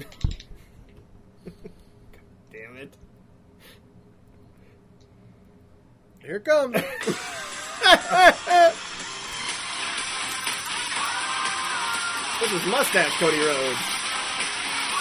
[2.52, 2.96] Damn it.
[6.20, 6.76] Here it comes.
[12.40, 13.78] This is mustache Cody Rhodes.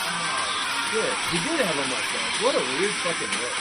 [0.03, 1.13] Oh, Good.
[1.31, 2.43] He did have a mustache.
[2.43, 3.55] What a weird fucking look.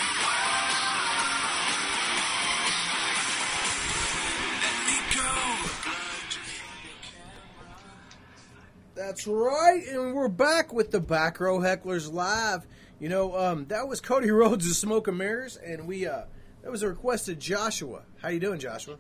[9.19, 12.65] That's right, and we're back with the Back Row Hecklers live.
[13.01, 16.23] You know, um, that was Cody Rhodes' Smoke and Mirrors, and we uh,
[16.63, 18.03] that was a request of Joshua.
[18.23, 18.97] How you doing, Joshua?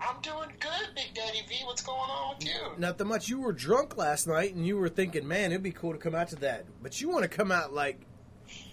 [0.00, 1.54] I'm doing good, Big Daddy V.
[1.66, 2.52] What's going on with you?
[2.78, 3.28] Not that much.
[3.28, 6.16] You were drunk last night, and you were thinking, "Man, it'd be cool to come
[6.16, 8.00] out to that." But you want to come out like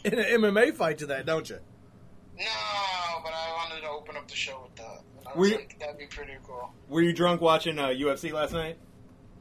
[0.04, 1.60] in an MMA fight to that, don't you?
[2.40, 2.44] No,
[3.24, 5.04] but I wanted to open up the show with that.
[5.28, 6.72] I Were was you- that'd be pretty cool.
[6.90, 8.80] Were you drunk watching uh, UFC last night?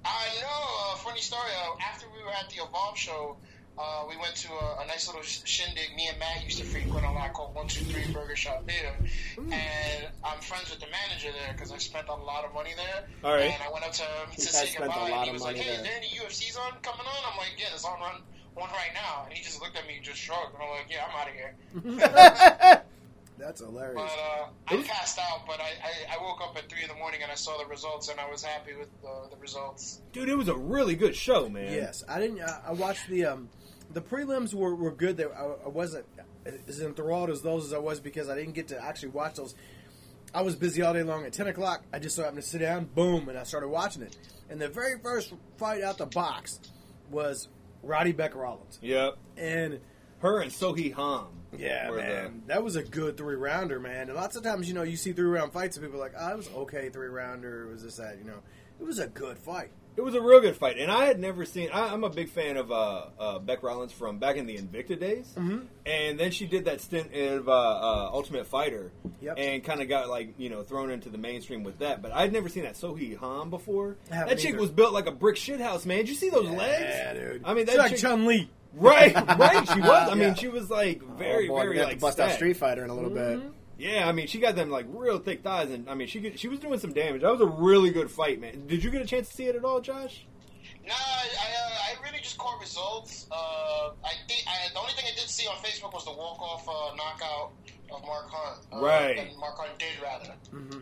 [0.07, 0.93] I know.
[0.93, 1.51] Uh, funny story.
[1.65, 3.37] Uh, after we were at the Evolve show,
[3.79, 5.95] uh, we went to a, a nice little shindig.
[5.97, 8.95] Me and Matt used to frequent a lot called One Two Three Burger Shop Beer,
[9.37, 13.07] and I'm friends with the manager there because I spent a lot of money there.
[13.25, 13.51] All right.
[13.51, 15.57] And I went up to him to You say guys goodbye, and he was like,
[15.57, 15.85] "Hey, is there.
[15.85, 18.23] there any UFCs on coming on?" I'm like, "Yeah, there's on run
[18.55, 20.89] one right now." And he just looked at me, and just shrugged, and I'm like,
[20.89, 22.83] "Yeah, I'm out of here."
[23.39, 23.95] That's hilarious.
[24.67, 26.95] But uh, I passed out, but I, I, I woke up at three in the
[26.95, 30.01] morning and I saw the results, and I was happy with the, the results.
[30.13, 31.73] Dude, it was a really good show, man.
[31.73, 32.41] Yes, I didn't.
[32.41, 33.49] I, I watched the um,
[33.93, 35.17] the prelims were, were good.
[35.17, 36.07] They, I, I wasn't
[36.67, 39.55] as enthralled as those as I was because I didn't get to actually watch those.
[40.35, 41.25] I was busy all day long.
[41.25, 44.03] At ten o'clock, I just so happened to sit down, boom, and I started watching
[44.03, 44.17] it.
[44.49, 46.61] And the very first fight out the box
[47.11, 47.49] was
[47.83, 49.17] Rowdy Bec Rawlings, Yep.
[49.37, 49.81] and
[50.21, 51.27] Her and Sohee Ham.
[51.59, 54.09] Yeah, were the- man, that was a good three rounder, man.
[54.09, 56.15] And lots of times, you know, you see three round fights, and people are like,
[56.19, 58.39] "Oh, it was okay three rounder." It was this that, you know,
[58.81, 59.71] it was a good fight.
[59.97, 61.71] It was a real good fight, and I had never seen.
[61.73, 65.01] I, I'm a big fan of uh, uh, Bec Rawlings from back in the Invicta
[65.01, 65.61] days, mm-hmm.
[65.87, 68.93] and then she did that stint of uh, uh, Ultimate Fighter,
[69.23, 69.37] Yep.
[69.39, 72.03] and kind of got like you know thrown into the mainstream with that.
[72.03, 73.97] But I'd never seen that Sohee Han before.
[74.11, 74.61] That chick either.
[74.61, 76.01] was built like a brick shithouse, man.
[76.01, 76.83] Did you see those Yeah, legs?
[76.83, 77.43] Yeah, dude.
[77.47, 78.51] I mean, She's that like chick- Chun Li.
[78.77, 79.69] Right, right.
[79.73, 80.09] She was.
[80.11, 80.35] I mean, Yeah.
[80.35, 82.33] she was like very, oh, boy, very like to bust out.
[82.33, 83.41] Street Fighter in a little bit.
[83.79, 86.39] Yeah, I mean, she got them like real thick thighs, and I mean, she could,
[86.39, 87.23] she was doing some damage.
[87.23, 88.67] That was a really good fight, man.
[88.67, 90.25] Did you get a chance to see it at all, Josh?
[90.87, 93.27] Nah, I, uh, I really just caught results.
[93.31, 93.35] Uh,
[94.05, 96.67] I think I, the only thing I did see on Facebook was the walk off
[96.69, 97.53] uh, knockout
[97.93, 98.67] of Mark Hunt.
[98.73, 99.19] Uh, Right.
[99.19, 100.33] And Mark Hunt did rather.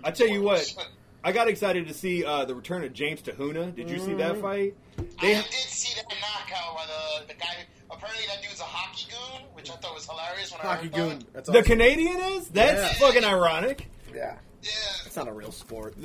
[0.05, 0.73] I tell you what,
[1.25, 3.75] I got excited to see uh, the return of James Te Huna.
[3.75, 4.19] Did you see Mm-hmm.
[4.19, 4.75] that fight?
[4.99, 7.57] I They, did see that knockout by the the guy.
[7.91, 10.95] Apparently, that dude's a hockey goon, which I thought was hilarious when I Hockey heard
[10.95, 11.11] goon.
[11.21, 11.33] it.
[11.33, 11.63] That's the.
[11.63, 12.49] Canadian is?
[12.49, 13.07] That's Yeah.
[13.07, 13.89] fucking ironic.
[14.13, 14.71] Yeah, Yeah.
[15.07, 15.95] it's not a real sport.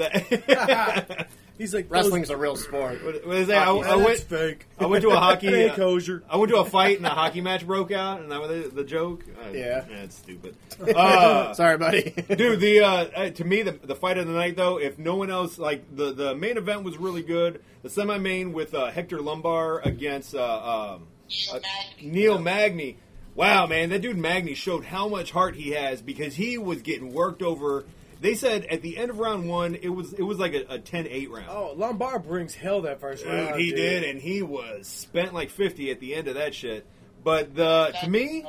[1.57, 3.03] He's like Wrestling's a real sport.
[3.03, 3.57] what, what is that?
[3.57, 4.19] I, Hockey's I went.
[4.19, 4.65] fake.
[4.79, 5.47] I went to a hockey.
[5.47, 6.23] It ain't uh, kosher.
[6.29, 8.69] I went to a fight and a hockey match broke out, and that was the,
[8.75, 9.25] the joke.
[9.45, 9.83] Uh, Yeah.
[9.89, 10.55] it's stupid.
[10.95, 12.11] Uh, Sorry, buddy.
[12.33, 15.17] Dude, the uh, uh, to me the, the fight of the night though, if no
[15.17, 17.61] one else like the the main event was really good.
[17.83, 22.11] The semi main with uh, Hector Lombard against uh, um, Neil uh, Magny.
[22.11, 22.97] Neil Magny.
[23.35, 27.13] Wow, man, that dude Magny showed how much heart he has because he was getting
[27.13, 27.85] worked over.
[28.19, 30.79] They said at the end of round one, it was it was like a, a
[30.79, 31.47] 10-8 round.
[31.49, 33.61] Oh, Lombard brings hell that first Dude, round.
[33.61, 36.85] he did, and he was spent like fifty at the end of that shit.
[37.23, 38.45] But the to me,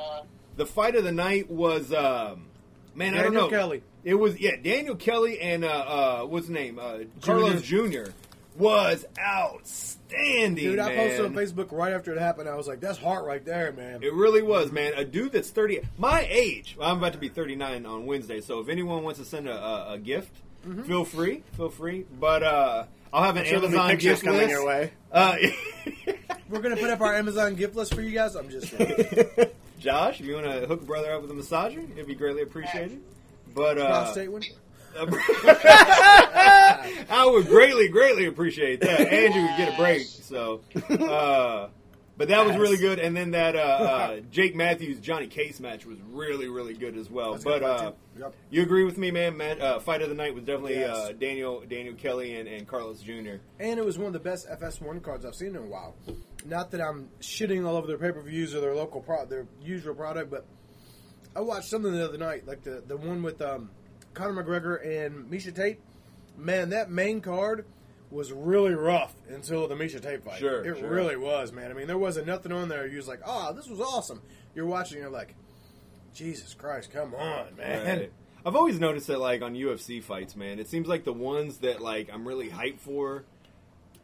[0.57, 2.47] the fight of the night was um,
[2.93, 3.47] man, I don't know.
[3.47, 3.83] Kelly.
[4.03, 8.11] It was yeah, Daniel Kelly and uh, uh, what's his name, uh, Carlos Jr.
[8.61, 10.55] was outstanding.
[10.55, 12.47] Dude, I posted on Facebook right after it happened.
[12.49, 14.93] I was like, "That's heart right there, man." It really was, man.
[14.95, 16.77] A dude that's thirty, my age.
[16.81, 19.93] I'm about to be 39 on Wednesday, so if anyone wants to send a, a,
[19.93, 20.35] a gift,
[20.85, 22.05] feel free, feel free.
[22.19, 22.83] But uh,
[23.13, 24.51] I'll have an Sure, there'll be Amazon pictures gift coming list.
[24.51, 24.91] your way.
[25.11, 25.35] Uh,
[26.49, 28.35] We're gonna put up our Amazon gift list for you guys.
[28.35, 29.05] I'm just saying.
[29.79, 32.43] Josh, if you want to hook a brother up with a massager, it'd be greatly
[32.43, 33.01] appreciated.
[33.55, 34.43] But uh, prostate one.
[37.09, 38.99] I would greatly, greatly appreciate that.
[39.11, 40.01] Andrew would get a break.
[40.07, 41.67] So, uh,
[42.17, 42.99] but that was really good.
[42.99, 47.09] And then that uh, uh, Jake Matthews Johnny Case match was really, really good as
[47.09, 47.31] well.
[47.33, 47.91] That's but uh.
[48.19, 48.35] Yep.
[48.49, 49.37] you agree with me, man?
[49.37, 50.95] Matt, uh, fight of the night was definitely Yes.
[50.95, 53.35] uh, Daniel Daniel Kelly and, and Carlos Jr.
[53.59, 55.95] And it was one of the best FS1 cards I've seen in a while.
[56.45, 59.47] Not that I'm shitting all over their pay per views or their local pro- their
[59.61, 60.45] usual product, but
[61.35, 63.69] I watched something the other night, like the the one with um,
[64.13, 65.79] Conor McGregor and Miesha Tate.
[66.37, 67.65] Man, that main card
[68.09, 70.39] was really rough until the Miesha Tate fight.
[70.39, 70.89] Sure, it sure.
[70.89, 71.71] really was, man.
[71.71, 72.85] I mean, there wasn't nothing on there.
[72.87, 74.21] You was like, oh, this was awesome.
[74.53, 75.35] You're watching, you're like,
[76.13, 77.99] Jesus Christ, come on, man.
[77.99, 78.11] Right.
[78.45, 81.81] I've always noticed that, like on UFC fights, man, it seems like the ones that
[81.81, 83.23] like I'm really hyped for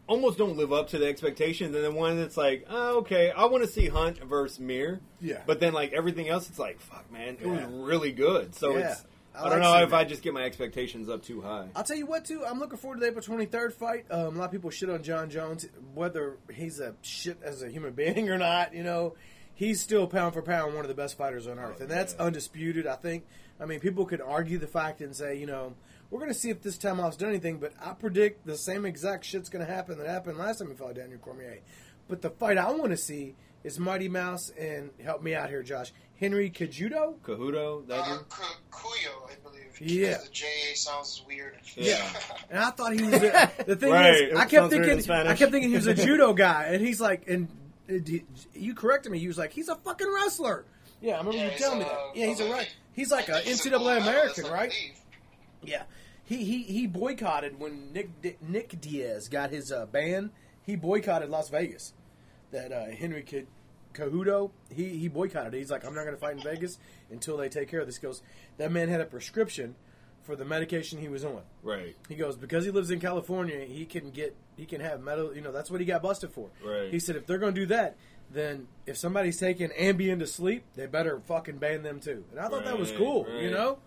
[0.07, 3.45] almost don't live up to the expectations, and then one that's like, oh, okay, I
[3.45, 5.01] want to see Hunt versus Mir.
[5.19, 5.42] Yeah.
[5.45, 8.56] But then like everything else, it's like, fuck, man, it was really good.
[8.56, 8.92] So Yeah.
[8.92, 9.06] it's.
[9.38, 9.94] I I, like don't know if.
[9.94, 11.68] I just get my expectations up too high.
[11.75, 12.44] I'll tell you what, too.
[12.45, 14.06] I'm looking forward to the April 23rd fight.
[14.10, 17.69] Um, a lot of people shit on John Jones, whether he's a shit as a
[17.69, 18.74] human being or not.
[18.74, 19.16] You know,
[19.54, 22.25] he's still pound for pound one of the best fighters on earth, and that's yeah.
[22.25, 22.88] undisputed.
[22.88, 23.25] I think.
[23.60, 25.74] I mean, people could argue the fact and say, you know,
[26.10, 28.86] we're going to see if this time off's done anything, but I predict the same
[28.86, 31.60] exact shit's going to happen that happened last time he fought Daniel Cormier.
[32.07, 35.63] But the fight I want to see is Mighty Mouse and help me out here,
[35.63, 35.92] Josh.
[36.19, 37.15] Henry Kajudo.
[37.19, 38.30] Cahudo, that Uh, dude.
[38.30, 39.80] Ku- Kuyo, I believe.
[39.81, 40.18] Yeah.
[40.18, 41.57] The J sounds weird.
[41.75, 42.04] Yeah.
[42.50, 44.15] And I thought he was a, the thing Right.
[44.31, 46.65] is, I kept sounds weird in thinking, I kept thinking he was a judo guy,
[46.71, 47.48] and he's like, and
[47.89, 47.94] uh,
[48.54, 49.19] you corrected me.
[49.19, 50.65] He was like, he's a fucking wrestler.
[51.01, 52.00] Yeah, I remember Yeah, you he's telling me that.
[52.15, 52.75] Yeah, he's a I right.
[52.94, 53.71] He's like I a he's a NCAA
[54.03, 54.69] medalist, American, I right?
[54.69, 55.74] believe.
[55.74, 55.83] Yeah.
[56.24, 58.10] He he he boycotted when Nick
[58.42, 60.31] Nick Diaz got his uh, ban.
[60.65, 61.94] He boycotted Las Vegas.
[62.52, 63.46] That uh, Henry K-
[63.94, 65.54] Cahudo, he he boycotted.
[65.54, 65.58] it.
[65.58, 66.78] He's like, I'm not going to fight in Vegas
[67.12, 67.98] until they take care of this.
[67.98, 68.22] He goes,
[68.58, 69.76] that man had a prescription
[70.24, 71.42] for the medication he was on.
[71.64, 71.96] Right.
[72.10, 75.34] He goes because he lives in California, he can get he can have metal.
[75.36, 76.50] You know that's what he got busted for.
[76.64, 76.92] Right.
[76.92, 77.96] He said if they're going to do that,
[78.32, 82.24] then if somebody's taking Ambien to sleep, they better fucking ban them too.
[82.32, 83.26] And I thought that was cool.
[83.26, 83.42] right.
[83.44, 83.80] You know,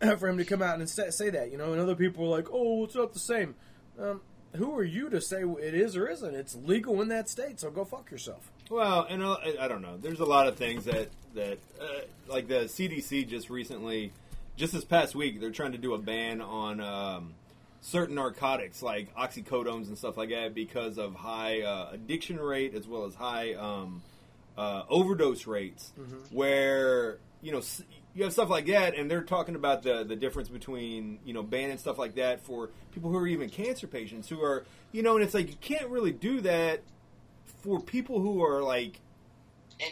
[0.18, 1.50] for him to come out and say, say that.
[1.52, 3.54] You know, and other people were like, oh, it's not the same.
[4.00, 4.20] Um,
[4.56, 6.34] who are you to say it is or isn't?
[6.34, 8.50] It's legal in that state, so go fuck yourself.
[8.70, 9.96] Well, and uh, I don't know.
[9.96, 11.86] There's a lot of things that that uh,
[12.28, 14.12] like the CDC just recently,
[14.56, 17.34] just this past week, they're trying to do a ban on um,
[17.82, 22.88] certain narcotics like oxycodones and stuff like that because of high uh, addiction rate as
[22.88, 24.02] well as high um,
[24.58, 25.92] uh, overdose rates.
[26.32, 27.82] Where you know s-
[28.16, 31.42] you have stuff like that, and they're talking about the the difference between you know
[31.42, 35.14] banning stuff like that for people who are even cancer patients who are you know,
[35.16, 36.80] and it's like you can't really do that
[37.62, 39.00] for people who are like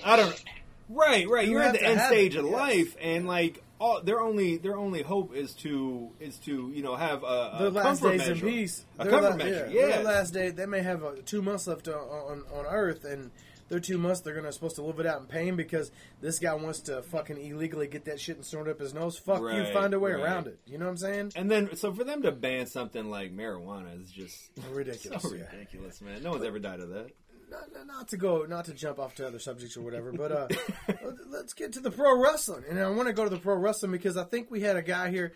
[0.04, 0.44] I don't
[0.88, 1.46] right right.
[1.46, 2.54] You you're at the end stage it, of yes.
[2.54, 6.96] life and like all their only their only hope is to is to you know
[6.96, 8.46] have a, Their last comfort days measure.
[8.46, 8.84] in peace.
[8.98, 11.42] a Their comfort la- measure yeah, yeah, Their last day, they may have uh, two
[11.42, 13.30] months left on, on, on Earth, and
[13.68, 15.90] their two months they're gonna supposed to live it out in pain because
[16.20, 19.18] this guy wants to fucking illegally get that shit and snort it up his nose.
[19.18, 20.22] Fuck you, find a way right.
[20.22, 20.58] around it.
[20.66, 21.32] You know what I'm saying?
[21.36, 25.22] and then so for them to ban something like marijuana is just Ridiculous.
[25.22, 25.44] so yeah.
[25.52, 27.08] ridiculous man no one's ever died of that
[27.50, 30.32] Not, not- not to go, not to jump off to other subjects or whatever, but
[30.32, 30.48] uh,
[31.28, 32.64] let's get to the pro wrestling.
[32.68, 34.82] And I want to go to the pro wrestling because I think we had a
[34.82, 35.32] guy here.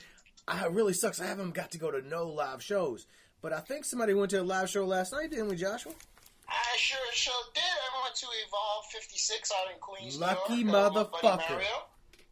[0.46, 1.20] I it really sucks.
[1.20, 3.06] I haven't got to go to no live shows,
[3.42, 5.92] but I think somebody went to a live show last night, didn't we, Joshua?
[6.48, 7.62] I sure sure did.
[7.62, 10.64] I went to Evolve 56 out in Queens, Lucky York.
[10.64, 11.50] with my buddy motherfucker.
[11.50, 11.66] Mario.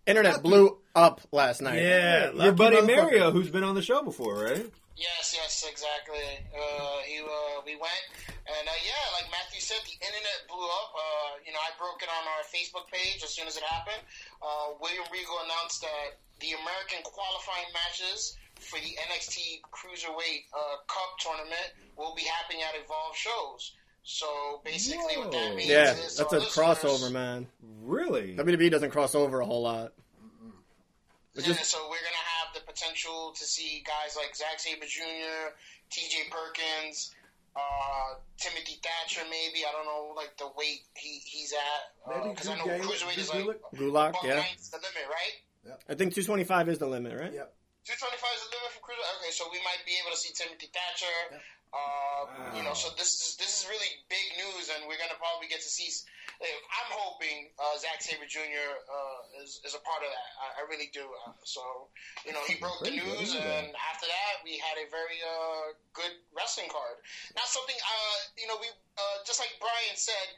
[0.07, 1.83] Internet blew up last night.
[1.83, 2.81] Yeah, your buddy.
[2.81, 6.25] Mario who's been on the show before right Yes, yes, exactly.
[6.57, 8.05] Uh, he, uh, we went,
[8.49, 10.91] and uh, yeah, like Matthew said, the internet blew up.
[10.97, 14.01] Uh, you know, I broke it on our Facebook page as soon as it happened.
[14.41, 21.11] Uh, William Regal announced that the American qualifying matches for the NXT Cruiserweight uh, Cup
[21.21, 23.77] tournament will be happening at Evolve shows.
[24.09, 25.57] So basically, what that Whoa.
[25.57, 27.49] means Yeah, is that's a crossover, man.
[27.83, 29.93] really WWE doesn't cross over a whole lot.
[31.35, 35.53] Yeah, just- so we're gonna have the potential to see guys like Zack Sabre Jr.,
[35.91, 36.31] T.J.
[36.31, 37.15] Perkins,
[37.57, 39.67] uh, Timothy Thatcher, maybe.
[39.67, 42.83] I don't know, like the weight he he's at, Maybe because I know Drew Gulak-
[42.87, 43.75] cruiserweight is Drew like Gulak?
[43.75, 44.35] Gulak, buck yeah.
[44.37, 45.75] nine's the limit, right?
[45.91, 47.33] I think 225 is the limit, right?
[47.35, 47.53] Yep.
[47.85, 49.03] 225 is the limit for cruiser.
[49.19, 51.43] Okay, so we might be able to see Timothy Thatcher.
[51.75, 55.47] Uh, You know, so this is this is really big news, and we're gonna probably
[55.49, 55.89] get to see.
[56.41, 58.69] Like, I'm hoping uh, Zack Sabre Jr.
[58.85, 60.31] Uh, is, is a part of that.
[60.37, 61.05] I, I really do.
[61.25, 61.89] Uh, so
[62.25, 65.19] you know, he broke the good, news, look and after that, we had a very
[65.25, 67.01] uh, good wrestling card.
[67.37, 70.29] Not something, uh, you know, we uh, just like Brian said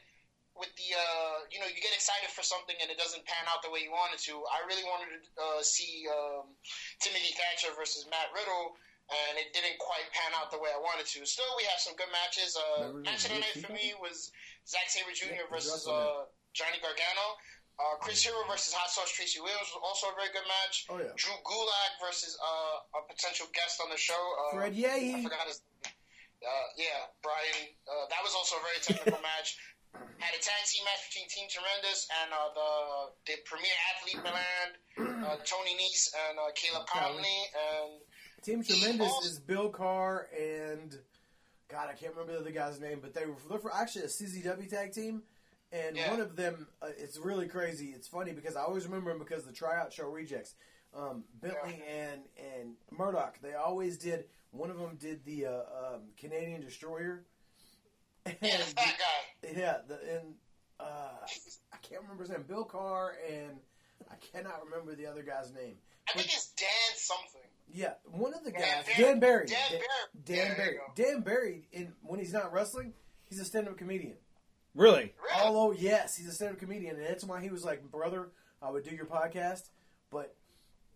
[0.59, 3.63] with the uh, you know you get excited for something and it doesn't pan out
[3.63, 4.43] the way you wanted to.
[4.51, 6.51] I really wanted to uh, see um,
[6.99, 8.75] Timothy Thatcher versus Matt Riddle,
[9.09, 11.25] and it didn't quite pan out the way I wanted to.
[11.25, 12.53] Still, we have some good matches.
[12.53, 14.29] Uh, match of the night for me was
[14.69, 15.33] Zack Sabre Jr.
[15.33, 17.27] Yeah, versus uh, Johnny Gargano.
[17.79, 20.83] Uh, Chris Hero versus Hot Sauce Tracy Williams was also a very good match.
[20.91, 21.15] Oh, yeah.
[21.15, 24.19] Drew Gulak versus uh, a potential guest on the show.
[24.19, 25.63] Uh, Fred I forgot his.
[26.43, 27.71] Uh, yeah, Brian.
[27.87, 29.55] Uh, that was also a very technical match.
[30.19, 32.69] Had a tag team match between Team Tremendous and uh, the
[33.31, 34.67] the premier athlete Milan,
[35.25, 38.03] uh, Tony Nese and uh, Caleb Konley, and
[38.41, 40.97] Team Tremendous is Bill Carr and
[41.67, 44.07] God, I can't remember the other guy's name, but they were they're for actually a
[44.07, 45.21] CZW tag team,
[45.71, 46.09] and Yeah.
[46.09, 47.87] one of them uh, it's really crazy.
[47.95, 50.55] It's funny because I always remember him because the tryout show rejects.
[50.95, 54.25] Um, Bentley and and Murdoch, they always did.
[54.51, 55.51] One of them did the uh,
[55.95, 57.25] um, Canadian Destroyer,
[58.25, 59.49] And Yeah, the fat guy.
[59.55, 60.33] Yeah, the, and
[60.79, 61.11] uh,
[61.71, 62.45] I can't remember his name.
[62.47, 63.59] Bill Carr and
[64.09, 65.75] I cannot remember the other guy's name.
[66.09, 67.41] I think it's Dan something.
[67.71, 69.45] Yeah, one of the Yeah, guys, Dan- Dan, Barry.
[69.45, 69.85] Dan Dan, Barry.
[70.25, 70.77] Dan Yeah, Barry.
[70.95, 71.67] Dan Barry.
[71.71, 72.93] In when he's not wrestling,
[73.29, 74.17] he's a stand-up comedian.
[74.75, 75.13] Really?
[75.21, 75.43] Really?
[75.43, 78.83] Although yes, he's a stand-up comedian, and that's why he was like, "Brother, I would
[78.83, 79.69] do your podcast,
[80.09, 80.35] but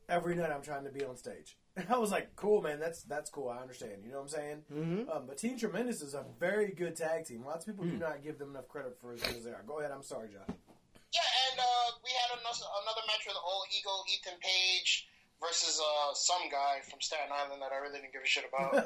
[0.10, 2.80] every night I'm trying to be on stage." And I was like, "Cool, man.
[2.80, 3.50] That's that's cool.
[3.50, 4.04] I understand.
[4.04, 5.16] You know what I'm saying?" Mhm.
[5.16, 7.44] Um, but Team Tremendous is a very good tag team.
[7.46, 7.92] Lots of people Hmm.
[7.92, 9.64] do not give them enough credit for as good as they are.
[9.68, 9.92] Go ahead.
[9.92, 10.56] I'm sorry, Josh.
[12.14, 15.10] Yeah, and we had another, another match with Old Eagle, Ethan Page
[15.42, 18.78] versus uh, some guy from Staten Island that I really didn't give a shit about.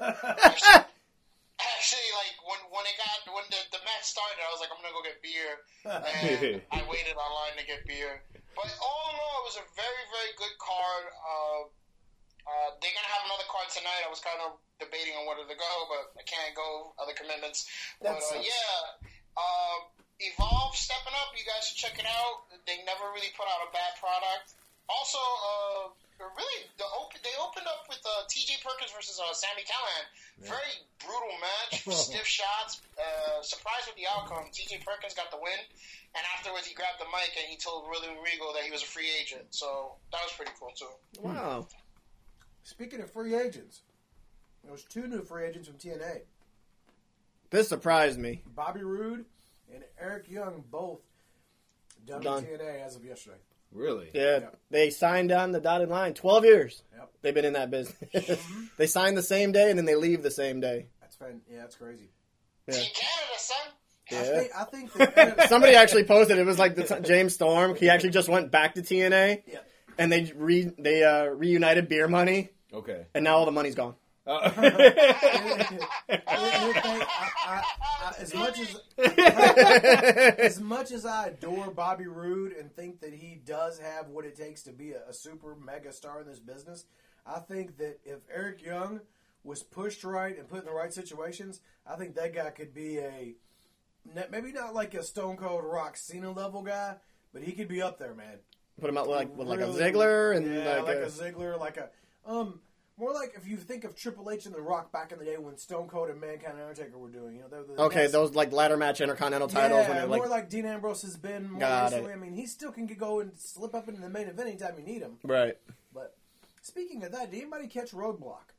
[0.48, 0.88] actually,
[1.76, 4.80] actually, like when when it got when the, the match started, I was like, I'm
[4.80, 5.60] gonna go get beer,
[5.92, 8.24] and I waited online to get beer.
[8.56, 11.06] But all in all, it was a very very good card.
[11.12, 11.62] Uh,
[12.48, 14.08] uh, they're gonna have another card tonight.
[14.08, 16.96] I was kind of debating on whether to go, but I can't go.
[16.96, 17.68] Other commitments.
[18.00, 18.48] That but uh, sucks.
[18.48, 19.04] yeah,
[19.36, 19.78] uh,
[20.20, 21.34] Evolve stepping up.
[21.38, 22.50] You guys should check it out.
[22.66, 24.58] They never really put out a bad product.
[24.90, 25.84] Also, uh,
[26.24, 28.64] really, the open, they opened up with uh, T.J.
[28.64, 30.06] Perkins versus uh, Sami Callihan.
[30.48, 32.82] Very brutal match, stiff shots.
[32.98, 34.48] Uh, surprised with the outcome.
[34.54, 34.80] T.J.
[34.88, 35.60] Perkins got the win,
[36.16, 38.90] and afterwards he grabbed the mic and he told William Regal that he was a
[38.90, 39.44] free agent.
[39.52, 40.94] So that was pretty cool too.
[41.22, 41.68] Wow.
[42.64, 43.82] Speaking of free agents,
[44.64, 46.22] there was two new free agents from TNA.
[47.50, 48.42] This surprised me.
[48.56, 49.26] Bobby Roode
[49.74, 51.00] and Eric Young both
[52.06, 52.44] done, Done.
[52.46, 53.38] TNA as of yesterday.
[53.74, 54.10] Really?
[54.14, 54.58] Yeah, Yep.
[54.72, 56.14] they signed on the dotted line.
[56.14, 56.84] Twelve years.
[56.96, 57.12] Yep.
[57.22, 58.40] They've been in that business.
[58.78, 60.88] they sign the same day and then they leave the same day.
[61.02, 61.42] That's fine.
[61.52, 62.10] Yeah, that's crazy.
[62.68, 62.76] Yeah.
[62.76, 63.58] Team Canada, son.
[64.10, 64.40] I Yeah.
[64.40, 67.76] think, I think that Somebody actually posted it was like the t- James Storm.
[67.76, 69.60] He actually just went back to TNA Yeah.
[69.98, 73.06] and they re they uh, reunited Beer Money Okay.
[73.14, 73.96] and now all the money's gone.
[74.28, 74.52] Uh,
[76.18, 76.22] I-
[77.46, 77.64] I-
[78.08, 78.76] I- as much as
[80.38, 84.36] as much as I adore Bobby Roode and think that he does have what it
[84.36, 86.86] takes to be a, a super mega star in this business,
[87.26, 89.02] I think that if Eric Young
[89.44, 92.98] was pushed right and put in the right situations, I think that guy could be
[93.00, 93.36] a
[94.32, 96.96] maybe not like a Stone Cold Rock Cena level guy,
[97.34, 98.40] but he could be up there, man.
[98.80, 101.60] Put him out like with like a Ziggler and yeah, like, like a, a Ziggler,
[101.60, 101.90] like a
[102.26, 102.60] um.
[103.00, 105.38] More like if you think of Triple H and The Rock back in the day
[105.38, 108.04] when Stone Cold and Mankind and Undertaker were doing, you know, they were the okay,
[108.04, 108.14] best.
[108.14, 111.16] those like ladder match intercontinental titles Yeah, when they're more like, like, Dean Ambrose has
[111.16, 112.12] been more Got recently.
[112.12, 112.16] it.
[112.16, 114.84] I mean, he still can go and slip up into the main event anytime you
[114.84, 115.18] need him.
[115.24, 115.56] right.
[115.94, 116.16] But
[116.64, 118.54] speaking of that, did anybody catch Roadblock?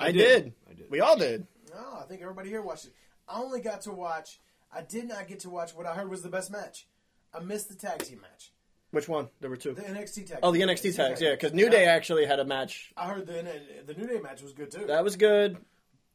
[0.00, 0.44] I, did.
[0.44, 0.52] did.
[0.68, 0.90] I did.
[0.90, 1.46] We all did.
[1.72, 2.94] No, I think everybody here watched it.
[3.28, 4.40] I only got to watch.
[4.72, 6.88] I did not get to watch what I heard was the best match.
[7.32, 8.50] I missed the tag team match,
[8.94, 9.28] Which one?
[9.40, 9.74] There were two.
[9.74, 10.38] the NXT tag.
[10.42, 10.68] Oh, the team.
[10.68, 11.56] NXT tags, yeah, because Yeah.
[11.56, 13.44] New Day actually had a match I heard the
[13.86, 14.86] the New Day match was good too.
[14.86, 15.56] that was good.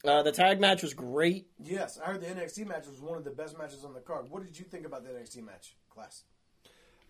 [0.06, 1.48] Uh, the tag match was great.
[1.62, 4.30] Yes, I heard the NXT match was one of the best matches on the card.
[4.30, 6.24] What did you think about the NXT match, class?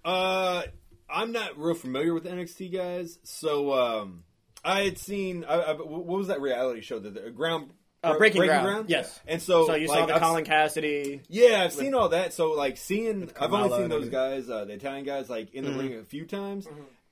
[0.04, 0.64] Uh,
[1.10, 4.24] I'm not real familiar with NXT guys, so um,
[4.64, 5.44] I had seen.
[5.48, 6.98] I, I, what was that reality show?
[7.00, 7.72] that the ground
[8.02, 9.20] Uh, Breaking Ground, yes.
[9.28, 11.22] And so, So you like, saw the I've- Colin Cassady.
[11.28, 12.34] Yeah, I've seen all that.
[12.34, 15.72] So like seeing, I've only seen those guys, uh, the Italian guys, like in the
[15.72, 15.80] Mhm.
[15.80, 16.68] ring a few times,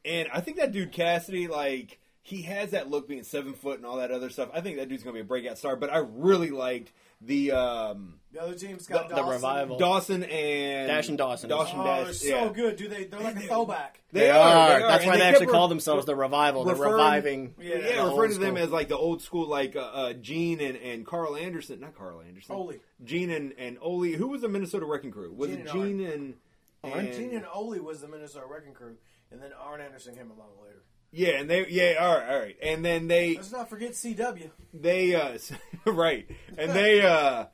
[0.06, 3.86] and I think that dude Cassady, like he has that look being seven foot and
[3.86, 4.50] all that other stuff.
[4.53, 5.75] I think that dude's gonna be a breakout star.
[5.75, 6.91] But I really liked
[7.22, 9.34] the um, The other team, Scott The- the Dawson.
[9.34, 9.77] revival.
[9.79, 11.50] Dawson and Dash and Dawson.
[11.50, 12.03] Dawson Oh, Dash.
[12.06, 12.53] they're so yeah.
[12.53, 14.01] good, Do They they're like a throwback.
[14.12, 14.79] They, are.
[14.79, 16.63] they That's And why they, kept actually re- call themselves the revival.
[16.63, 17.56] They're reviving.
[17.60, 20.13] Yeah, Yeah, the referring old to them as like the old school, like uh, uh,
[20.13, 22.75] Gene and, and Carl Anderson, not Carl Anderson, Ole.
[23.03, 24.13] Gene and and Ole.
[24.13, 25.34] Who was the Minnesota Wrecking Crew?
[25.36, 26.34] Was Gene it and Gene and,
[26.84, 28.98] and Gene and Ole was the Minnesota Wrecking Crew,
[29.32, 30.84] and then Arn Anderson came along later.
[31.12, 34.51] yeah, and they yeah, all right, all right, and then they Let's not forget CW.
[34.74, 35.38] they uh
[35.91, 37.46] right and they uh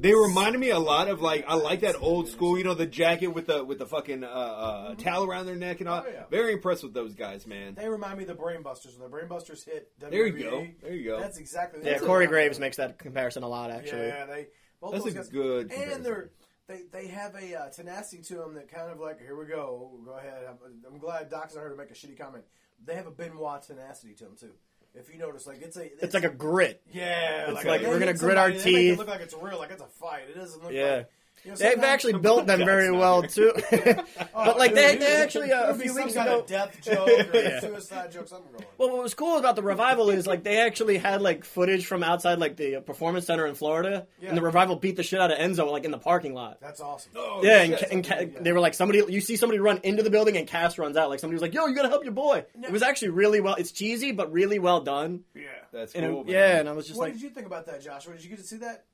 [0.00, 2.86] they reminded me a lot of like I like that old school, you know, the
[2.86, 6.04] jacket with the with the fucking uh, uh towel around their neck and all.
[6.06, 6.24] Oh, yeah.
[6.30, 7.74] Very impressed with those guys, man.
[7.74, 8.98] They remind me of the Brainbusters.
[8.98, 10.66] When the Brainbusters hit WWE, There you go.
[10.82, 11.20] There you go.
[11.20, 11.80] That's exactly.
[11.82, 14.06] Yeah, that's Corey what- Graves makes that comparison a lot, actually.
[14.06, 14.46] Yeah, they
[14.80, 15.96] both That's those a guys, good comparison.
[15.96, 16.30] and they're
[16.68, 19.98] they they have a uh, tenacity to them that kind of like here we go,
[20.04, 20.44] go ahead.
[20.48, 22.44] I'm, I'm glad Doc's not here to make a shitty comment.
[22.84, 24.52] They have a Benoit tenacity to them too.
[24.94, 26.82] If you notice, like it's a It's like a grit.
[26.92, 28.98] yeah, It's like, they we're gonna grit our somebody, they make it teeth.
[28.98, 30.22] look like it's real, like it's a fight.
[30.28, 30.96] It doesn't look Yeah.
[30.96, 31.10] like.
[31.44, 33.52] You know, They've actually built them very not well too.
[33.54, 33.62] Oh,
[34.34, 36.44] but like they, they actually uh, a few weeks ago.
[36.46, 37.60] death joke or Yeah.
[37.60, 38.64] suicide joke, something going.
[38.76, 42.02] Well, what was cool about the revival is like they actually had like footage from
[42.02, 44.28] outside like the uh, performance center in Florida, Yeah.
[44.30, 46.58] and the revival beat the shit out of Enzo like in the parking lot.
[46.60, 47.12] That's awesome.
[47.16, 47.90] Oh, yeah, and, shit.
[47.92, 48.26] and Ca- Yeah.
[48.40, 49.02] they were like somebody.
[49.08, 51.08] You see somebody run into the building, and Cass runs out.
[51.08, 52.68] Like somebody was like, "Yo, you gotta help your boy." No.
[52.68, 53.54] It was actually really well.
[53.54, 55.24] It's cheesy, but really well done.
[55.34, 55.42] Yeah.
[55.72, 56.24] That's And it- cool.
[56.24, 56.34] man.
[56.34, 58.14] yeah, and I was just what like, did you think about that, Joshua?
[58.14, 58.84] Did you get to see that?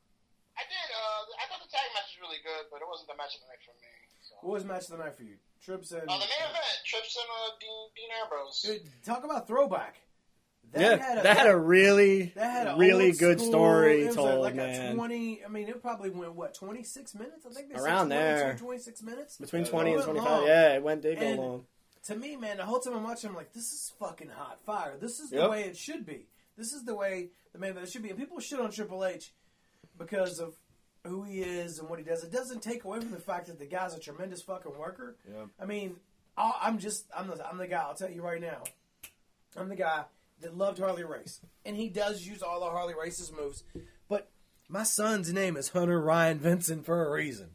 [2.34, 2.42] I did.
[2.42, 3.74] I thought the tag match good, but it wasn't the match of the night for
[3.78, 3.88] me.
[4.24, 4.34] So.
[4.42, 5.36] What was match of the night for you?
[5.62, 8.62] Trips and Uh, the main event, Trips and uh, Dean, Dean Ambrose.
[8.62, 9.96] Dude, talk about throwback.
[10.74, 14.92] yeah, that had a really, that had a really good school- story told, like man.
[14.92, 15.44] A Twenty.
[15.44, 17.46] I mean, it probably went what twenty six minutes.
[17.46, 18.56] I think they said Around 22, there.
[18.58, 19.36] Twenty six minutes.
[19.36, 20.46] Between twenty and twenty five, long.
[20.46, 21.66] yeah, it went did go And- long.
[22.06, 24.96] To me, man, the whole time I'm watching, I'm like, this is fucking hot fire.
[25.00, 25.50] This is the Yep.
[25.50, 26.26] way it should be.
[26.56, 28.10] This is the way the man that it should be.
[28.10, 29.32] And people shit on Triple H
[29.98, 30.54] because of
[31.04, 32.24] who he is and what he does.
[32.24, 35.16] It doesn't take away from the fact that the guy's a tremendous fucking worker.
[35.28, 35.44] Yeah.
[35.60, 35.96] I mean,
[36.36, 37.82] I- I'm just I'm the I'm the guy.
[37.82, 38.62] I'll tell you right now.
[39.56, 40.04] I'm the guy
[40.40, 43.62] that loved Harley Race, and he does use all the Harley Race's moves.
[44.08, 44.30] But
[44.68, 47.50] my son's name is Hunter Ryan Vincent for a reason.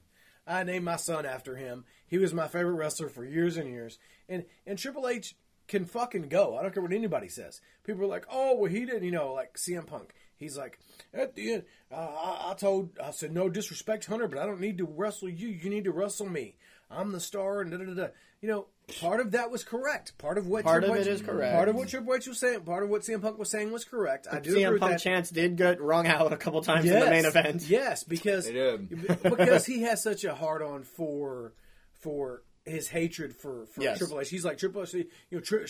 [0.47, 1.85] I named my son after him.
[2.07, 3.99] He was my favorite wrestler for years and years.
[4.29, 5.35] And and Triple H
[5.67, 6.57] can fucking go.
[6.57, 7.61] I don't care what anybody says.
[7.83, 10.13] People are like, oh, well, he didn't, you know, like CM Punk.
[10.39, 10.79] He's like,
[11.13, 14.61] at the end, uh, I, I told, I said, no disrespect, Hunter, but I don't
[14.61, 15.49] need to wrestle you.
[15.49, 16.55] You need to wrestle me.
[16.89, 17.93] I'm the star, and da da da.
[17.93, 18.07] da.
[18.41, 18.67] You know,
[19.01, 20.17] part of that was correct.
[20.17, 21.53] Part of what Part Triple of it H- is correct.
[21.55, 23.83] Part of what Triple H was saying, part of what CM Punk was saying was
[23.83, 24.27] correct.
[24.31, 25.01] I do agree CM with Punk that.
[25.01, 27.63] chance did get wrung out a couple times in the main event.
[27.67, 28.49] Yes, because
[29.23, 31.51] because he has such a hard on for
[31.99, 33.97] for his hatred for, for Yes.
[33.97, 34.29] Triple H.
[34.29, 34.93] He's like Triple H.
[34.93, 35.65] You know, Tri-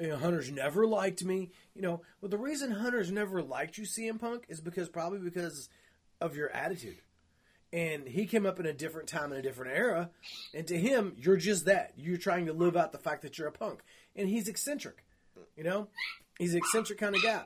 [0.00, 1.50] you know, Hunter's never liked me.
[1.74, 5.68] You know, well, the reason Hunter's never liked you, CM Punk, is because probably because
[6.20, 6.98] of your attitude.
[7.72, 10.10] And he came up in a different time in a different era,
[10.54, 11.92] and to him, you're just that.
[11.96, 13.80] You're trying to live out the fact that you're a punk,
[14.14, 15.04] and he's eccentric.
[15.56, 15.88] You know,
[16.38, 17.42] he's an eccentric kind of guy.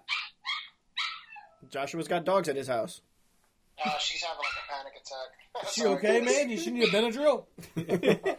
[1.70, 3.00] Joshua's got dogs at his house.
[3.82, 5.72] Uh, she's having like a panic attack.
[5.72, 6.50] She okay, man?
[6.50, 7.46] You should need a Benadryl.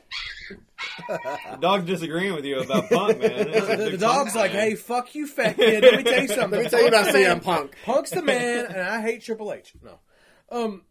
[1.08, 3.52] The dog's disagreeing with you about Punk, man.
[3.52, 4.70] The, the dog's like, fan.
[4.70, 5.84] "Hey, fuck you, fat kid.
[5.84, 6.52] Let me tell you something.
[6.52, 7.18] Let me tell you about Punk's.
[7.18, 7.76] CM Punk.
[7.86, 9.74] Punk's the man, and I hate Triple H.
[9.84, 10.00] No,
[10.50, 10.84] um,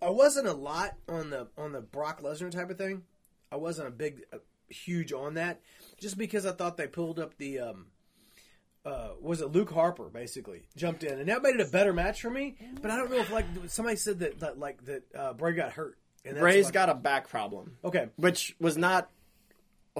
[0.00, 3.02] I wasn't a lot on the on the Brock Lesnar type of thing.
[3.50, 4.38] I wasn't a big, uh,
[4.68, 5.60] huge on that,
[6.00, 7.86] just because I thought they pulled up the um,
[8.84, 12.20] uh, was it Luke Harper basically jumped in, and that made it a better match
[12.20, 12.56] for me.
[12.80, 15.72] But I don't know if like somebody said that, that like that uh, Bray got
[15.72, 15.98] hurt.
[16.24, 18.08] And that's Bray's got a back problem, okay.
[18.16, 19.10] which was not.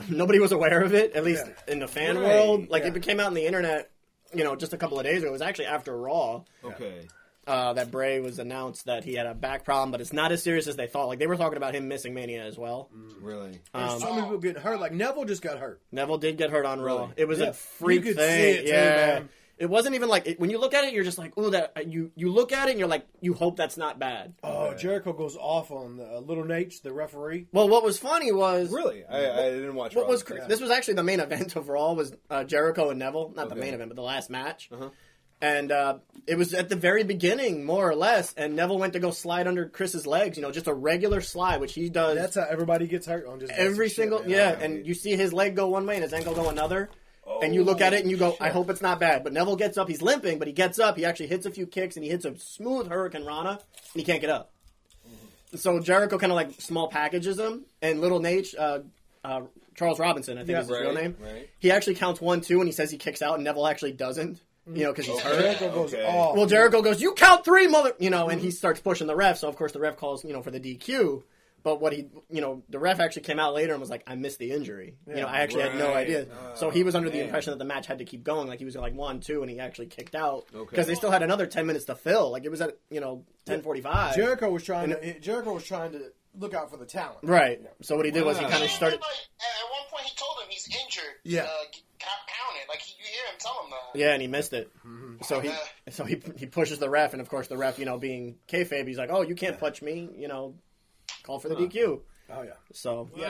[0.08, 1.72] Nobody was aware of it, at least Yeah.
[1.72, 2.68] in the fan Right, world.
[2.70, 2.94] Like yeah.
[2.94, 3.90] it came out on the internet,
[4.34, 5.28] you know, just a couple of days ago.
[5.28, 7.08] It was actually after Raw Okay.
[7.46, 10.42] uh, that Bray was announced that he had a back problem, but it's not as
[10.42, 11.08] serious as they thought.
[11.08, 12.88] Like they were talking about him missing Mania as well.
[13.20, 13.60] Really?
[13.74, 14.80] There's Um, so many people getting hurt.
[14.80, 15.82] Like Neville just got hurt.
[15.92, 16.94] Neville did get hurt on Raw.
[17.02, 17.12] Really?
[17.18, 17.48] It was Yeah.
[17.48, 18.40] a freak You could thing.
[18.54, 18.96] see it too, yeah.
[19.18, 19.28] man.
[19.62, 21.86] It wasn't even like it, when you look at it, you're just like, oh, that
[21.86, 24.34] you you look at it and you're like, you hope that's not bad.
[24.42, 27.46] Oh, Jericho goes off on uh, Little Nate, the referee.
[27.52, 29.04] Well, what was funny was Really?
[29.04, 29.94] I, I didn't watch.
[29.94, 30.10] what Raw.
[30.10, 33.50] was cra- this was actually the main event overall was uh, Jericho and Neville, not
[33.50, 34.68] the main event, but the last match.
[34.72, 34.88] Uh-huh.
[35.40, 38.34] And uh, it was at the very beginning, more or less.
[38.34, 41.60] And Neville went to go slide under Chris's legs, you know, just a regular slide,
[41.60, 44.58] which he does That's how everybody gets hurt on just every basic shit, single yeah.
[44.60, 46.90] And you see his leg go one way and his ankle go another.
[47.42, 49.24] And you look at it and you go, I hope it's not bad.
[49.24, 51.66] But Neville gets up, he's limping, but he gets up, he actually hits a few
[51.66, 53.58] kicks, and he hits a smooth Hurricane Rana, and
[53.94, 54.52] he can't get up.
[55.54, 58.80] So Jericho kind of like small packages him, and little Nate, uh,
[59.24, 59.42] uh,
[59.74, 60.60] Charles Robinson, I think Yeah.
[60.60, 61.16] is his real name.
[61.20, 61.48] right.
[61.58, 64.40] He actually counts one, two, and he says he kicks out, and Neville actually doesn't,
[64.72, 65.38] you know, because he's hurt.
[65.58, 66.04] Jericho goes Okay.
[66.04, 66.36] off.
[66.36, 69.38] Well, Jericho goes, "You count three, mother," you know, and he starts pushing the ref.
[69.38, 71.22] So of course the ref calls, you know, for the DQ.
[71.62, 74.14] But what he, you know, the ref actually came out later and was like, "I
[74.16, 75.98] missed the injury." you know, I actually had no Right.
[76.06, 76.26] idea.
[76.54, 78.64] so he was under the impression that the match had to keep going, like he
[78.64, 80.66] was like one, two, and he actually kicked out Okay.
[80.70, 82.30] because they still had another ten minutes to fill.
[82.30, 84.14] Like it was at you know ten forty five.
[84.16, 87.18] Jericho was trying to Jericho was trying to look out for the talent.
[87.22, 87.60] Right.
[87.82, 89.00] So what he did was he kind of started.
[89.00, 91.14] Like, at at one point, he told him he's injured.
[91.24, 91.42] Yeah.
[91.42, 92.68] Uh, g- count, count it.
[92.70, 93.98] Like you hear him tell him that.
[94.00, 94.70] Yeah, and he missed it.
[94.78, 95.22] Mm-hmm.
[95.24, 95.52] So he
[95.90, 98.88] so he he pushes the ref, and of course the ref, you know, being kayfabe,
[98.88, 100.54] he's like, "Oh, you can't punch me," you know,
[101.22, 102.00] call for the DQ.
[102.34, 102.52] Oh yeah.
[102.72, 103.28] So Yeah.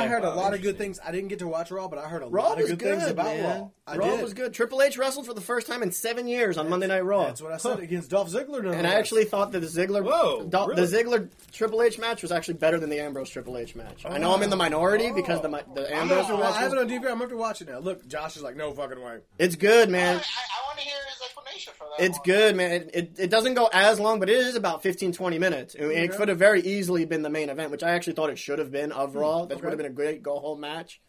[0.00, 1.00] I heard a lot of good things.
[1.04, 2.98] I didn't get to watch Raw, but I heard a Raw lot of good, good,
[3.00, 3.60] things about man.
[3.62, 3.68] Raw.
[3.88, 4.22] I Raw did.
[4.22, 4.54] was good.
[4.54, 7.24] Triple H wrestled for the first time in seven years on Monday Night Raw.
[7.24, 8.72] That's what I said against Dolph Ziggler.
[8.72, 10.86] and I actually thought that the Ziggler, Whoa, Dol- really?
[10.86, 14.04] the Ziggler Triple H match was actually better than the Ambrose Triple H match.
[14.06, 15.14] I know I'm in the minority oh.
[15.14, 16.52] because the the Ambrose gonna- match.
[16.52, 17.10] Oh, I have it was- on DVD.
[17.10, 17.78] I'm going to watch it now.
[17.80, 19.18] Look, Josh is like, no fucking way.
[19.38, 20.16] it's good, I, man.
[20.16, 22.04] I, I want to hear his explanation for that.
[22.04, 22.24] It's one.
[22.26, 22.70] good, man.
[22.72, 25.74] It, it, it doesn't go as long, but it is about 15, 20 minutes.
[25.74, 28.38] And it could have very easily been the main event, which I actually thought it
[28.38, 29.44] should have been of Raw.
[29.46, 29.62] That Okay.
[29.62, 31.00] would have been a great go home match.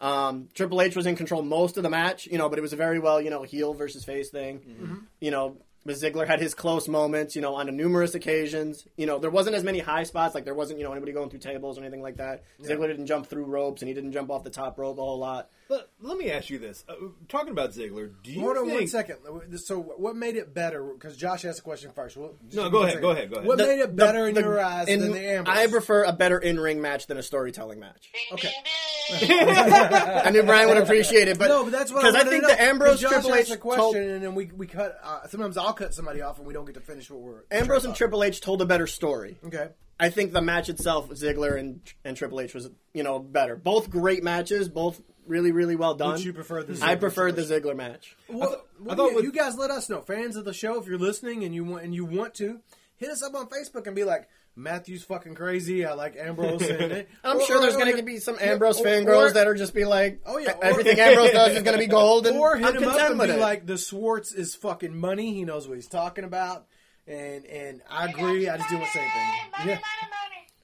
[0.00, 2.72] Um, Triple H was in control most of the match, you know, but it was
[2.72, 4.60] a very well, you know, heel versus face thing.
[4.60, 4.94] Mm-hmm.
[5.20, 8.86] You know, But Ziggler had his close moments, you know, on numerous occasions.
[8.96, 11.30] You know, there wasn't as many high spots, like there wasn't, you know, anybody going
[11.30, 12.44] through tables or anything like that.
[12.62, 15.18] Ziggler didn't jump through ropes and he didn't jump off the top rope a whole
[15.18, 15.48] lot.
[15.70, 16.94] Let, let me ask you this: uh,
[17.28, 18.74] talking about Ziggler, do you Hold on think?
[18.78, 19.16] one second.
[19.58, 20.82] So, what made it better?
[20.82, 22.16] Because Josh asked a question first.
[22.16, 23.02] Well, No, go ahead, second.
[23.02, 23.46] go ahead, go ahead.
[23.48, 25.56] What The- made it better in The- your eyes in- than the Ambrose?
[25.58, 28.10] I prefer a better in ring match than a storytelling match.
[28.32, 28.50] Okay.
[29.20, 29.38] ding, ding.
[29.48, 32.42] I knew Brian would appreciate it, but no, but that's what because I, I, think
[32.42, 32.48] know.
[32.48, 34.98] the Ambrose Josh Triple asked H a question, told, and then we we cut.
[35.02, 37.42] Uh, sometimes I'll cut somebody off, and we don't get to finish what we're.
[37.50, 37.96] Ambrose and about.
[37.98, 39.38] Triple H told a better story.
[39.46, 39.68] Okay.
[40.00, 43.56] I think the match itself, Ziggler and and Triple H, was you know better.
[43.56, 46.14] Both great matches, both really really well done.
[46.14, 48.16] Which you prefer the I Ziggler preferred the Ziggler match.
[48.28, 50.52] Well, thought- what I thought you, with- you guys let us know, fans of the
[50.54, 52.60] show, if you're listening and you want and you want to
[52.96, 55.84] hit us up on Facebook and be like, Matthew's fucking crazy.
[55.86, 56.62] I like Ambrose.
[56.62, 59.46] And, I'm or- sure there's going to be some yeah, Ambrose or- fangirls or- that
[59.46, 62.26] are just be like, Oh, yeah, or- everything Ambrose does is going to be gold,
[62.26, 63.38] and Or I'm hit him up and be it.
[63.38, 65.32] like, the Schwartz is fucking money.
[65.34, 66.66] He knows what he's talking about.
[67.06, 68.48] And and I agree.
[68.50, 69.10] I just do the same thing.
[69.12, 69.50] say anything.
[69.58, 69.78] Money, Yeah.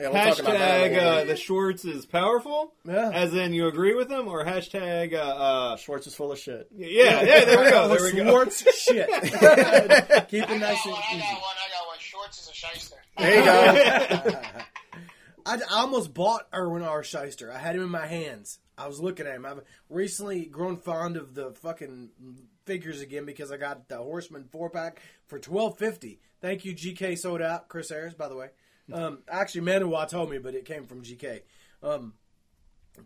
[0.00, 0.18] Money, money.
[0.18, 2.72] yeah, we'll talk about hashtag uh, the Schwartz is powerful.
[2.84, 3.10] Yeah.
[3.12, 6.68] As in you agree with him, or hashtag uh, uh, Schwartz is full of shit.
[6.74, 7.44] yeah, yeah.
[7.44, 7.88] There we go.
[7.88, 8.24] There we go.
[8.30, 9.08] Schwartz shit.
[10.28, 11.02] Keep it nice and one.
[11.02, 11.56] I got one.
[11.56, 11.98] I got one.
[11.98, 12.96] Shorts is a shyster.
[13.18, 14.40] There you go.
[15.46, 17.02] I, I almost bought Irwin R.
[17.02, 17.50] Schyster.
[17.52, 18.58] I had him in my hands.
[18.76, 19.46] I was looking at him.
[19.46, 22.10] I've recently grown fond of the fucking
[22.64, 26.18] figures again because I got the Horseman four pack for twelve fifty.
[26.40, 27.68] Thank you, GK sold out.
[27.68, 28.48] Chris Ayers, by the way.
[28.92, 31.40] Um, actually, Manawa told me, but it came from GK.
[31.82, 32.14] Um,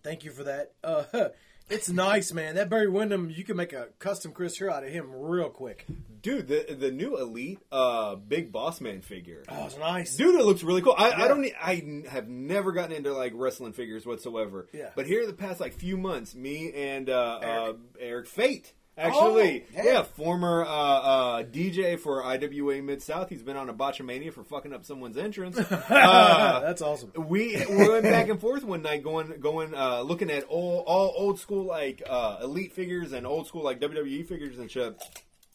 [0.03, 0.73] thank you for that.
[0.83, 1.05] Uh,
[1.71, 2.57] it's nice, man.
[2.57, 5.87] That Barry Windham, you can make a custom Chris here out of him real quick.
[6.21, 9.45] Dude, the the new elite uh, big boss man figure.
[9.49, 10.17] Oh, it's nice.
[10.17, 10.95] Dude, it looks really cool.
[10.99, 11.25] I, Yeah.
[11.25, 11.47] I don't.
[11.63, 14.67] I have never gotten into like wrestling figures whatsoever.
[14.73, 14.91] Yeah.
[14.97, 17.69] But here, the past like few months, me and uh, Eric.
[17.69, 19.85] uh, Eric Fate, actually, Oh, yeah.
[19.85, 23.29] yeah, former uh, uh, DJ for IWA Mid South.
[23.29, 25.59] He's been on a botchamania for fucking up someone's entrance.
[25.71, 27.13] uh, That's awesome.
[27.17, 31.15] we we went back and forth one night, going going uh, looking at all all
[31.17, 35.01] old school like uh, elite figures and old school like WWE figures and shit.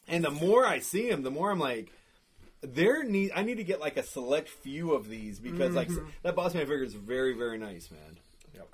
[0.08, 1.90] And the more I see them, the more I'm like,
[2.62, 6.06] there need I need to get like a select few of these because like Mm-hmm.
[6.22, 8.18] that Boss Man figure is very very nice, man.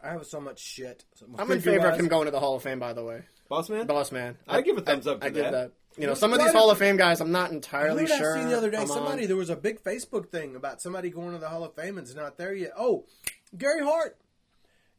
[0.02, 1.04] I have so much shit.
[1.38, 3.22] I'm in favor of him going to the Hall of Fame, by the way.
[3.50, 4.38] Boss Man, Boss man.
[4.48, 5.52] I give a thumbs up to I give that.
[5.52, 5.72] that.
[5.98, 8.38] You know, some of these Hall of Fame guys, I'm not entirely Who did sure.
[8.38, 8.78] I see the other day?
[8.78, 9.28] I'm Somebody on.
[9.28, 12.06] there was a big Facebook thing about somebody going to the Hall of Fame and
[12.06, 12.70] it's not there yet.
[12.78, 13.04] Oh,
[13.58, 14.16] Gary Hart.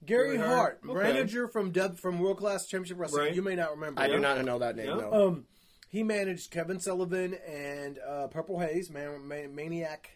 [0.06, 1.14] Gary, Gary Hart, Hart, okay.
[1.14, 3.26] manager from Dub from World Class Championship Wrestling.
[3.26, 3.36] Right.
[3.36, 4.02] You may not remember.
[4.02, 4.12] I him.
[4.14, 4.88] do not know that name.
[4.88, 4.96] Yeah.
[4.96, 5.28] No.
[5.28, 5.46] Um,
[5.90, 10.10] he managed Kevin Sullivan and uh, Purple Haze, Man- Man- Maniac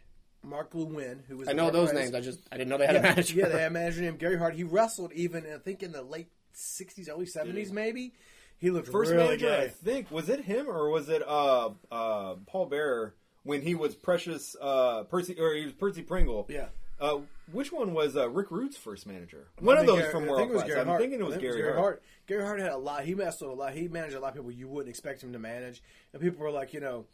[0.44, 2.00] Mark Lewin, who was I know those Haze.
[2.00, 2.16] names.
[2.16, 3.36] I just I didn't know they had yeah, a manager.
[3.36, 4.56] yeah, they had a manager named Gary Hart.
[4.56, 8.14] He wrestled even I think in the late '60s, early '70s, maybe.
[8.58, 12.36] He looked First really manager, I think, was it him or was it uh, uh,
[12.48, 13.14] Paul Bearer
[13.44, 16.46] when he was Precious uh, Percy or he was Percy Pringle?
[16.50, 16.68] Yeah.
[17.00, 17.20] Uh,
[17.52, 19.48] which one was uh, Rick Root's first manager?
[19.60, 20.68] One of those Gary- from I World it was Class.
[20.68, 21.02] Gary I'm Hart.
[21.02, 22.02] thinking it was think Gary, Hart.
[22.26, 23.04] Gary Hart had a lot.
[23.04, 23.74] He messed with a lot.
[23.74, 25.84] He managed a lot of people you wouldn't expect him to manage.
[26.14, 27.06] And people were like, you know,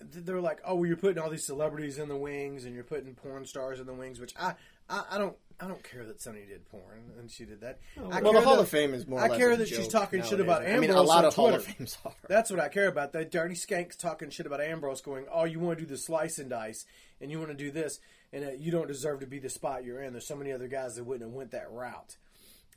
[0.00, 3.14] they're like, oh, well, you're putting all these celebrities in the wings, and you're putting
[3.14, 4.20] porn stars in the wings.
[4.20, 4.52] Which I,
[4.90, 7.78] I, I don't, I don't care that Sunny did porn and she did that.
[7.96, 9.20] I Oh, well, care the Hall that- of Fame is more.
[9.20, 10.44] I less care a that she's joke talking shit nowadays.
[10.44, 11.72] about I mean, a Ambrose lot on of Hall of Twitter.
[11.78, 12.12] Fames are.
[12.28, 13.12] That's what I care about.
[13.12, 16.38] That dirty skanks talking shit about Ambrose, going, "Oh, you want to do the slice
[16.38, 16.84] and dice,
[17.20, 17.98] and you want to do this,
[18.32, 20.68] and uh, you don't deserve to be the spot you're in." There's so many other
[20.68, 22.16] guys that wouldn't have went that route.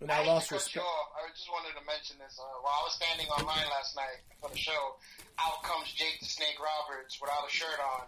[0.02, 0.76] And I, hate lost respect.
[0.76, 1.08] you off.
[1.16, 2.36] I just wanted to mention this.
[2.38, 5.00] Uh, while I was standing online last night for the show,
[5.40, 8.04] out comes Jake the Snake Roberts without a shirt on,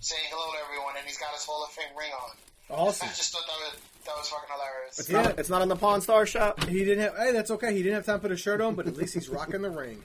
[0.00, 2.32] saying hello to everyone, and he's got his Hall of Fame ring on.
[2.70, 3.08] Awesome.
[3.08, 4.98] I just thought that was that was fucking hilarious.
[4.98, 5.22] It's Yeah.
[5.22, 5.38] not.
[5.38, 6.62] It's not on the Pawn Star shop.
[6.64, 7.16] He didn't have.
[7.16, 7.72] Hey, that's okay.
[7.74, 9.70] He didn't have time to put a shirt on, but at least he's rocking the
[9.70, 10.02] ring.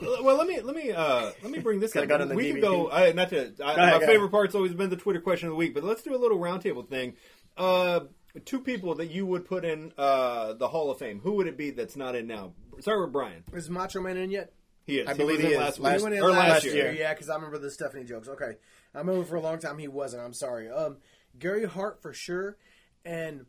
[0.00, 2.28] Well, let me let me uh, let me bring this Could've up.
[2.28, 2.90] got we can go.
[2.90, 3.52] I, not to.
[3.64, 5.82] I, ahead, my go favorite part's always been the Twitter question of the week, but
[5.82, 7.14] let's do a little roundtable thing.
[7.56, 8.00] Uh,
[8.44, 11.20] two people that you would put in uh, the Hall of Fame.
[11.24, 12.52] Who would it be that's not in now?
[12.80, 13.42] Start with Brian.
[13.52, 14.52] Is Macho Man in yet?
[14.84, 15.08] He is.
[15.08, 15.58] I believe was in he is.
[15.58, 16.74] last Last- week He went in or last, last year.
[16.74, 16.92] year.
[16.92, 18.28] Yeah, because I remember the Stephanie jokes.
[18.28, 18.56] Okay,
[18.94, 20.22] I remember for a long time he wasn't.
[20.22, 20.70] I'm sorry.
[20.70, 20.98] Um,
[21.38, 22.56] Gary Hart for sure,
[23.04, 23.46] and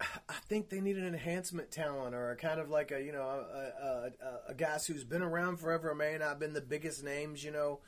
[0.00, 3.22] I think they need an enhancement talent or a kind of like a you know
[3.22, 7.02] a, a, a, a guy who's been around forever, may not have been the biggest
[7.02, 7.80] names, you know.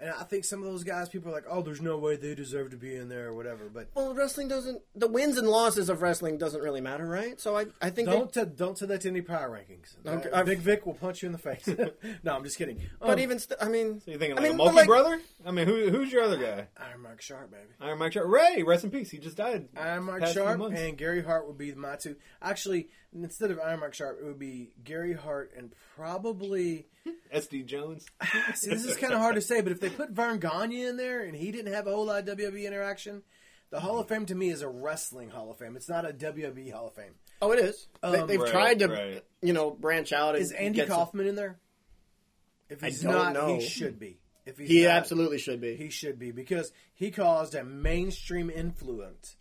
[0.00, 2.34] And I think some of those guys, people are like, oh, there's no way they
[2.34, 3.68] deserve to be in there or whatever.
[3.72, 4.80] But Well, wrestling doesn't.
[4.94, 7.40] The wins and losses of wrestling doesn't really matter, right?
[7.40, 8.08] So I, I think.
[8.08, 9.96] don't They, t- don't say that to any power rankings.
[10.06, 11.66] Okay, Uh, I've- Big Vic will punch you in the face.
[12.22, 12.80] no, I'm just kidding.
[13.00, 13.38] but Um, even.
[13.40, 14.00] St- I mean.
[14.00, 15.20] So you thinking I like mean, a but multi like- brother?
[15.44, 16.66] I mean, who, who's your other guy?
[16.76, 17.62] Iron Mark Sharp, baby.
[17.80, 18.28] Iron Mike Sharpe.
[18.28, 19.10] Ray, rest in peace.
[19.10, 19.68] He just died.
[19.76, 22.16] Iron Mark past Sharp and Gary Hart would be my two.
[22.42, 26.86] Actually, instead of Iron Mark Sharp, it would be Gary Hart and probably.
[27.34, 28.06] SD Jones.
[28.54, 30.84] See, this is kind of hard to say, but if they they put Verne Gagne
[30.84, 33.22] in there, and he didn't have a whole lot of WWE interaction.
[33.70, 35.76] The Hall of Fame to me is a wrestling Hall of Fame.
[35.76, 37.12] It's not a WWE Hall of Fame.
[37.42, 37.86] Oh, it is.
[38.02, 39.24] they, Um, they've Right, tried to, right.
[39.42, 40.34] you know, branch out.
[40.36, 41.58] And Is Andy get some- Kaufman in there?
[42.70, 43.54] If I he's don't not, know.
[43.58, 44.18] he should be.
[44.46, 45.76] If he's He not, absolutely should be.
[45.76, 49.36] He should be because he caused a mainstream influence,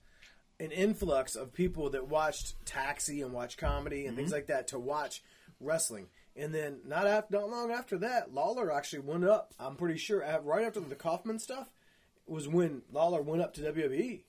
[0.59, 4.17] an influx of people that watched Taxi and watched comedy and Mm-hmm.
[4.17, 5.21] things like that to watch
[5.59, 6.07] wrestling.
[6.35, 9.53] And then not after, not long after that, Lawler actually went up.
[9.59, 11.67] I'm pretty sure af- right after the Kaufman stuff
[12.27, 14.21] was when Lawler went up to WWE.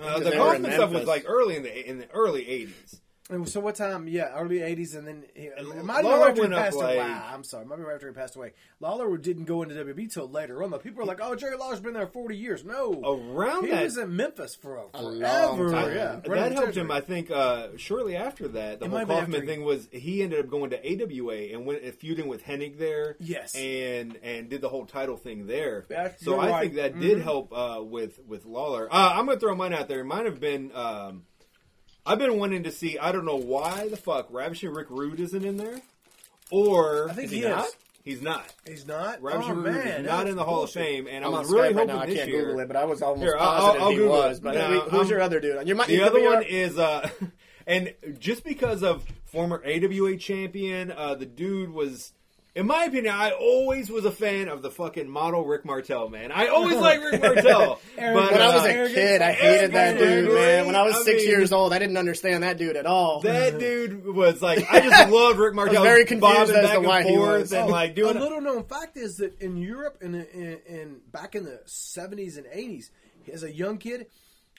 [0.00, 2.42] Uh, the They were in Kaufman stuff was like early in the in the early
[2.44, 3.00] '80s.
[3.28, 4.06] And so what time?
[4.06, 6.40] Yeah, early '80s, and then he, it And might have been Lawler right after he
[6.42, 6.98] went up, passed away.
[6.98, 8.52] like- I'm sorry, it might be right after he passed away.
[8.78, 10.70] Lawler didn't go into WWE till later on.
[10.70, 13.02] Though people are like, "Oh, Jerry Lawler's been there 40 years." No,
[13.34, 15.16] Around he that- was in Memphis for A forever.
[15.18, 15.94] long time.
[15.96, 16.90] Yeah, that helped the him.
[16.92, 19.88] I think uh, shortly after that, the It whole might Kaufman after he- thing was
[19.90, 23.16] he ended up going to AWA and went feuding with Hennig there.
[23.18, 23.56] Yes.
[23.56, 25.84] and and did the whole title thing there.
[25.88, 26.60] That's- so I right.
[26.60, 28.86] think that did help uh, with with Lawler.
[28.88, 30.00] Uh, I'm gonna throw mine out there.
[30.02, 30.70] It might have been.
[30.72, 31.24] Um,
[32.06, 32.98] I've been wanting to see.
[32.98, 35.80] I don't know why the fuck Ravishing Rick Rude isn't in there,
[36.50, 37.50] or I think is he he is.
[37.50, 37.66] not?
[38.04, 38.54] He's not.
[38.64, 39.20] He's not.
[39.20, 40.76] Ravishing oh Rude man, is not that's in the Hall bullshit.
[40.82, 42.00] of Fame, and I'm I on was really Skype right hoping now.
[42.02, 42.40] I can't year.
[42.44, 44.28] Google it, but I was almost Here, I'll- positive I'll he Google it.
[44.28, 44.40] was.
[44.40, 45.66] But Now, wait, who's um, your other dude?
[45.68, 46.48] You might, The other one right.
[46.48, 47.08] is, uh,
[47.66, 52.12] and just because of former AWA champion, uh, the dude was,
[52.56, 56.32] in my opinion, I always was a fan of the fucking model Rick Martel, man.
[56.32, 57.80] I always liked Rick Martel.
[57.96, 60.26] but When I was uh, a kid, I hated that Arrogant.
[60.26, 60.66] dude, man.
[60.66, 63.20] When I was I six mean- years old, I didn't understand that dude at all.
[63.20, 65.82] that dude was like, I just loved Rick Martel.
[65.84, 67.52] very confused bobbing as back to and why he forth was.
[67.52, 71.00] and like doing a little known fact is that in Europe and in, in, in
[71.12, 72.90] back in the 70s and 80s,
[73.32, 74.06] as a young kid,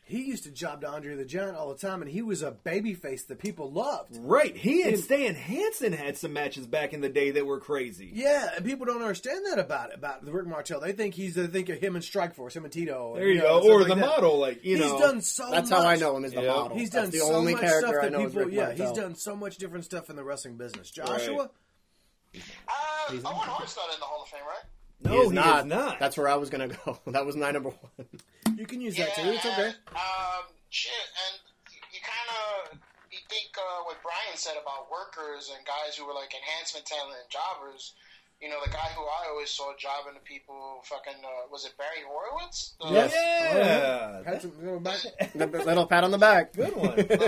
[0.07, 2.51] he used to job to Andre the Giant all the time, and he was a
[2.51, 4.17] baby face that people loved.
[4.19, 8.09] Right, he and Stan Hansen had some matches back in the day that were crazy.
[8.13, 10.79] Yeah, and people don't understand that about about the Rick Martel.
[10.79, 13.13] They think he's they think of him and Strikeforce, him and Tito.
[13.15, 14.01] There you know, go, or like the that.
[14.01, 15.51] model, like you he's know, done so.
[15.51, 15.79] That's much.
[15.81, 16.47] how I know him as the Yeah.
[16.53, 16.77] model.
[16.77, 18.49] He's That's done the so only much character stuff I that know people.
[18.51, 18.87] Yeah, Martel.
[18.87, 20.89] he's done so much different stuff in the wrestling business.
[20.89, 21.49] Joshua,
[22.33, 22.43] Right.
[22.67, 24.63] Uh, Owen Hart's not in the Hall of Fame, right?
[25.01, 25.67] No, he is not.
[25.67, 25.99] not.
[25.99, 26.99] That's where I was gonna go.
[27.07, 28.07] That was my number one.
[28.57, 29.21] you can use that too.
[29.25, 29.67] It's okay.
[29.95, 31.39] Um, shit, and
[31.71, 32.29] you, you kind
[32.73, 32.79] of
[33.11, 37.15] you think uh, what Brian said about workers and guys who were like enhancement talent
[37.21, 37.93] and jobbers.
[38.39, 41.71] You know, the guy who I always saw jobbing to people, fucking, uh, was it
[41.75, 42.75] Barry Horowitz?
[42.79, 43.11] The, Yes.
[43.15, 45.65] yeah, Pat some- go back.
[45.65, 46.53] Little pat on the back.
[46.55, 46.91] good one.
[46.91, 47.27] Uh, there go,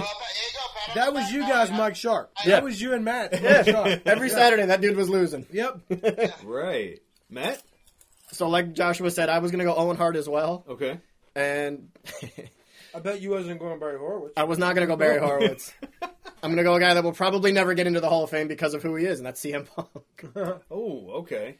[0.93, 1.33] That was back.
[1.33, 2.31] you guys, I- Mike Sharpe.
[2.45, 2.51] Yeah.
[2.51, 3.31] That was you and Matt.
[3.41, 4.01] Mike Sharpe.
[4.05, 5.47] Every Saturday, that dude was losing.
[5.51, 5.79] Yep.
[6.43, 7.61] right, Matt.
[8.31, 10.99] So, like Joshua said, I was gonna go Owen Hart as well, Okay.
[11.35, 11.89] and
[12.95, 14.33] I bet you wasn't going Barry Horowitz.
[14.37, 15.71] I was not gonna go Barry Horowitz.
[16.43, 18.47] I'm gonna go a guy that will probably never get into the Hall of Fame
[18.47, 20.61] because of who he is, and that's CM Punk.
[20.71, 21.57] Oh, okay.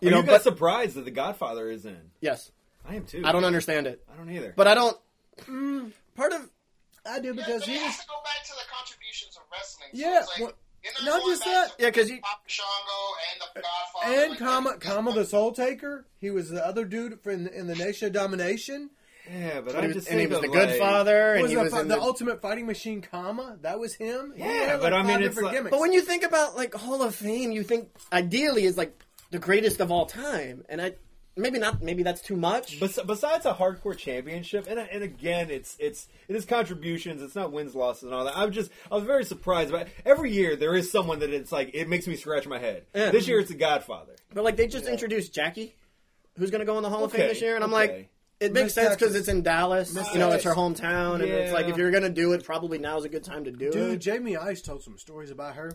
[0.00, 1.98] You Are know, you guys but surprised that The Godfather is in?
[2.20, 2.50] yes,
[2.88, 3.22] I am too.
[3.24, 4.54] I don't understand it, I don't either.
[4.56, 4.96] but I don't.
[5.42, 6.48] mm, part of
[7.06, 9.42] I do Yeah, because but he it has to go back to the contributions of
[9.52, 9.88] wrestling.
[9.94, 10.56] So Yeah, it's like, well, you're
[11.04, 11.74] not going just back that.
[11.78, 12.68] yeah, because you- Papa Shango
[13.32, 14.20] and the Godfather.
[14.22, 16.06] And like, Kama, that- Kama the Soul Taker.
[16.20, 18.90] He was the other dude in, in the Nation of Domination.
[19.30, 21.42] yeah, but But I he was, just and he was the Good like- Father, and
[21.42, 22.00] was he the, was fi- the, the.
[22.00, 23.58] Ultimate Fighting Machine, Kama.
[23.62, 24.32] That was him.
[24.36, 25.70] He Yeah, but like, I mean, it's like- gimmicks.
[25.70, 29.38] But when you think about like Hall of Fame, you think ideally is like the
[29.38, 30.94] greatest of all time, and I
[31.38, 31.82] maybe not.
[31.82, 32.80] Maybe that's too much.
[32.80, 37.22] Bes- besides a hardcore championship, and and again, it's it's it is contributions.
[37.22, 38.36] It's not wins, losses, and all that.
[38.36, 39.70] I'm just I was very surprised.
[39.70, 42.86] But every year there is someone that it's like it makes me scratch my head.
[42.94, 43.10] Yeah.
[43.10, 44.16] This year it's the Godfather.
[44.34, 45.74] But like they just introduced Jackie,
[46.36, 47.88] who's going to go in the Hall of Fame this year, and I'm okay.
[47.88, 49.92] like, it makes Miss sense because it's in Dallas.
[49.94, 52.44] Miss you know, it's her hometown, and it's like if you're going to do it,
[52.44, 53.98] probably now is a good time to do Dude, it.
[53.98, 55.72] Jamie Ice told some stories about her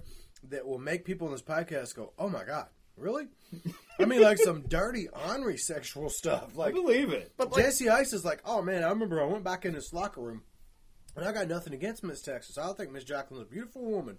[0.50, 3.28] that will make people in this podcast go, "Oh my god, really?"
[4.00, 6.56] I mean, like some dirty, ornery sexual stuff.
[6.56, 7.34] Like, I believe it.
[7.38, 9.94] But like, Jesse Ice is like, "Oh man, I remember I went back in this
[9.94, 10.44] locker room,
[11.16, 12.58] and I got nothing against Miss Texas.
[12.58, 14.18] I think Miss Jacqueline's a beautiful woman,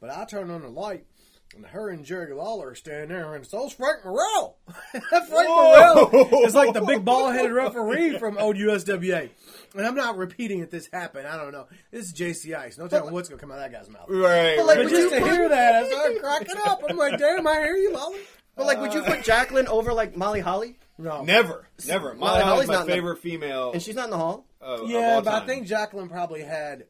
[0.00, 1.06] but I turned on the light."
[1.56, 4.58] And her and Jerry Lawler are standing there, and so's Frank Morrell.
[4.92, 6.08] Frank Whoa.
[6.12, 9.30] Morrell is like the big ball-headed referee from old USWA.
[9.74, 11.26] And I'm not repeating that this happened.
[11.26, 11.66] I don't know.
[11.90, 12.76] This is JC Ice.
[12.78, 14.06] No telling what's going to come out of that guy's mouth.
[14.08, 14.56] Right.
[14.58, 14.84] But, like, right.
[14.84, 16.80] But just to hear that, I started cracking up.
[16.88, 18.18] I'm like, damn, I hear you, Lawler.
[18.54, 20.78] but like, would you put Jacqueline over like Molly Holly?
[20.98, 21.22] No.
[21.22, 22.14] never, never.
[22.14, 23.72] Molly Molly Holly's Holly's my not in the- favorite female.
[23.72, 24.46] And she's not in the Hall.
[24.60, 26.84] of- of Yeah, all but I think Jacqueline probably had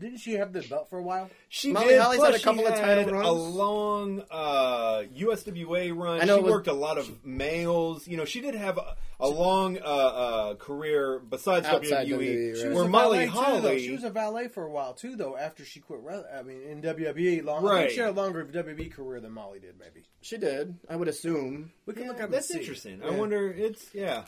[0.00, 1.28] Didn't she have the belt for a while?
[1.48, 2.00] She Molly did.
[2.00, 3.26] Holly's plus had a couple she of title had runs.
[3.28, 6.20] A long uh, USWA run.
[6.20, 8.08] I know she was- worked a lot of males.
[8.08, 12.18] You know, she did have a, a long uh, uh, career besides Outside WWE.
[12.18, 12.68] WWE, She right.
[12.70, 15.36] was Where a Molly valet, too, She was a valet for a while too, though.
[15.36, 17.58] After she quit, re- I mean, in WWE, long.
[17.58, 17.90] I think Right.
[17.92, 19.78] she had a longer WWE career than Molly did.
[19.78, 20.74] Maybe She did.
[20.88, 21.70] I would assume.
[21.86, 22.30] we can Yeah, look up.
[22.30, 22.60] that's and see.
[22.60, 23.02] interesting.
[23.04, 23.50] I wonder.
[23.52, 24.24] It's yeah.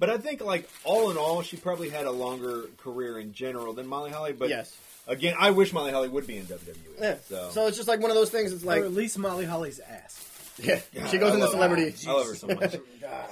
[0.00, 3.72] But I think, like all in all, she probably had a longer career in general
[3.72, 4.32] than Molly Holly.
[4.32, 4.76] But Yes.
[5.08, 6.76] Again, I wish Molly Holly would be in WWE.
[7.00, 7.16] Yeah.
[7.28, 7.66] So, So.
[7.66, 8.52] it's just like one of those things.
[8.52, 10.24] It's like or at least Molly Holly's ass.
[10.58, 11.94] yeah, God, she goes I into love- celebrity.
[12.06, 12.76] I love her so much.
[13.00, 13.28] God,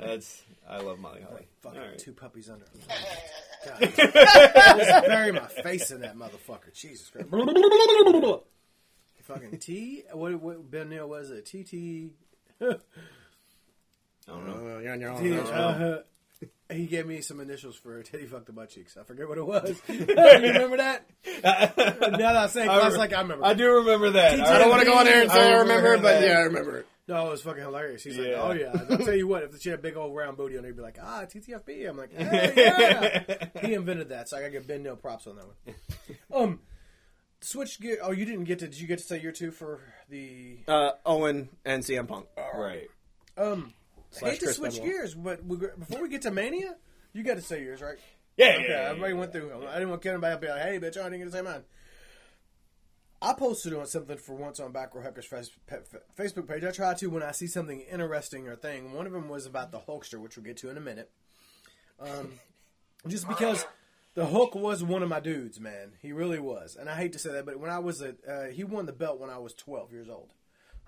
[0.00, 1.46] That's I love Molly Holly.
[1.62, 1.98] fucking All right.
[1.98, 2.64] two puppies under.
[3.64, 3.80] God.
[3.96, 6.72] Just bury my face in that motherfucker.
[6.74, 7.28] Jesus Christ.
[9.24, 10.04] fucking T.
[10.12, 11.44] What, what Ben Neal was it?
[11.46, 12.12] TT.
[12.60, 12.76] I
[14.26, 14.76] don't know.
[14.76, 15.22] Uh, you're on your own.
[15.24, 15.58] He, That's fine.
[15.58, 16.02] uh,
[16.70, 18.96] he gave me some initials for Teddy Fuck the butt cheeks.
[18.96, 19.80] I forget what it was.
[19.88, 21.04] you remember that?
[21.42, 23.44] now that I say, it, I was like, I remember.
[23.44, 24.40] I do remember that.
[24.40, 26.28] I don't want to go on there and say I remember, hearing but that.
[26.28, 26.86] yeah, I remember it.
[27.06, 28.04] No, it was fucking hilarious.
[28.04, 28.84] He's like, oh yeah.
[28.90, 30.76] I'll tell you what, if she had a big old round booty on her, he'd
[30.76, 31.88] be like, ah, TTFB.
[31.88, 33.46] I'm like, hell yeah.
[33.62, 35.76] he invented that, so I gotta give Ben no props on that one.
[36.30, 36.60] Um,
[37.40, 37.98] switch gear.
[38.02, 38.68] Oh, you didn't get to.
[38.68, 40.58] Did you get to say your two for the?
[40.68, 42.26] Uh, Owen and CM Punk.
[42.54, 42.88] Right.
[43.38, 43.72] Um,
[44.18, 44.88] Slash hate to Chris switch Benoit.
[44.90, 46.76] gears, but we, before we get to Mania,
[47.12, 47.98] you got to say yours, right?
[48.36, 48.46] Yeah.
[48.46, 49.52] Okay, yeah, yeah, everybody went through.
[49.68, 51.42] I didn't want to anybody up be like, "Hey, bitch, I didn't get to say
[51.42, 51.64] mine."
[53.20, 55.80] I posted on something for once on Back Row Hecklers face- pe-
[56.16, 56.62] Facebook page.
[56.64, 58.92] I try to when I see something interesting or thing.
[58.92, 61.10] One of them was about the Hulkster, which we'll get to in a minute.
[61.98, 62.34] Um,
[63.08, 63.66] just because
[64.14, 66.76] the Hook was one of my dudes, man, he really was.
[66.76, 68.92] And I hate to say that, but when I was a, uh, he won the
[68.92, 70.32] belt when I was 12 years old.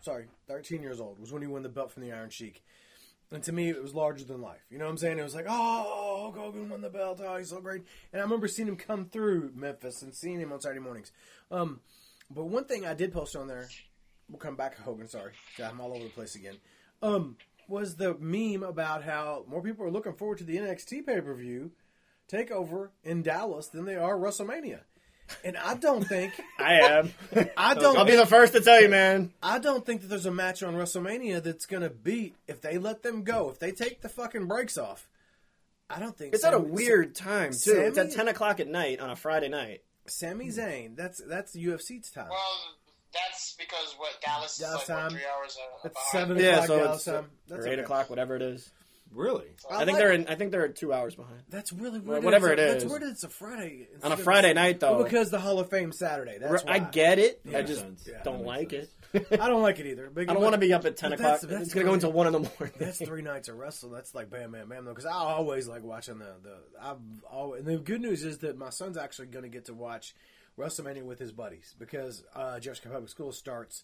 [0.03, 2.63] Sorry, 13 years old was when he won the belt from the Iron Sheik.
[3.33, 4.65] And to me, it was larger than life.
[4.71, 5.19] You know what I'm saying?
[5.19, 7.21] It was like, oh, Hogan won the belt.
[7.25, 7.83] Oh, he's so great.
[8.13, 11.13] And I remember seeing him come through Memphis and seeing him on Saturday mornings.
[11.51, 11.81] Um,
[12.29, 13.69] but one thing I did post on there,
[14.29, 15.33] we'll come back to Hogan, sorry.
[15.57, 16.57] God, I'm all over the place again.
[17.03, 17.37] Um,
[17.69, 21.35] was the meme about how more people are looking forward to the NXT pay per
[21.35, 21.71] view
[22.31, 24.81] takeover in Dallas than they are WrestleMania.
[25.45, 27.13] And I don't think I am.
[27.57, 29.33] I don't I'll be the first to tell you, man.
[29.43, 32.79] I don't think that there's a match on WrestleMania that's going to beat if they
[32.79, 33.51] let them go.
[33.51, 35.09] If they take the fucking brakes off,
[35.89, 37.73] I don't think It's at a Sami- weird time too.
[37.87, 39.83] it's at ten o'clock at night on a Friday night.
[40.07, 40.97] Sami Zayn.
[40.97, 42.29] That's that's the UFC's time.
[42.31, 42.41] Well,
[43.13, 45.05] that's because what Dallas, Dallas is like time.
[45.07, 46.29] what, three hours uh, It's behind.
[46.29, 47.31] seven Yeah, o'clock so Dallas it's time.
[47.49, 47.83] That's or eight okay.
[47.83, 48.71] o'clock, whatever it is.
[49.13, 49.47] Really?
[49.69, 50.27] I think like- they're in.
[50.29, 51.43] I think they're two hours behind.
[51.49, 52.23] That's really weird.
[52.23, 52.83] whatever that it's a- is.
[52.85, 53.03] That's weird.
[53.11, 54.97] It's a Friday On a Friday night, though.
[54.97, 56.39] Well, because the Hall of Fame Saturday.
[56.39, 56.75] That's why.
[56.75, 57.41] I get it.
[57.55, 57.85] I just.
[58.07, 59.27] Yeah, don't like makes it.
[59.41, 60.09] I don't like it either.
[60.15, 61.41] But, I don't want to be up at ten o'clock.
[61.41, 61.95] that's- that's it's gonna go great.
[62.05, 62.77] until one in the morning.
[62.79, 63.93] That's three nights of wrestling.
[63.93, 64.85] That's like bam, bam, bam.
[64.85, 66.57] Though, because I always like watching the the.
[66.81, 67.65] I've always.
[67.67, 70.15] And the good news is that my son's actually going to get to watch
[70.57, 73.83] WrestleMania with his buddies because uh, Jefferson Public School starts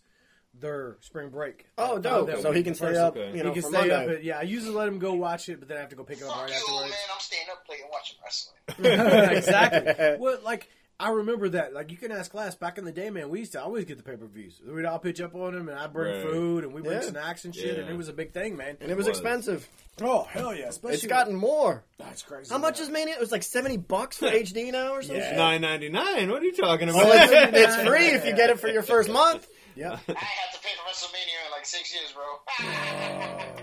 [0.61, 1.66] their spring break.
[1.79, 2.27] oh, uh, dope!
[2.29, 3.16] that So he can stay up.
[3.16, 3.37] okay.
[3.37, 3.95] You know, he can for stay Monday.
[4.05, 4.11] up.
[4.11, 6.05] At, yeah, I usually let him go watch it, but then I have to go
[6.05, 6.90] pick him up Fuck right you, afterwards.
[6.90, 6.99] man.
[7.14, 9.37] I'm staying up late and watching wrestling.
[9.37, 10.16] exactly.
[10.19, 11.75] Well, like I remember that.
[11.75, 13.29] Like you can ask class back in the day, man.
[13.29, 14.61] We used to always get the pay per views.
[14.66, 16.23] We'd all pitch up on them, and I would bring Right.
[16.33, 17.03] food, and we bring Yeah.
[17.03, 18.79] snacks and shit, and it was a big thing, man.
[18.81, 19.19] and it was, was.
[19.19, 19.69] expensive.
[20.01, 20.66] Oh hell yeah!
[20.69, 21.83] Especially It's gotten more.
[21.99, 22.51] that's crazy.
[22.51, 22.83] How much man.
[22.87, 23.14] is Mania?
[23.14, 25.23] It was like seventy bucks for HD now or something.
[25.23, 25.37] Yeah.
[25.37, 26.31] Nine ninety nine.
[26.31, 27.05] What are you talking about?
[27.05, 29.47] Well, it's, it's free if you get it for your first month.
[29.76, 29.92] Yep.
[30.08, 32.24] I had to pay for WrestleMania in like six years, bro.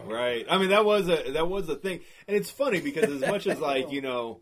[0.14, 0.46] Right.
[0.50, 3.48] I mean, that was a that was a thing, and it's funny because as much
[3.48, 4.42] as like you know,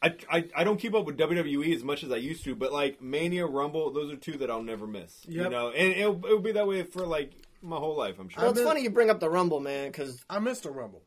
[0.00, 2.72] I, I I don't keep up with WWE as much as I used to, but
[2.72, 5.22] like Mania, Rumble, those are two that I'll never miss.
[5.26, 8.18] You know, and it'll, it'll be that way for like my whole life.
[8.20, 8.42] I'm sure.
[8.44, 11.02] Well, it's funny you bring up the Rumble, man, because I missed a Rumble.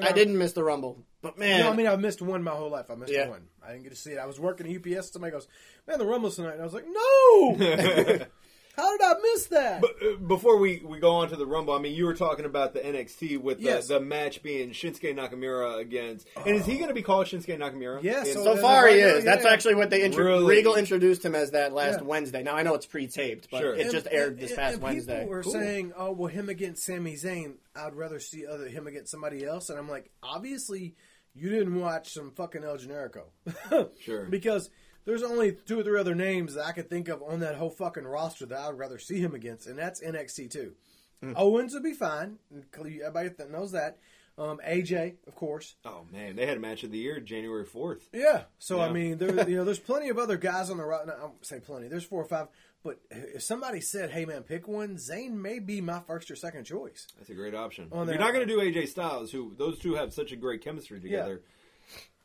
[0.00, 2.70] I didn't miss the Rumble, but man, No, I mean I missed one my whole
[2.70, 2.90] life.
[2.90, 3.28] I missed Yeah.
[3.28, 3.46] one.
[3.64, 4.18] I didn't get to see it.
[4.18, 5.10] I was working at UPS.
[5.12, 5.46] Somebody goes,
[5.86, 8.26] "Man, the Rumble's tonight," and I was like, "No!
[8.76, 11.74] How did I miss that?" But uh, before we, we go on to the Rumble,
[11.74, 13.88] I mean, you were talking about the NXT with the, Yes.
[13.88, 18.02] the match being Shinsuke Nakamura against, and is he going to be called Shinsuke Nakamura?
[18.02, 19.24] Yeah, so- so far he yeah, is.
[19.24, 19.50] That's yeah.
[19.50, 20.56] actually what they intro- Really?
[20.56, 22.06] Regal introduced him as that last Yeah.
[22.06, 22.42] Wednesday.
[22.42, 23.74] Now I know it's pre-taped, but Sure.
[23.74, 25.18] it just And- aired this and- past and Wednesday.
[25.20, 25.52] People were Cool.
[25.52, 29.70] saying, "Oh, well, him against Sami Zayn, I'd rather see other him against somebody else."
[29.70, 30.94] And I'm like, obviously,
[31.34, 33.24] you didn't watch some fucking El Generico,
[34.00, 34.24] Sure.
[34.26, 34.70] because
[35.04, 37.70] there's only two or three other names that I could think of on that whole
[37.70, 40.72] fucking roster that I'd rather see him against, and that's NXT too.
[41.22, 41.32] Hmm.
[41.36, 42.38] Owens would be fine.
[42.76, 43.98] Everybody that knows that.
[44.36, 45.76] Um, AJ, of course.
[45.84, 48.08] Oh man, they had a match of the year January fourth.
[48.12, 48.44] Yeah.
[48.58, 51.16] So I mean, there, you know, there's plenty of other guys on the roster.
[51.16, 51.88] I won't say plenty.
[51.88, 52.48] There's four or five.
[52.82, 56.64] But if somebody said, "Hey man, pick one," Zayn may be my first or second
[56.64, 57.06] choice.
[57.16, 57.88] That's a great option.
[57.92, 61.00] You're not going to do AJ Styles, who those two have such a great chemistry
[61.00, 61.42] together.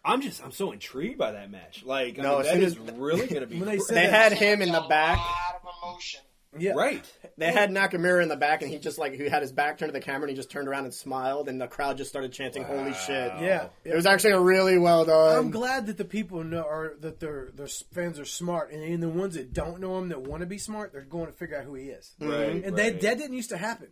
[0.09, 1.83] I'm just I'm so intrigued by that match.
[1.85, 3.79] Like, I No, mean, as that soon is as- really going to be When they
[3.79, 5.17] said They that- had him in the A back.
[5.17, 6.21] lot of emotion.
[6.57, 6.71] Yeah.
[6.71, 7.05] right.
[7.37, 9.93] They had Nakamura in the back, and he just like he had his back turned
[9.93, 12.33] to the camera, and he just turned around and smiled, and the crowd just started
[12.33, 13.67] chanting "Holy shit!" Yeah.
[13.83, 15.37] It was actually a really well done.
[15.37, 19.01] I'm glad that the people know are that their their fans are smart, and, and
[19.03, 21.55] the ones that don't know him that want to be smart, they're going to figure
[21.55, 22.15] out who he is.
[22.19, 22.31] Right.
[22.31, 22.75] And right.
[22.77, 23.89] that that didn't used to happen.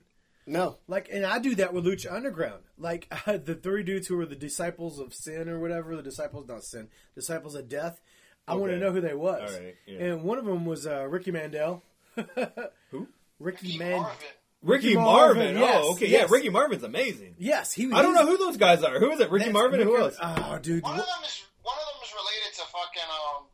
[0.48, 2.64] No, Like, and I do that with Lucha Underground.
[2.78, 6.64] Like the three dudes who were the disciples of sin or whatever, the disciples not
[6.64, 8.00] sin, disciples of death.
[8.48, 9.52] I want to know who they was.
[9.52, 10.00] All right, yeah.
[10.06, 11.84] And one of them was uh, Ricky Mandel.
[12.92, 13.08] Who?
[13.40, 14.02] Ricky Keep Man.
[14.02, 14.28] Marvin.
[14.64, 15.38] Ricky, Ricky Marvin.
[15.38, 16.08] Marvin, yes, oh, okay.
[16.08, 16.22] yes.
[16.22, 17.36] Yeah, Ricky Marvin's amazing.
[17.38, 17.92] Yes, he.
[17.92, 19.00] I don't know who those guys are.
[19.00, 19.30] Who is it?
[19.30, 20.16] Ricky Marvin and who else?
[20.22, 20.82] Oh, dude.
[20.82, 23.47] One of them is one of them is related to fucking um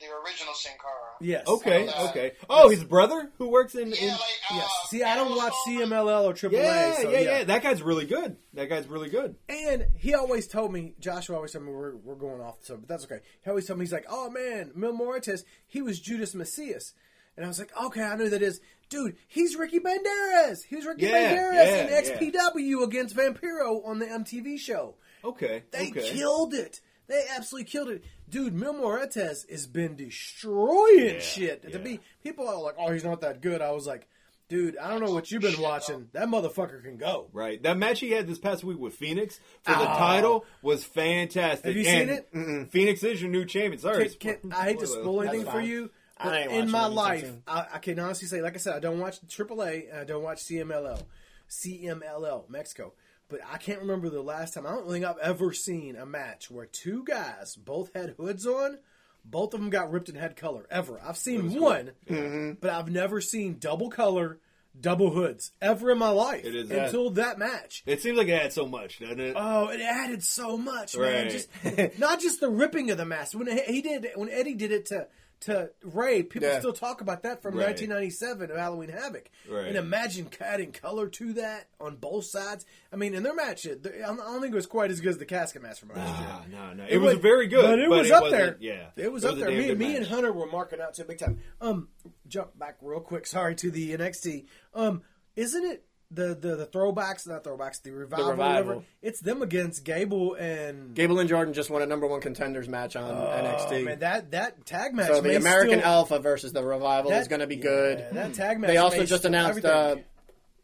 [0.00, 1.16] the original Sin Cara.
[1.20, 1.46] Yes.
[1.46, 2.32] Okay, Uh, okay.
[2.48, 3.88] Oh, his brother who works in.
[3.90, 4.20] Yeah, in like
[4.50, 4.70] uh, Yes.
[4.90, 5.86] See, I don't watch Aerosol.
[5.86, 6.52] CMLL or AAA.
[6.52, 7.44] yeah, so, yeah, yeah.
[7.44, 8.36] That guy's really good.
[8.54, 9.34] That guy's really good.
[9.48, 12.86] And he always told me, Joshua always told me we're, we're going off the subject,
[12.88, 13.20] but that's okay.
[13.42, 16.94] He always told me, he's like, oh man, Mil Muertes, he was Judas Messias,
[17.36, 18.60] And I was like, okay, I know who that is.
[18.88, 20.58] Dude, he's Ricky Banderas.
[20.66, 24.94] He was Ricky Yeah, Banderas yeah, in XPW against Vampiro on the MTV show.
[25.24, 26.10] Okay, They okay.
[26.12, 26.80] killed it.
[27.06, 28.04] They absolutely killed it.
[28.28, 31.72] Dude, Mil Muertes has been destroying Yeah, shit.
[31.72, 33.62] To be people are like, oh, he's not that good.
[33.62, 34.06] I was like,
[34.48, 36.08] dude, I don't know what you've been watching.
[36.12, 37.28] That motherfucker can go.
[37.32, 37.62] Right.
[37.62, 39.98] That match he had this past week with Fenix for the Oh.
[39.98, 41.64] title was fantastic.
[41.66, 42.32] Have you And seen it?
[42.34, 43.78] mm-mm, Fenix is your new champion.
[43.80, 44.08] Sorry.
[44.10, 45.90] Can- can- I hate to spoil anything for you.
[46.22, 47.30] But in my life.
[47.46, 50.22] I, I can honestly say, like I said, I don't watch AAA and I don't
[50.24, 51.00] watch CMLL,
[51.48, 52.92] CMLL Mexico.
[53.28, 54.66] But I can't remember the last time.
[54.66, 58.78] I don't think I've ever seen a match where two guys both had hoods on.
[59.24, 60.98] Both of them got ripped and had color ever.
[61.04, 62.52] I've seen one, Mm-hmm.
[62.60, 64.38] but I've never seen double color,
[64.80, 67.82] double hoods ever in my life It is- until that match.
[67.84, 69.34] It seems like it had so much, doesn't it?
[69.36, 71.28] Oh, it added so much, man.
[71.28, 71.48] Just
[71.98, 73.36] not just the ripping of the mask.
[73.38, 75.06] When he he did, when Eddie did it to
[75.40, 76.58] to Ray, people Yeah.
[76.58, 77.66] still talk about that from Right.
[77.68, 79.30] 1997 of Halloween Havoc.
[79.48, 79.66] Right.
[79.66, 82.66] And imagine adding color to that on both sides.
[82.92, 85.18] I mean, in their match, it- I don't think it was quite as good as
[85.18, 86.20] the casket match from last
[86.50, 86.58] year.
[86.58, 86.86] No, no.
[86.88, 88.56] It, was very good, but it was up there.
[88.60, 89.48] Yeah, it was It up there.
[89.50, 90.06] Me, me and.
[90.06, 91.38] Hunter were marking out to it big time.
[91.60, 91.88] Um,
[92.26, 93.26] jump back real quick.
[93.26, 94.46] Sorry to the NXT.
[94.74, 95.02] Um,
[95.36, 97.26] isn't it the the, the throwbacks?
[97.26, 97.82] Not throwbacks.
[97.82, 98.26] The revival.
[98.26, 98.66] or Revival.
[98.68, 98.84] whatever?
[99.02, 102.96] It's them against Gable and Gable and Jordan just won a number one contenders match
[102.96, 103.80] on NXT.
[103.80, 105.08] Oh, man, that that tag match.
[105.08, 108.06] so the American still, Alpha versus the Revival that- is going to be yeah, good.
[108.12, 108.68] that tag match.
[108.68, 110.04] They also just announced uh, everything.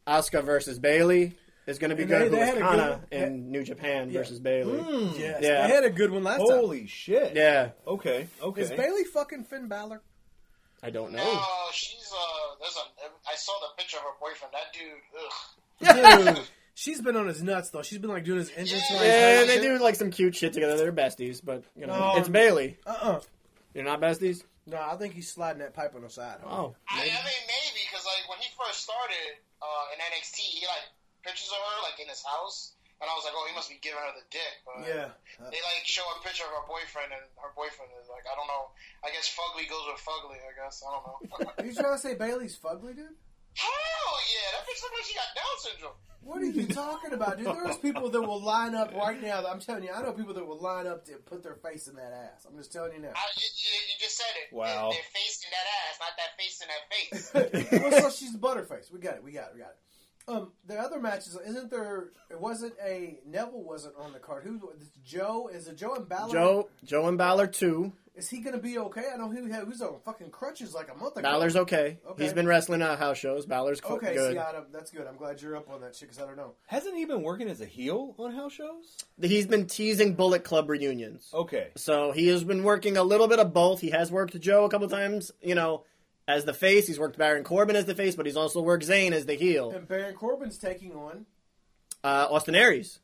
[0.07, 1.35] Asuka versus Bayley
[1.67, 2.31] is going to be And good.
[2.33, 3.05] they- they was had a good Kana one.
[3.11, 4.19] in New Japan Yeah.
[4.21, 4.79] versus Bayley?
[5.19, 5.67] yes, yeah.
[5.67, 6.47] they had a good one last time.
[6.59, 7.35] Holy shit!
[7.35, 8.29] Yeah, Okay.
[8.43, 8.61] Okay.
[8.63, 10.03] Is Bayley fucking Finn Balor?
[10.85, 11.25] I don't know.
[11.25, 12.55] No, she's uh.
[12.61, 13.31] There's a.
[13.31, 14.53] I saw the picture of her boyfriend.
[14.53, 16.25] That dude.
[16.27, 16.35] Ugh.
[16.37, 17.83] Dude, she's been on his nuts though.
[17.83, 18.85] She's been like doing his entrance.
[18.91, 19.47] Yeah, Yeah, right?
[19.49, 20.77] they do like some cute shit together.
[20.77, 22.17] They're besties, but you know, No.
[22.19, 22.77] it's Bayley.
[22.87, 23.21] Uh-uh.
[23.75, 24.45] You're not besties.
[24.67, 26.37] No, I think he's sliding that pipe on the side.
[26.47, 30.67] Oh, I, I mean, maybe because like when he first started uh, in NXT, he
[30.67, 30.85] like
[31.25, 32.73] pictures of her like in his house,
[33.05, 34.55] and I was like, oh, he must be giving her the dick.
[34.65, 35.13] But yeah.
[35.53, 38.49] They like show a picture of her boyfriend, and her boyfriend is like, I don't
[38.49, 38.73] know.
[39.05, 40.41] I guess fugly goes with fugly.
[40.41, 41.17] I guess I don't know.
[41.61, 43.13] Are you trying to say Bayley's fugly, dude?
[43.53, 46.01] Hell yeah, that bitch look like she got Down syndrome.
[46.25, 47.47] What are you talking about, dude?
[47.47, 49.45] There's people that will line up right now.
[49.45, 51.97] I'm telling you, I know people that will line up to put their face in
[51.97, 52.47] that ass.
[52.49, 53.13] I'm just telling you now.
[53.15, 54.57] I, you, you, you just said it.
[54.57, 54.91] Wow.
[54.91, 57.83] Their face in that ass, not that face in that face.
[57.93, 58.91] well, so she's the butterface.
[58.91, 59.23] We got it.
[59.23, 59.55] We got it.
[59.55, 59.84] We got it.
[60.27, 62.11] Um, the other matches, isn't there?
[62.31, 64.45] It wasn't a Neville wasn't on the card.
[64.45, 64.73] Who?
[65.05, 65.51] Joe?
[65.53, 66.33] Is it Joe and Balor?
[66.33, 67.93] Joe, Joe and Balor two.
[68.17, 69.07] Is he going to be okay?
[69.13, 71.29] I know he had, he was on fucking crutches like a month ago.
[71.29, 71.99] Balor's okay.
[72.09, 72.23] Okay.
[72.23, 73.45] He's been wrestling at house shows.
[73.45, 74.35] Balor's co- Okay, good.
[74.35, 75.05] see, I don't- that's good.
[75.09, 76.53] I'm glad you're up on that shit because I don't know.
[76.67, 78.97] Hasn't he been working as a heel on house shows?
[79.21, 81.29] He's been teasing Bullet Club reunions.
[81.35, 81.71] Okay.
[81.75, 83.81] So he has been working a little bit of both.
[83.81, 85.83] He has worked Joe a couple times, you know,
[86.29, 86.87] as the face.
[86.87, 89.71] He's worked Baron Corbin as the face, but he's also worked Zayn as the heel.
[89.71, 91.27] And Baron Corbin's taking on.
[92.03, 93.01] Uh, Austin Aries,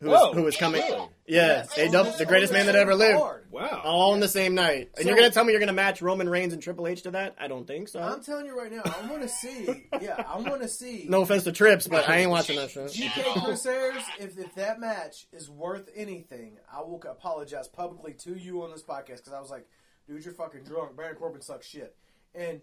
[0.00, 0.30] who Whoa.
[0.30, 0.82] is, who is coming.
[0.82, 1.08] Really?
[1.28, 1.94] Yeah, Yes.
[1.94, 3.20] AW, the greatest man that ever lived.
[3.20, 3.46] Hard.
[3.52, 3.82] Wow.
[3.84, 4.90] All in the same night.
[4.96, 6.88] And So- you're going to tell me you're going to match Roman Reigns and Triple
[6.88, 7.36] H to that?
[7.38, 8.00] I don't think so.
[8.00, 9.86] I'm telling you right now, I want to see.
[10.00, 11.06] Yeah, I want to see.
[11.08, 12.86] no offense to Trips, but I ain't watching that show.
[12.86, 18.34] GK Chris Ayers, if, if that match is worth anything, I will apologize publicly to
[18.36, 19.68] you on this podcast because I was like,
[20.08, 20.96] dude, you're fucking drunk.
[20.96, 21.94] Baron Corbin sucks shit.
[22.34, 22.60] And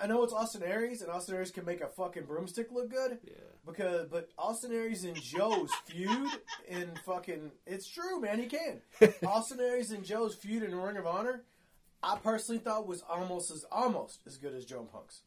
[0.00, 3.18] I- know it's Austin Aries, and Austin Aries can make a fucking broomstick look good.
[3.24, 3.34] Yeah.
[3.66, 6.30] Because, but Austin Aries and Joe's feud
[6.68, 8.38] in fucking, it's true, man.
[8.38, 8.80] He can.
[9.26, 11.44] Austin Aries and Joe's feud in Ring of Honor,
[12.02, 15.22] I personally thought was almost as almost as good as Joe and Punk's.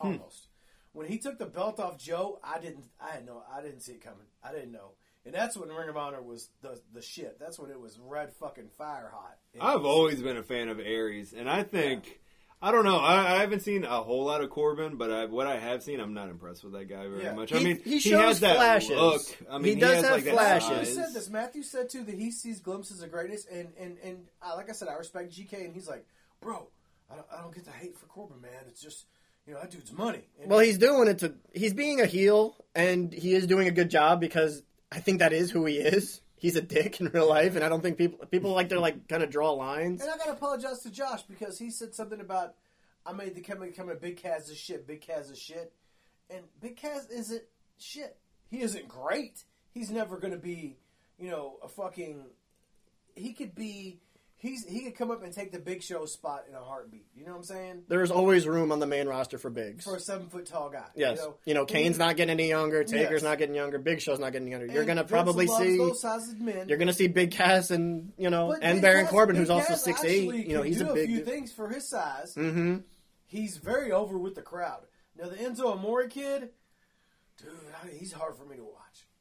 [0.00, 0.08] Hmm.
[0.08, 0.48] Almost.
[0.92, 2.84] When he took the belt off Joe, I didn't.
[3.00, 3.42] I had no.
[3.54, 4.26] I didn't see it coming.
[4.42, 4.92] I didn't know.
[5.24, 7.38] And that's when Ring of Honor was the the shit.
[7.38, 9.36] That's when it was red fucking fire hot.
[9.54, 12.20] It I've was- always been a fan of Aries, and I think
[12.60, 12.96] I don't know.
[12.96, 16.00] I, I haven't seen a whole lot of Corbin, but I, what I have seen,
[16.00, 17.34] I'm not impressed with that guy very Yeah.
[17.34, 17.50] much.
[17.50, 18.90] He- I mean, he shows has that flashes.
[18.90, 19.22] look.
[19.48, 20.68] I mean, He does has, have like, flashes.
[20.70, 20.94] Matthew size.
[20.94, 21.28] said this.
[21.30, 24.72] Matthew said too that he sees glimpses of greatness, and and and uh, like I
[24.72, 26.04] said, I respect GK, and he's like,
[26.40, 26.68] bro,
[27.10, 28.50] I don't, I don't get the hate for Corbin, man.
[28.66, 29.06] It's just
[29.46, 30.24] you know that dude's money.
[30.40, 31.34] And Well, he's doing it to.
[31.54, 35.32] He's being a heel, and he is doing a good job because I think that
[35.32, 36.20] is who he is.
[36.38, 39.08] He's a dick in real life, and I don't think people people like to like
[39.08, 40.00] kind of draw lines.
[40.02, 42.54] And I gotta apologize to Josh because he said something about
[43.04, 45.72] I made the coming coming Big Cass is shit, Big Cass is shit,
[46.30, 47.42] and Big Cass isn't
[47.78, 48.16] shit.
[48.48, 49.44] He isn't great.
[49.72, 50.78] He's never gonna be,
[51.18, 52.26] you know, a fucking.
[53.14, 54.00] He could be.
[54.40, 57.06] He's he could come up and take the Big Show spot in a heartbeat.
[57.16, 57.82] You know what I'm saying?
[57.88, 59.82] There's always room on the main roster for bigs.
[59.84, 60.84] For a seven foot tall guy.
[60.94, 62.84] Yes, You know, you know, Kane's not getting any younger.
[62.84, 63.22] Taker's Yes.
[63.24, 63.78] not getting younger.
[63.78, 64.66] Big Show's not getting younger.
[64.66, 65.76] You're gonna Vince probably see.
[65.78, 66.68] those sizes men.
[66.68, 69.40] You're gonna see Big Cass and you know But and Big Baron Cass- Corbin, Big
[69.40, 70.32] who's also Cass six eight.
[70.32, 71.08] You know, can he's do a big.
[71.08, 71.26] few dude.
[71.26, 72.34] things for his size.
[72.36, 72.76] Mm-hmm.
[73.26, 74.82] He's very over with the crowd.
[75.20, 76.50] Now the Enzo Amore kid,
[77.38, 77.50] dude,
[77.82, 78.74] I- he's hard for me to watch.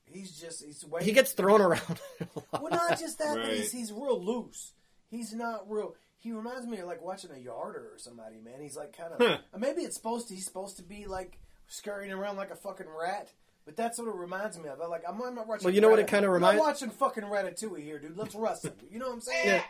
[0.05, 1.99] He's just he's way He gets thrown around.
[2.21, 3.57] a well, not just that, but Right.
[3.57, 4.73] he's, he's real loose.
[5.09, 5.95] He's not real.
[6.17, 8.61] He reminds me of like watching a yarder or somebody, man.
[8.61, 9.37] He's like kind of Huh.
[9.53, 10.35] Uh, maybe it's supposed to.
[10.35, 13.31] He's supposed to be like scurrying around like a fucking rat.
[13.65, 14.79] But that's what it reminds me of.
[14.79, 15.65] I'm like, I'm, I'm not watching.
[15.65, 16.59] Well, you know what it kinda reminds.
[16.59, 18.15] I'm watching fucking Ratatouille here, dude.
[18.17, 18.71] Let's wrestle.
[18.89, 19.45] You know what I'm saying?
[19.47, 19.61] Yeah.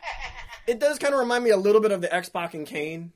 [0.68, 3.12] It does kind of remind me a little bit of the X Pac and Kane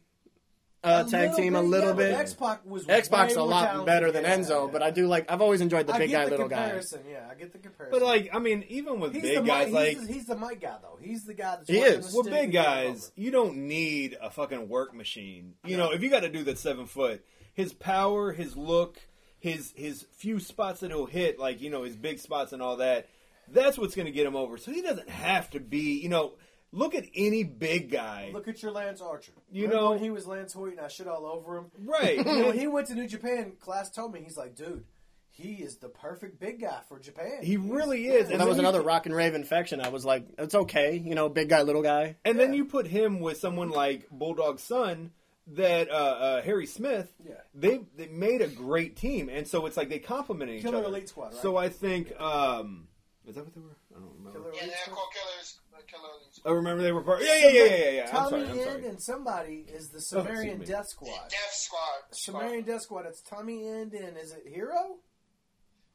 [0.84, 2.28] uh, tag team, a little yeah, bit.
[2.28, 4.72] Xbox was X Pac's way a lot better than Yeah, Enzo, yeah.
[4.72, 5.32] but I do like.
[5.32, 6.82] I've always enjoyed the I big guy, the little guy.
[7.08, 8.00] Yeah, I get the comparison.
[8.00, 10.62] But like, I mean, even with he's big guys, like he's, the, he's the mic
[10.62, 10.98] guy though.
[11.00, 12.12] He's the guy that's He is.
[12.14, 15.54] well, big guys, you don't need a fucking work machine.
[15.66, 17.24] You know, if you got to do that seven foot,
[17.54, 19.00] his power, his look,
[19.40, 22.78] his his few spots that he'll hit, like you know, his big spots and all
[22.78, 23.08] that.
[23.48, 24.58] That's what's going to get him over.
[24.58, 26.00] So he doesn't have to be.
[26.02, 26.34] You know,
[26.72, 28.32] look at any big guy.
[28.34, 29.34] Look at your Lance Archer.
[29.52, 31.72] You Remember know- when he was Lance Hoyt and I shit all over him.
[31.86, 32.24] right.
[32.26, 34.84] when he went to New Japan, class told me he's like, dude,
[35.30, 37.40] he is the perfect big guy for Japan.
[37.42, 38.24] He really is.
[38.26, 39.80] And And that was then another Rock and Rave infection.
[39.82, 42.18] I was like, it's okay, you know, big guy, little guy.
[42.26, 45.12] And then you put him with someone like Bulldog's son,
[45.48, 47.12] that uh, uh, Harry Smith.
[47.28, 47.34] Yeah.
[47.56, 50.88] They they made a great team, and so it's like they complement each Killer other.
[50.88, 51.42] Elite Squad, right?
[51.42, 52.88] So I think um,
[53.26, 53.76] is that what they were?
[53.96, 54.40] I don't remember.
[54.52, 55.60] Killer Yeah, they're called killers.
[55.94, 56.42] Uh, Killers.
[56.46, 57.22] I remember they were part.
[57.22, 57.92] Yeah, yeah, yeah, yeah, yeah.
[57.92, 58.08] yeah.
[58.08, 58.44] I'm Tommy sorry.
[58.44, 58.86] I'm End sorry.
[58.88, 60.66] and somebody is the Oh, Sumerian excuse me.
[60.76, 61.30] Death Squad.
[61.30, 61.80] Death Squad.
[62.12, 62.40] Squad.
[62.40, 63.06] Sumerian Death Squad.
[63.08, 64.98] It's Tommy End and is it Hero?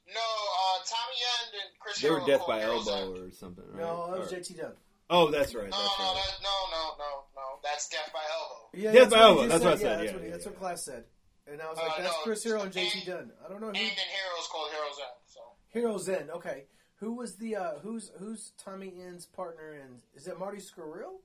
[0.07, 3.24] No, uh, Tommy End and Chris They were Hero death by Heroes elbow End.
[3.26, 3.64] or something.
[3.72, 3.82] Right?
[3.82, 4.72] No, that was Or- JT Dunn.
[5.09, 5.70] Oh, that's right.
[5.70, 6.14] No, That's no, right.
[6.14, 7.42] that, no, no, no, no.
[7.62, 8.70] That's Death by Elbow.
[8.74, 10.47] Yeah, Death by what Elbow, that's what I Yeah, said, that's yeah, what, yeah, that's
[10.47, 11.05] what class said.
[11.47, 13.32] And I was Uh, like, that's no, Chris Hero and JT and- Dunn.
[13.44, 13.74] I don't know who.
[13.74, 15.16] And then Heroes called Heroes End.
[15.26, 15.40] So
[15.70, 16.30] Heroes End.
[16.30, 16.66] Okay,
[16.97, 19.72] who was the uh, who's who's Tommy End's partner?
[19.72, 21.20] And is it Marty Scurll?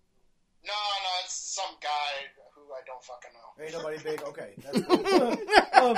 [0.63, 3.63] no, no, it's some guy who I don't fucking know.
[3.63, 4.22] Ain't nobody big.
[4.28, 5.88] Okay, that's cool.
[5.89, 5.97] um,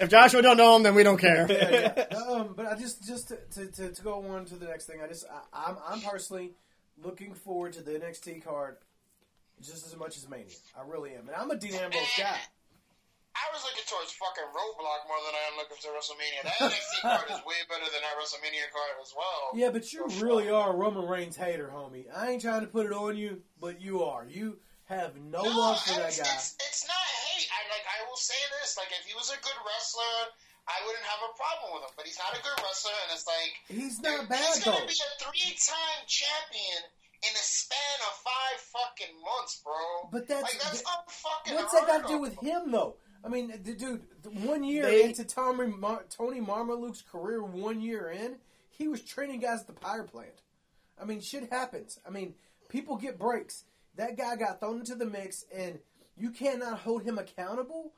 [0.00, 1.46] If Joshua don't know him, then we don't care.
[1.48, 2.18] yeah, yeah.
[2.28, 5.00] Um, but I just just to, to, to, to go on to the next thing,
[5.02, 6.52] I just I, I'm I'm personally
[7.02, 8.76] looking forward to the NXT card
[9.60, 10.46] just as much as Mania.
[10.76, 12.36] I really am, and I'm a Dean Ambrose guy.
[13.32, 16.40] I was looking towards fucking Roadblock more than I am looking to WrestleMania.
[16.44, 19.56] That NXT card is way better than that WrestleMania card as well.
[19.56, 22.04] Yeah, but you really are a Roman Reigns hater, homie.
[22.12, 24.28] I ain't trying to put it on you, but you are.
[24.28, 26.28] You have no, No, love for that it's, guy.
[26.28, 27.48] It's, it's not hate.
[27.48, 27.84] I like.
[27.88, 30.16] I will say this: like, if he was a good wrestler,
[30.68, 31.92] I wouldn't have a problem with him.
[31.96, 34.44] But he's not a good wrestler, and it's like He's not bad.
[34.44, 36.80] he's gonna be a three-time champion
[37.22, 40.10] in a span of five fucking months, bro.
[40.10, 41.54] But that's like that's unfucking.
[41.54, 42.96] what's that got to do with him though?
[43.24, 47.80] I mean, the dude, the one year They- into Tommy Mar- Tony Mamaluke's career, one
[47.80, 48.36] year in,
[48.70, 50.42] he was training guys at the power plant.
[51.00, 52.00] I mean, shit happens.
[52.06, 52.34] I mean,
[52.68, 53.64] people get breaks.
[53.96, 55.78] That guy got thrown into the mix, and
[56.16, 57.92] you cannot hold him accountable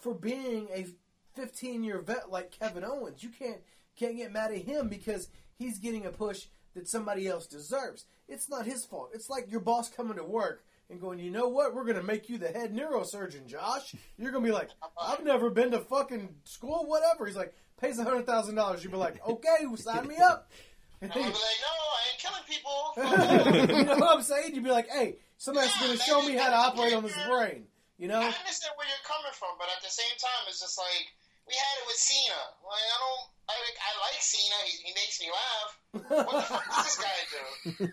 [0.00, 0.86] for being a
[1.34, 3.22] 15 year vet like Kevin Owens.
[3.22, 3.60] You can't
[3.96, 8.06] can't get mad at him because he's getting a push that somebody else deserves.
[8.28, 9.10] It's not his fault.
[9.14, 11.74] It's like your boss coming to work and going, you know what?
[11.74, 13.94] We're going to make you the head neurosurgeon, Josh.
[14.18, 14.70] You're going to be like,
[15.00, 17.26] I've never been to fucking school, whatever.
[17.26, 18.84] He's like, pays a hundred thousand dollars.
[18.84, 20.50] You'd be like, okay, sign me up.
[21.02, 23.74] I'm be like, no, I ain't killing people.
[23.76, 24.54] you know what I'm saying?
[24.54, 27.64] You'd be like, hey, somebody's going to show me how to operate on this brain.
[27.98, 28.20] You know?
[28.20, 31.06] I understand where you're coming from, but at the same time, it's just like
[31.52, 32.40] we had it with Cena.
[32.64, 34.56] Like I don't, I, I like Cena.
[34.64, 35.70] He, he makes me laugh.
[35.92, 37.44] What the fuck does this guy do?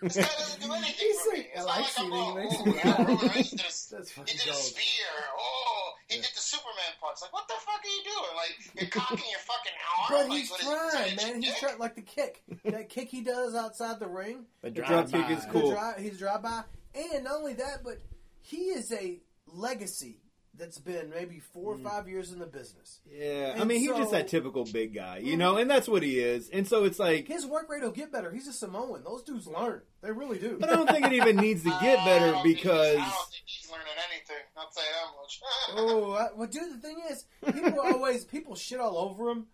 [0.07, 1.51] This guy doesn't do anything He's for like, me.
[1.51, 2.99] I It's like not like I'm Cena, he oh, oh, yeah, laugh.
[3.03, 5.11] Roman did a, That's he did a spear.
[5.39, 7.19] Oh, He did the Superman punch.
[7.21, 8.33] Like, what the fuck are you doing?
[8.39, 10.07] Like, you're cocking your fucking arm.
[10.09, 11.41] But like, he's trying, his, man.
[11.41, 14.45] He's trying like the kick, that kick he does outside the ring.
[14.61, 15.45] The The drop kick is.
[15.51, 15.71] Cool.
[15.71, 16.63] The dri- he's drive by,
[16.95, 17.99] and not only that, but
[18.41, 20.21] he is a legacy
[20.59, 21.83] that's been maybe four or mm.
[21.83, 22.99] five years in the business.
[23.09, 25.39] Yeah, I And mean, he's just that typical big guy, you mm.
[25.39, 26.49] know, and that's what he is.
[26.49, 28.31] And so it's like, His work rate will get better.
[28.31, 29.03] He's a Samoan.
[29.03, 29.81] Those dudes learn.
[30.01, 30.57] They really do.
[30.59, 33.29] but I don't think it even needs to get better don't think because I don't
[33.31, 34.43] think he's learning anything.
[34.57, 35.41] I'll tell you that much.
[35.75, 39.47] Oh, I, well, dude, the thing is, people always people shit all over him,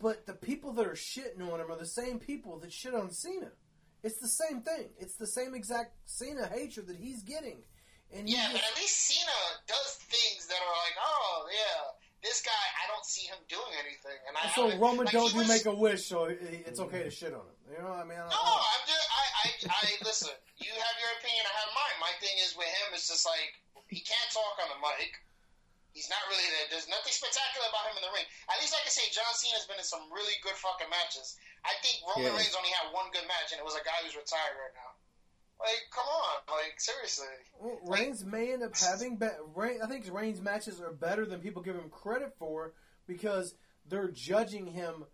[0.00, 3.10] but the people that are shitting on him are the same people that shit on
[3.10, 3.52] Cena.
[4.02, 4.90] It's the same thing.
[4.98, 7.62] It's the same exact Cena hatred that he's getting.
[8.14, 9.36] And Yeah, but at least Cena
[9.68, 11.92] does things that are like, oh yeah,
[12.24, 15.44] this guy, I don't see him doing anything, and I so Roman like, don't do
[15.44, 17.56] was- make a wish, so it's okay to shit on him.
[17.68, 18.16] You know what I mean?
[18.16, 18.58] I No, know.
[18.64, 20.32] I'm just, I, I, I listen.
[20.56, 21.96] You have your opinion, I have mine.
[22.00, 23.52] My thing is with him, it's just like
[23.92, 25.12] he can't talk on the mic.
[25.92, 26.66] He's not really there.
[26.78, 28.22] There's nothing spectacular about him in the ring.
[28.52, 31.34] At least I can say John Cena's been in some really good fucking matches.
[31.66, 32.38] I think Roman Yeah.
[32.38, 34.87] Reigns only had one good match, and it was a guy who's retired right now.
[35.60, 37.26] Like, come on, like seriously.
[37.60, 39.16] Well, Reigns may end up having.
[39.16, 42.74] Be- I think Reigns' matches are better than people give him credit for
[43.06, 43.54] because
[43.88, 45.04] they're judging him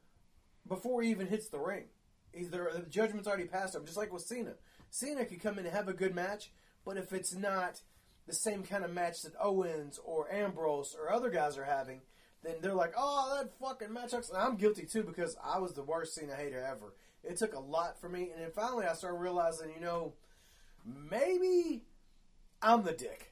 [0.68, 1.84] before he even hits the ring.
[2.32, 2.68] He's there.
[2.74, 4.54] The judgment's already passed him, just like with Cena.
[4.90, 6.52] Cena could come in and have a good match,
[6.84, 7.80] but if it's not
[8.26, 12.00] the same kind of match that Owens or Ambrose or other guys are having,
[12.42, 15.72] then they're like, "Oh, that fucking match sucks." And I'm guilty too because I was
[15.72, 16.94] the worst Cena hater ever.
[17.22, 20.12] It took a lot for me, and then finally I started realizing, you know,
[20.84, 21.82] maybe
[22.62, 23.30] I'm the dick.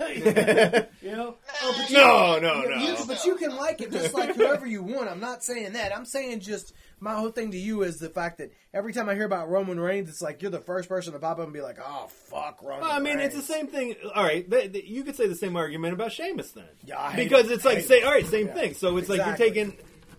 [1.02, 1.34] you know?
[1.60, 2.76] Oh, but you- no, no, you- no.
[2.76, 5.08] you- but you can like it just like whoever you want.
[5.10, 5.94] I'm not saying that.
[5.96, 9.14] I'm saying just my whole thing to you is the fact that every time I
[9.16, 11.60] hear about Roman Reigns, it's like you're the first person to pop up and be
[11.60, 13.96] like, "Oh fuck, Roman." Well, I mean, it's the same thing.
[14.14, 16.64] All right, th- th- you could say the same argument about Sheamus then.
[16.84, 17.54] Yeah, I hate because it.
[17.54, 18.04] it's I like hate say, it.
[18.04, 18.54] all right, same Yeah.
[18.54, 18.74] thing.
[18.74, 19.76] So it's like you're taking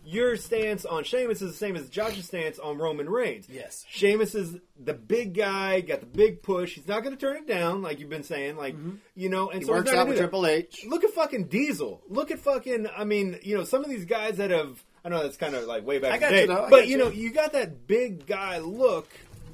[0.09, 3.47] your stance on Sheamus is the same as Josh's stance on Roman Reigns.
[3.49, 3.85] Yes.
[3.89, 6.75] Sheamus is the big guy, got the big push.
[6.75, 8.95] He's not going to turn it down, like you've been saying, like Mm-hmm.
[9.15, 9.49] you know.
[9.49, 10.23] And He so works out with that.
[10.23, 10.85] Triple H.
[10.87, 12.01] Look at fucking Diesel.
[12.09, 12.87] Look at fucking.
[12.97, 14.83] I mean, you know, some of these guys that have.
[15.05, 16.65] I know that's kind of like way back I in the got day, you, though.
[16.65, 16.97] I but you you.
[16.97, 19.07] know, you got that big guy look,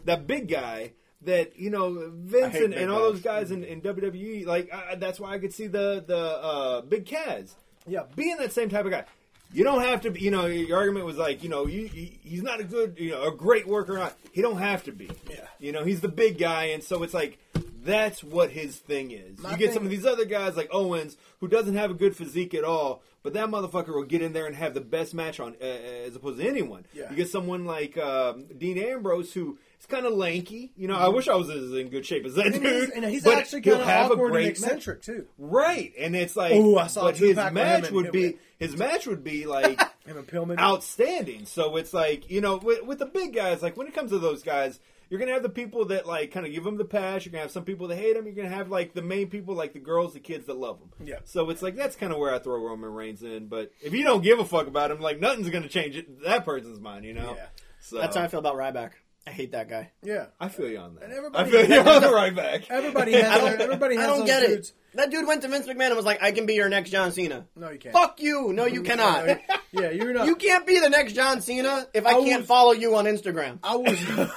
[0.05, 3.49] that big guy that you know Vince and, and all those guys.
[3.49, 4.45] guys in, in WWE.
[4.45, 7.55] Like I, that's why I could see the the uh, big Cass,
[7.87, 8.03] Yeah.
[8.15, 9.05] being that same type of guy.
[9.55, 10.19] You don't have to be.
[10.19, 13.11] You know, your argument was like, you know, you, he, he's not a good, you
[13.11, 13.93] know, a great worker.
[13.93, 15.09] Not he don't have to be.
[15.29, 15.45] Yeah.
[15.59, 17.39] You know, he's the big guy, and so it's like
[17.83, 19.39] that's what his thing is.
[19.39, 21.93] My you get thing- some of these other guys like Owens who doesn't have a
[21.93, 25.13] good physique at all, but that motherfucker will get in there and have the best
[25.13, 26.85] match on uh, as opposed to anyone.
[26.93, 27.09] Yeah.
[27.09, 30.71] You get someone like um, Dean Ambrose who is kind of lanky.
[30.75, 32.55] You know, I wish I was as in good shape as that Mm-hmm.
[32.55, 32.81] And dude.
[32.81, 35.25] he's, and he's but actually he'll kind of have a awkward and great eccentric too.
[35.37, 38.05] Right, and it's like, Ooh, I saw but his Pack with him match and would
[38.07, 40.59] him- be his match would be like Him and Pillman.
[40.59, 41.45] outstanding.
[41.45, 44.19] So it's like you know, with, with the big guys, like when it comes to
[44.19, 47.25] those guys, you're gonna have the people that like kind of give them the pass.
[47.25, 48.25] You're gonna have some people that hate them.
[48.25, 51.07] You're gonna have like the main people, like the girls, the kids that love them.
[51.07, 51.19] Yeah.
[51.25, 53.47] So it's like that's kind of where I throw Roman Reigns in.
[53.47, 56.45] But if you don't give a fuck about him, like nothing's gonna change it, that
[56.45, 57.05] person's mind.
[57.05, 57.35] You know.
[57.37, 57.45] Yeah.
[57.81, 58.91] So That's how I feel about Ryback.
[59.27, 59.91] I hate that guy.
[60.03, 60.27] Yeah.
[60.39, 61.03] I feel you on that.
[61.09, 62.65] And I feel you on the Ryback.
[62.69, 63.25] Everybody has.
[63.25, 64.03] I don't, everybody has.
[64.03, 64.69] I don't those get dudes.
[64.69, 64.75] it.
[64.97, 67.11] That dude went to Vince McMahon and was like, "I can be your next John
[67.11, 67.91] Cena." No, you can't.
[67.93, 68.53] Fuck you!
[68.53, 69.27] No, you cannot.
[69.73, 70.27] Yeah, you're not.
[70.27, 73.05] You can't be the next John Cena if I, I can't was- follow you on
[73.05, 73.59] Instagram.
[73.63, 73.97] I was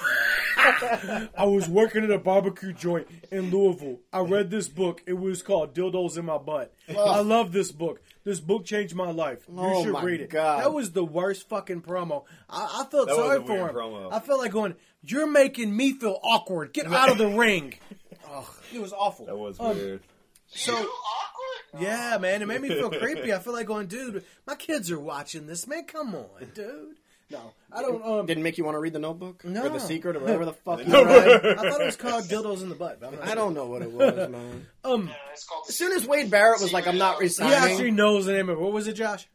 [1.36, 4.00] I was working at a barbecue joint in Louisville.
[4.12, 5.02] I read this book.
[5.06, 6.74] It was called Dildos in My Butt.
[6.88, 8.00] I love this book.
[8.24, 9.44] This book changed my life.
[9.48, 10.30] You Oh should my read it.
[10.30, 10.62] God.
[10.62, 12.24] That was the worst fucking promo.
[12.50, 13.76] I, I felt That was sorry a for weird him.
[13.76, 14.12] promo.
[14.12, 16.72] I felt like going, "You're making me feel awkward.
[16.72, 17.74] Get out of the ring."
[18.30, 18.44] Ugh,
[18.74, 19.26] it was awful.
[19.26, 20.02] That was Um, weird.
[20.48, 21.82] So- you awkward?
[21.82, 23.32] Yeah, man, it made me feel creepy.
[23.32, 25.66] I feel like going, dude, my kids are watching this.
[25.66, 26.96] Man, come on, dude.
[27.30, 28.02] No, I don't.
[28.02, 29.66] Um, Didn't make you want to read the Notebook No.
[29.66, 30.78] or the Secret or whatever the fuck.
[30.78, 31.42] you Notebook.
[31.44, 31.58] read?
[31.58, 33.00] I thought it was called dildos in the butt.
[33.00, 34.66] But I'm not I don't know what it was, man.
[34.84, 37.24] Um, Yeah, it's called the As soon as Wade Barrett was like, "I'm not he
[37.24, 38.62] resigning," actually knows the name of it.
[38.62, 39.28] What was it, Josh?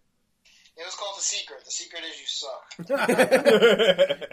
[0.76, 1.64] It was called the secret.
[1.66, 3.10] The secret is you suck.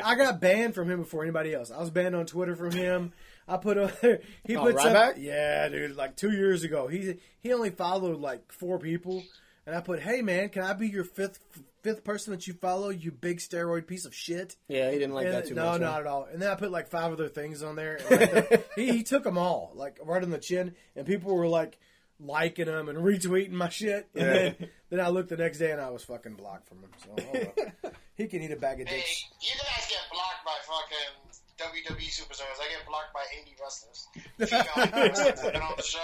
[0.05, 1.71] I got banned from him before anybody else.
[1.71, 3.13] I was banned on Twitter from him.
[3.47, 5.15] I put a he Oh, put some, Ryback?
[5.19, 6.87] yeah, dude, like two years ago.
[6.89, 9.23] He he only followed like four people,
[9.71, 11.39] and I put, hey man, can I be your fifth
[11.83, 12.89] fifth person that you follow?
[12.91, 14.57] You big steroid piece of shit.
[14.69, 15.81] yeah, he didn't like And- that too no, much.
[15.81, 16.01] No, not huh?
[16.01, 16.29] at all.
[16.33, 17.97] And then I put like five other things on there.
[18.11, 21.35] and, like, the- he, he took them all, like right on the chin, and people
[21.35, 21.79] were like
[22.19, 24.09] liking them and retweeting my shit.
[24.15, 24.33] And Yeah.
[24.33, 26.91] then, then I looked the next day and I was fucking blocked from him.
[27.03, 27.53] So oh
[27.83, 27.93] well.
[28.15, 29.25] he can eat a bag of Hey, dicks.
[29.41, 31.20] you guys get blocked by fucking
[31.61, 32.59] WWE superstars.
[32.61, 34.09] I get blocked by indie wrestlers.
[34.39, 35.99] Female indie wrestlers that have been on the show.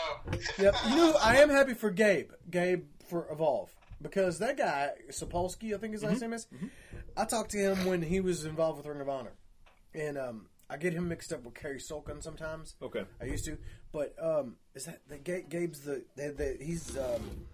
[0.63, 0.75] Yep.
[0.91, 2.31] You know, I am happy for Gabe.
[2.51, 3.71] Gabe for Evolve
[4.03, 6.47] because that guy Sapolsky, I think his last name is.
[7.17, 9.33] I talked to him when he was involved with Ring of Honor,
[9.95, 12.75] and um, I get him mixed up with Cary Silkin sometimes.
[12.83, 13.05] Okay.
[13.21, 13.57] I used to,
[13.93, 17.47] but um, is that the Gabe's the, the, the he's um,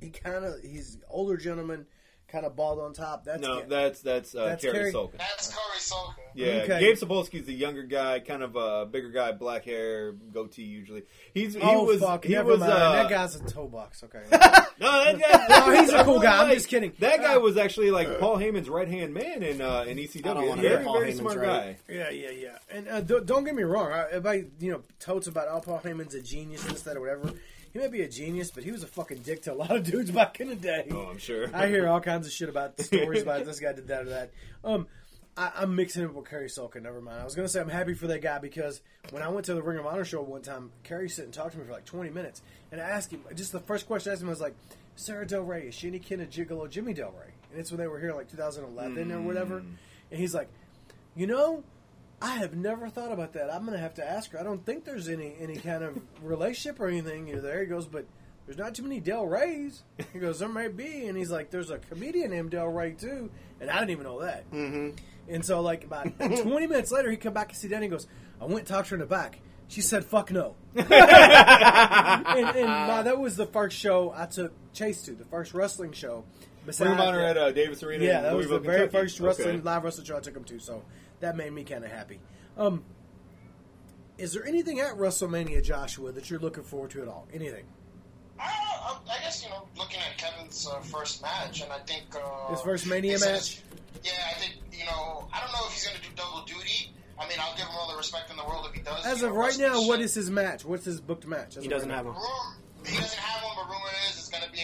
[0.00, 1.86] he kind of he's older gentleman,
[2.30, 3.24] kind of bald on top.
[3.24, 5.18] That's No, Ga- that's that's, uh, That's Cary Cary- Silkin.
[5.18, 6.24] That's Corey Silkin.
[6.34, 6.80] Yeah, Okay.
[6.80, 11.02] Gabe Sapolsky's the younger guy, kind of a bigger guy, black hair, goatee usually.
[11.34, 12.72] He's he oh was fuck, he never was mind.
[12.72, 14.04] uh, that guy's a toe box.
[14.04, 14.22] Okay.
[14.80, 16.42] No, that guy, No, he's a cool guy.
[16.42, 16.92] I'm just kidding.
[17.00, 20.24] That guy was actually like Paul Heyman's right hand man in uh, in ECW.
[20.26, 21.76] I don't wanna very Paul very Heyman's smart right.
[21.86, 21.94] guy.
[21.94, 22.58] Yeah, yeah, yeah.
[22.70, 23.92] And uh, don't, don't get me wrong.
[23.92, 27.30] I, everybody, you know, totes about oh, Paul Heyman's a genius, this, that, or whatever.
[27.72, 29.84] He may be a genius, but he was a fucking dick to a lot of
[29.84, 30.88] dudes back in the day.
[30.90, 31.48] Oh, I'm sure.
[31.54, 34.10] I hear all kinds of shit about the stories about this guy did that or
[34.10, 34.30] that.
[34.64, 34.86] Um,
[35.36, 36.82] I, I'm mixing it with Cary Silkin.
[36.82, 37.20] Never mind.
[37.20, 39.62] I was gonna say I'm happy for that guy because when I went to the
[39.62, 42.10] Ring of Honor show one time, Cary sit and talked to me for like 20
[42.10, 42.42] minutes,
[42.72, 44.54] and I asked him just the first question I asked him was like,
[44.96, 47.78] "Sarah Del Rey is she any kin of Gigolo Jimmy Del Rey?" And it's when
[47.78, 50.48] they were here like 2011 or whatever, and he's like,
[51.14, 51.62] "You know."
[52.22, 53.52] I have never thought about that.
[53.52, 54.40] I'm going to have to ask her.
[54.40, 57.60] I don't think there's any any kind of relationship or anything you know, there.
[57.60, 58.06] He goes, but
[58.46, 59.82] there's not too many Del Reys.
[60.12, 63.30] He goes, there might be, and he's like, there's a comedian named Del Rey too,
[63.60, 64.50] and I didn't even know that.
[64.50, 64.96] Mm-hmm.
[65.28, 67.86] And so, like about 20 minutes later, he come back and see Danny.
[67.86, 68.06] and goes,
[68.40, 69.38] I went and talked to her in the back.
[69.68, 75.02] She said, "Fuck no." and and my, that was the first show I took Chase
[75.02, 76.24] to, the first wrestling show.
[76.66, 77.30] Ring of Honor yeah.
[77.30, 78.04] at uh, Davis Arena.
[78.04, 79.04] Yeah, that was the very Kentucky.
[79.04, 79.60] first wrestling Okay.
[79.62, 80.82] live wrestling show I took him to, so
[81.20, 82.20] that made me kind of happy.
[82.58, 82.84] Um,
[84.18, 87.26] is there anything at WrestleMania, Joshua, that you're looking forward to at all?
[87.32, 87.64] Anything?
[88.38, 92.04] I, I, I guess you know, looking at Kevin's uh, first match, and I think
[92.14, 93.62] uh, His first Mania he said- match?
[94.04, 95.28] Yeah, I think you know.
[95.32, 96.92] I don't know if he's going to do double duty.
[97.18, 99.04] I mean, I'll give him all the respect in the world if he does.
[99.04, 100.06] As of know, right now, what shit.
[100.06, 100.64] is his match?
[100.64, 101.56] What's his booked match?
[101.58, 102.12] As He doesn't right have now?
[102.12, 102.16] him.
[102.16, 104.19] Rumor, he doesn't have one, but rumor is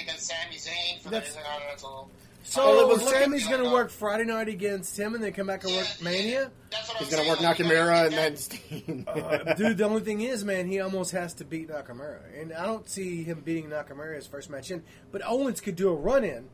[0.07, 2.11] it's going to be against Sami Zayn for That's- the Intercontinental.
[2.49, 5.33] So Well, it was looking- Sami's going to work Friday night against him, and then
[5.33, 6.51] come back and Yeah, work yeah, Mania.
[6.71, 9.05] That's what He's I'm gonna work saying, like, you gotta Nakamura and then Steen.
[9.09, 12.65] Uh, dude, the only thing is, man, he almost has to beat Nakamura, and I
[12.67, 14.85] don't see him beating Nakamura his first match in.
[15.11, 16.49] But Owens could do a run in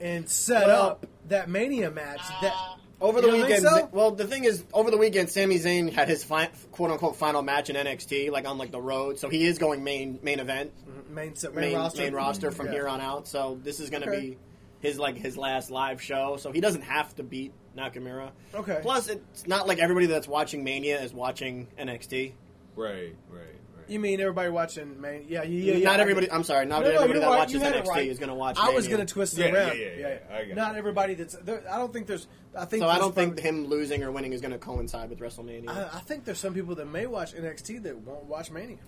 [0.00, 2.20] and set Well- up that Mania match.
[2.40, 2.54] That
[3.00, 3.88] Over the You don't think weekend, so?
[3.92, 7.40] well, the thing is, over the weekend, Sami Zayn had his fi- quote unquote final
[7.42, 9.18] match in NXT, like on like the road.
[9.18, 11.14] So he is going main main event, mm-hmm.
[11.14, 12.72] main main, main roster, main roster from Yeah.
[12.72, 13.26] here on out.
[13.26, 14.20] So this is going to Okay.
[14.20, 14.38] be
[14.80, 16.36] his like his last live show.
[16.36, 18.30] So he doesn't have to beat Nakamura.
[18.54, 18.80] Okay.
[18.82, 22.32] Plus, it's not like everybody that's watching Mania is watching NXT.
[22.76, 23.46] Right, right, right.
[23.90, 25.84] You mean everybody watching Man, Yeah, yeah, yeah.
[25.84, 26.26] not I everybody.
[26.28, 27.88] get- I'm sorry, not No, no, everybody you're that right, watches you had it NXT
[27.88, 28.08] right.
[28.08, 28.56] is going to watch.
[28.58, 29.78] I was going to twist it Yeah, around.
[29.78, 30.36] yeah, yeah, yeah.
[30.36, 30.78] I got Not it.
[30.78, 31.34] everybody that's.
[31.34, 32.26] There, I don't think there's.
[32.56, 32.82] I think.
[32.82, 35.68] So I don't think him losing or winning is going to coincide with WrestleMania.
[35.68, 38.78] I, I think there's some people that may watch NXT that won't watch Mania.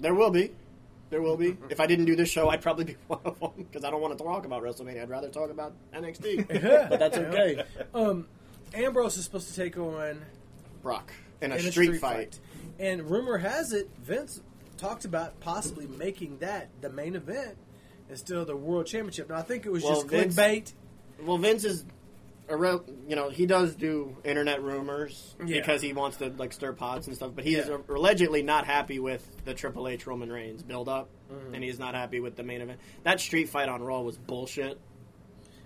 [0.00, 0.52] There will be.
[1.10, 1.56] There will be.
[1.70, 4.00] If I didn't do this show, I'd probably be one of them because I don't
[4.02, 5.02] want to talk about WrestleMania.
[5.02, 6.88] I'd rather talk about NXT.
[6.90, 7.64] but that's okay.
[7.94, 8.26] Um,
[8.74, 10.20] Ambrose is supposed to take on
[10.82, 12.38] Brock in a, in street, fight.
[12.82, 14.40] And rumor has it Vince
[14.76, 17.56] talked about possibly making that the main event
[18.10, 19.28] instead of the World Championship.
[19.30, 20.72] Now I think it was Well, just Vince- clickbait.
[21.24, 21.84] Well, Vince is,
[22.48, 25.60] a real, you know, he does do internet rumors Yeah.
[25.60, 27.30] because he wants to like stir pots and stuff.
[27.34, 31.54] But he is allegedly not happy with the Triple H Roman Reigns build up, Mm-hmm.
[31.54, 32.80] and he's not happy with the main event.
[33.04, 34.78] That street fight on Raw was bullshit.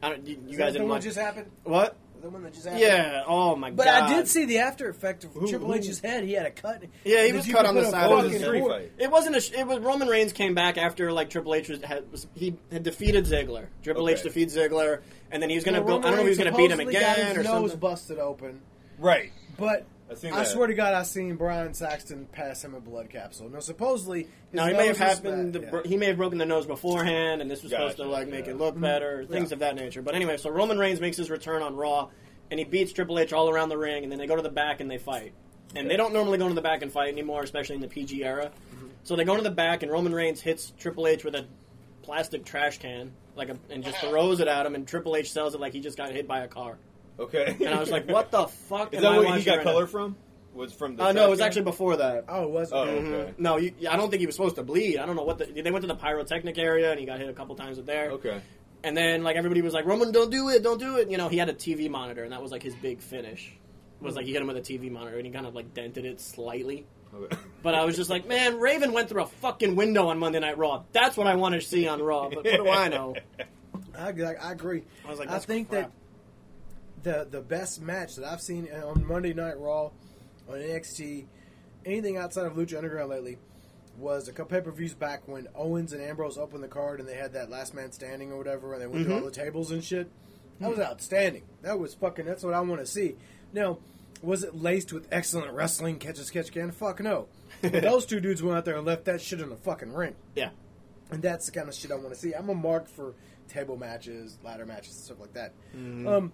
[0.02, 1.50] I don't, you, you guys didn't watch just happened?
[1.64, 1.96] what?
[2.22, 2.82] The one that just happened.
[2.82, 3.22] Yeah.
[3.26, 4.00] Oh my But god.
[4.00, 6.24] But I did see the after effect of Who- Triple who- H's head.
[6.24, 6.82] He had a cut.
[7.04, 8.92] Yeah, he That was cut on the side of his street board- fight.
[8.98, 9.40] It wasn't a.
[9.40, 12.56] sh- It was Roman Reigns came back after like Triple H was, had, was he
[12.72, 13.66] had defeated Ziggler.
[13.82, 14.28] Triple H Okay.
[14.28, 15.00] defeats Ziggler,
[15.30, 16.08] and then he was going to Well, go.
[16.08, 17.70] I don't know if he was going to beat him again got or his nose
[17.70, 17.78] something.
[17.78, 18.60] busted open.
[18.98, 19.32] Right.
[19.58, 20.46] But I seen I that.
[20.48, 23.48] swear to God, I seen Brian Saxton pass him a blood capsule.
[23.48, 25.54] Now, supposedly, his Now he may have happened.
[25.54, 25.70] bad, yeah.
[25.70, 28.28] bro- He may have broken the nose beforehand, and this was supposed to Gotcha, like
[28.28, 28.52] make yeah.
[28.52, 29.54] it look better, things Yeah.
[29.54, 30.02] of that nature.
[30.02, 32.10] But anyway, so Roman Reigns makes his return on Raw,
[32.52, 34.48] and he beats Triple H all around the ring, and then they go to the
[34.48, 35.32] back and they fight.
[35.74, 38.22] And they don't normally go to the back and fight anymore, especially in the PG
[38.24, 38.52] era.
[38.74, 38.86] Mm-hmm.
[39.02, 41.46] So they go to the back, and Roman Reigns hits Triple H with a
[42.02, 45.54] plastic trash can, like a, and just throws it at him, and Triple H sells
[45.56, 46.78] it like he just got hit by a car.
[47.18, 47.56] Okay.
[47.60, 49.56] And I was like, "What the fuck?" Is am that I what he watching got
[49.58, 49.72] right now?
[49.72, 50.16] color from?
[50.54, 51.04] Was from the.
[51.04, 52.24] Uh, no, it was actually before that.
[52.28, 52.72] Oh, it was.
[52.72, 53.06] Oh, okay.
[53.14, 53.34] okay.
[53.38, 54.98] No, you, I don't think he was supposed to bleed.
[54.98, 57.28] I don't know what the, they went to the pyrotechnic area and he got hit
[57.28, 58.12] a couple times with there.
[58.12, 58.40] Okay.
[58.82, 61.10] And then like everybody was like, Roman, don't do it, don't do it.
[61.10, 63.52] You know, he had a TV monitor and that was like his big finish.
[64.00, 66.04] Was like he hit him with a TV monitor and he kind of like dented
[66.04, 66.86] it slightly.
[67.14, 67.36] okay.
[67.62, 70.56] But I was just like, man, Raven went through a fucking window on Monday Night
[70.56, 70.84] Raw.
[70.92, 72.28] That's what I want to see on Raw.
[72.28, 73.16] But what do I know?
[73.98, 74.84] I, I, I agree.
[75.04, 75.86] I was like, I that's think crap.
[75.86, 75.90] that
[77.06, 79.90] the the best match that I've seen on Monday Night Raw,
[80.48, 81.26] on NXT,
[81.84, 83.38] anything outside of Lucha Underground lately,
[83.96, 87.08] was a couple pay per views back when Owens and Ambrose opened the card and
[87.08, 89.70] they had that last man standing or whatever, and they went through all the tables
[89.70, 90.10] and shit.
[90.58, 91.44] That was outstanding.
[91.62, 92.26] That was fucking.
[92.26, 93.14] That's what I want to see.
[93.52, 93.78] Now,
[94.20, 96.00] was it laced with excellent wrestling?
[96.00, 96.72] Catch as catch can?
[96.72, 97.28] Fuck no.
[97.62, 100.16] Those two dudes went out there and left that shit in the fucking ring.
[100.34, 100.50] Yeah.
[101.12, 102.32] And that's the kind of shit I want to see.
[102.32, 103.14] I'm a mark for
[103.48, 105.52] table matches, ladder matches, and stuff like that.
[105.76, 106.08] Mm-hmm.
[106.08, 106.32] Um,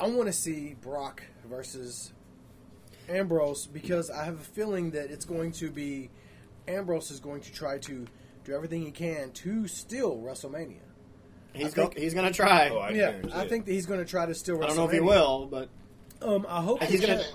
[0.00, 2.12] I want to see Brock versus
[3.08, 6.10] Ambrose because I have a feeling that it's going to be
[6.66, 8.06] Ambrose is going to try to
[8.44, 10.78] do everything he can to steal WrestleMania.
[11.52, 12.68] He's think- go, he's gonna try.
[12.70, 13.48] Oh, I yeah, I it.
[13.48, 14.62] think that he's going to try to steal WrestleMania.
[14.64, 15.68] I don't know if he will, but
[16.22, 17.32] Um, I hope He's gonna- can.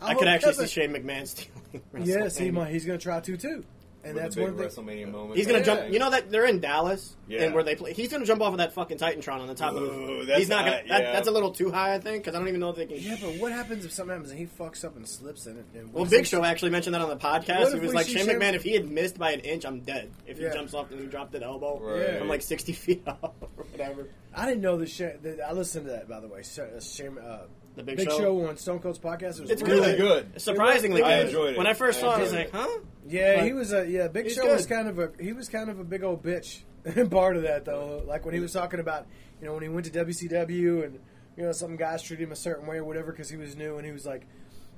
[0.00, 1.50] I, could actually see but- Shane McMahon stealing.
[2.04, 2.52] Yes, he WrestleMania.
[2.52, 2.70] might.
[2.72, 3.64] He's going to try to too,
[4.06, 4.66] and that's one thing.
[4.68, 5.36] WrestleMania moment.
[5.36, 5.64] He's gonna Yeah.
[5.64, 5.92] jump.
[5.92, 7.42] You know that they're in Dallas, Yeah.
[7.44, 7.92] and where they play.
[7.92, 10.24] He's gonna jump off of that fucking Titantron on the top of Ooh, the.
[10.26, 10.76] that's He's not gonna.
[10.78, 11.12] high, that, yeah.
[11.12, 12.98] That's a little too high, I think, because I don't even know if they can.
[12.98, 15.64] Yeah, but what happens if something happens and he fucks up and slips in it?
[15.74, 17.56] And Well, Big Show actually mentioned that on the podcast.
[17.70, 19.40] He if was we like, see Shane Shane- McMahon, if he had missed by an
[19.40, 20.10] inch, I'm dead.
[20.26, 22.18] If he jumps off and he dropped an elbow Right.
[22.18, 24.08] from like 60 feet off or whatever.
[24.38, 25.12] I didn't know the show.
[25.22, 26.42] The, I listened to that by the way.
[26.42, 27.38] Sh- uh, Shame, uh,
[27.76, 28.18] The Big, Big Show.
[28.18, 28.46] Show.
[28.48, 29.36] on Stone Cold's podcast.
[29.38, 30.32] It was It's really good.
[30.32, 30.40] good.
[30.40, 31.58] Surprisingly I enjoyed it.
[31.58, 32.78] When I first I saw it, I was like, huh?
[33.06, 34.08] Yeah, But he was a yeah.
[34.08, 34.52] Big Show good.
[34.56, 36.62] was kind of a he was kind of a big old bitch.
[37.10, 39.06] Part of that though, like when he was talking about
[39.40, 40.98] you know when he went to WCW and
[41.36, 43.76] you know some guys treated him a certain way or whatever because he was new
[43.76, 44.26] and he was like,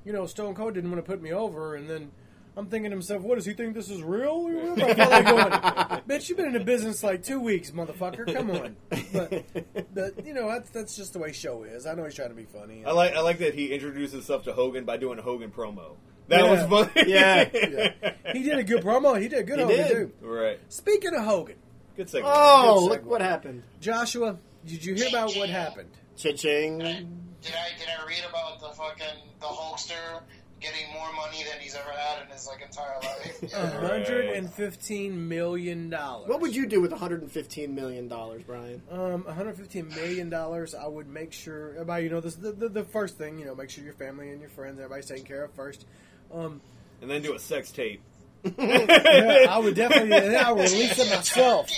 [0.03, 2.11] you know Stone Cold didn't want to put me over and then.
[2.59, 4.47] I'm thinking to myself, what does he think this is real?
[4.77, 8.31] I felt like going, Bitch, you've been in the business like two weeks, motherfucker.
[8.33, 8.75] Come on.
[9.13, 9.45] But,
[9.93, 11.85] but you know that's that's just the way show is.
[11.85, 12.83] I know he's trying to be funny.
[12.85, 15.95] I like I like that he introduced himself to Hogan by doing a Hogan promo.
[16.27, 16.51] That Yeah.
[16.51, 17.09] was funny.
[17.09, 17.49] Yeah.
[17.53, 18.33] Yeah.
[18.33, 19.19] He did a good promo.
[19.19, 19.91] He did a good He Hogan did.
[19.91, 20.11] too.
[20.27, 20.59] right.
[20.69, 21.55] Speaking of Hogan,
[21.97, 22.33] Good segment.
[22.37, 23.05] Oh, Good look segue.
[23.05, 23.63] what happened.
[23.81, 25.89] Joshua, did you hear about what happened?
[26.17, 26.79] Cha-ching.
[26.79, 30.21] Did I did I read about the fucking the Hulkster
[30.59, 33.39] getting more money than he's ever had in his like entire life?
[33.51, 33.79] Yeah.
[33.87, 36.27] hundred and fifteen million dollars.
[36.29, 38.81] What would you do with 115 million dollars, Brian?
[38.91, 40.75] Um, one hundred fifteen million dollars.
[40.75, 43.55] I would make sure everybody, you know, this the, the the first thing, you know,
[43.55, 45.85] make sure your family and your friends, everybody's taken care of first.
[46.33, 46.61] Um,
[47.01, 48.01] And then do a sex tape.
[48.43, 51.69] Yeah, I would definitely, and then I would release it myself.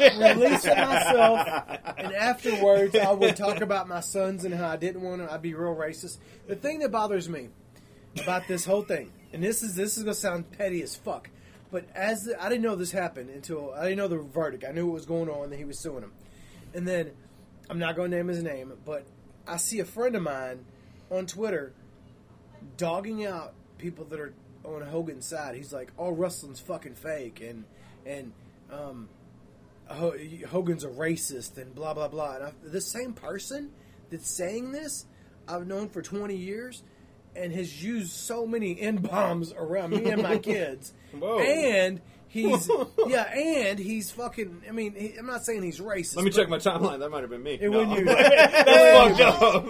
[0.00, 1.46] Release it myself,
[1.98, 5.32] and afterwards I would talk about my sons and how I didn't want to.
[5.32, 6.18] I'd be real racist.
[6.46, 7.48] The thing that bothers me
[8.22, 11.28] about this whole thing, and this is this is gonna sound petty as fuck,
[11.70, 14.64] but as the, I didn't know this happened until I didn't know the verdict.
[14.66, 16.12] I knew what was going on that he was suing him,
[16.74, 17.10] and then
[17.68, 19.04] I'm not to name his name, but
[19.46, 20.64] I see a friend of mine
[21.10, 21.72] on Twitter
[22.76, 24.32] dogging out people that are
[24.76, 25.54] on Hogan's side.
[25.54, 27.64] He's like, "All wrestling's fucking fake," and
[28.06, 28.32] and
[28.72, 29.08] um,
[29.86, 30.14] Ho-
[30.48, 32.34] Hogan's a racist, and blah blah blah.
[32.36, 33.70] And I, the same person
[34.10, 35.06] that's saying this,
[35.46, 36.82] I've known for 20 years,
[37.36, 41.40] and has used so many n bombs around me and my kids, Whoa.
[41.40, 42.00] and.
[42.30, 42.70] He's
[43.08, 44.62] yeah, and he's fucking.
[44.68, 46.16] I mean, he, I'm not saying he's racist.
[46.16, 46.98] Let me check my timeline.
[46.98, 47.54] That might have been me.
[47.60, 47.78] It No.
[47.84, 48.04] wasn't you.
[48.14, 49.66] That's fucked up.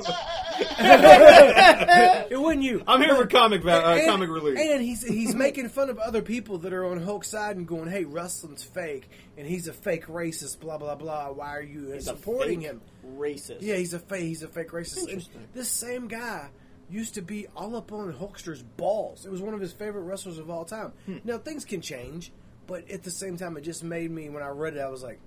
[2.31, 2.83] It wasn't you.
[2.87, 4.59] I'm here But- for comic va- uh, and, comic relief.
[4.59, 7.89] And he's he's making fun of other people that are on Hulk's side and going,
[7.89, 11.31] "Hey, wrestling's fake, and he's a fake racist." Blah blah blah.
[11.33, 12.81] Why are you He's a supporting fake him?
[13.17, 13.59] Racist.
[13.61, 14.23] Yeah, he's a fake.
[14.25, 15.11] He's a fake racist.
[15.13, 16.49] And this same guy
[16.91, 19.25] used to be all up on Hulkster's balls.
[19.27, 20.93] It was one of his favorite wrestlers of all time.
[21.07, 21.17] Hmm.
[21.25, 22.33] Now things can change,
[22.69, 25.03] but at the same time, it just made me when I read it, I was
[25.03, 25.19] like,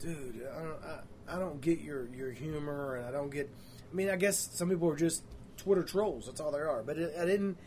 [0.00, 3.48] "Dude, I don't, I, I don't get your your humor, and I don't get."
[3.92, 5.22] I mean, I guess some people are just
[5.58, 6.26] Twitter trolls.
[6.26, 6.82] That's all they are.
[6.82, 7.58] But it, I didn't.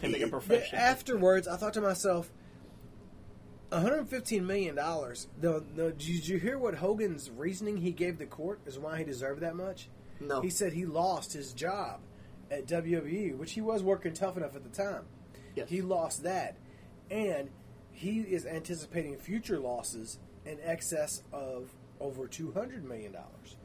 [0.00, 0.76] Can make a profession.
[0.76, 2.32] Afterwards, I thought to myself,
[3.68, 5.28] 115 million dollars.
[5.40, 9.54] Did you hear what Hogan's reasoning he gave the court is why he deserved that
[9.54, 9.88] much?
[10.20, 10.40] No.
[10.40, 12.00] He said he lost his job
[12.50, 15.04] at WWE, which he was working tough enough at the time.
[15.54, 15.68] Yes.
[15.68, 16.56] He lost that,
[17.10, 17.50] and
[17.92, 21.70] he is anticipating future losses in excess of
[22.00, 23.56] over 200 million dollars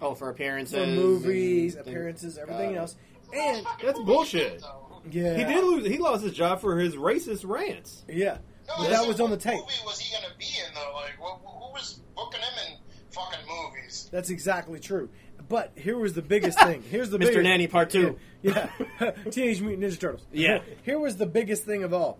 [0.00, 0.74] Oh, for appearances.
[0.78, 2.78] for movies, and- appearances, Got everything it.
[2.78, 2.96] else.
[3.32, 4.62] And That's bullshit.
[5.10, 5.86] yeah, He did lose.
[5.86, 8.04] He lost his job for his racist rants.
[8.08, 8.38] Yeah,
[8.68, 9.54] No, but that was on the what tape.
[9.60, 10.92] movie was he gonna be in though?
[10.94, 12.78] Like, wh- wh- who was booking him in
[13.10, 14.08] fucking movies?
[14.12, 15.08] That's exactly true.
[15.48, 16.82] But here was the biggest thing.
[16.90, 17.20] Here's the Mr.
[17.20, 18.16] biggest- Nanny Part Two.
[18.42, 18.68] Yeah,
[19.00, 19.10] yeah.
[19.30, 20.26] Teenage Mutant Ninja Turtles.
[20.32, 20.60] Yeah.
[20.84, 22.18] Here was the biggest thing of all.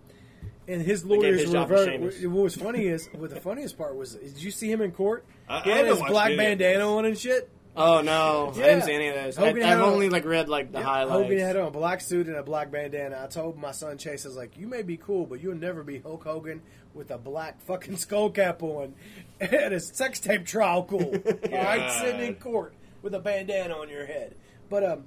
[0.67, 1.97] And his lawyers his were very.
[2.27, 5.23] What was funny is, what the funniest part was, did you see him in court?
[5.47, 7.49] I- He had haven't his black bandana on and shit.
[7.79, 9.37] Oh no, I didn't see any of this.
[9.37, 11.11] I, Hogan had only like read like the Yeah, highlights.
[11.11, 13.21] Hogan had on a black suit and a black bandana.
[13.23, 15.83] I told my son Chase, I was like, "You may be cool, but you'll never
[15.83, 16.63] be Hulk Hogan
[16.95, 18.95] with a black fucking skull cap on
[19.39, 21.03] at a sex tape trial cool.
[21.25, 24.33] All right, sitting in court with a bandana on your head."
[24.71, 25.03] But um,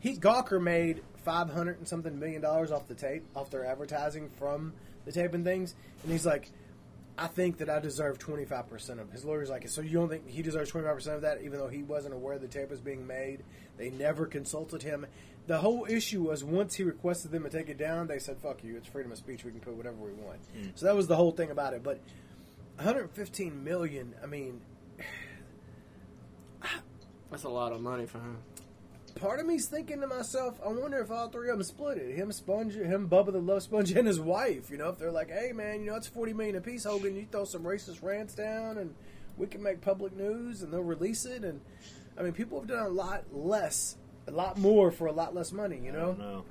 [0.00, 4.30] he Gawker made five hundred and something million dollars off the tape, off their advertising
[4.38, 4.72] from
[5.04, 5.74] the tape and things.
[6.02, 6.50] And he's like,
[7.16, 9.08] I think that I deserve twenty five percent of.
[9.08, 11.42] it." His lawyer's like, so you don't think he deserves twenty five percent of that,
[11.42, 13.44] even though he wasn't aware the tape was being made?
[13.76, 15.06] They never consulted him.
[15.46, 18.64] The whole issue was once he requested them to take it down, they said, "Fuck
[18.64, 18.76] you!
[18.76, 19.44] It's freedom of speech.
[19.44, 20.70] We can put whatever we want." Hmm.
[20.74, 21.82] So that was the whole thing about it.
[21.82, 22.00] But
[22.76, 24.14] 115 million.
[24.22, 24.60] I mean,
[27.30, 28.38] That's a lot of money for him.
[29.14, 32.14] Part of me's thinking to myself, I wonder if all three of them split it.
[32.16, 34.70] Him, Sponge, him, Bubba the Love Sponge, and his wife.
[34.70, 37.14] You know, if they're like, "Hey, man, you know, it's 40 million apiece, Hogan.
[37.14, 38.94] You throw some racist rants down, and
[39.36, 41.60] we can make public news, and they'll release it." And
[42.18, 43.96] I mean, people have done a lot less,
[44.26, 45.80] a lot more for a lot less money.
[45.84, 46.44] You know, No.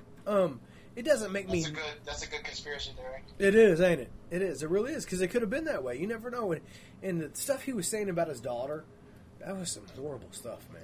[0.43, 0.59] um,
[0.95, 1.65] it doesn't make That's me.
[1.65, 1.83] a good.
[2.05, 3.23] That's a good conspiracy theory.
[3.39, 4.11] It is, ain't it?
[4.29, 4.61] It is.
[4.63, 5.97] It really is because it could have been that way.
[5.97, 6.51] You never know.
[6.51, 6.61] And,
[7.01, 8.83] and the stuff he was saying about his daughter,
[9.39, 10.81] that was some horrible stuff, man.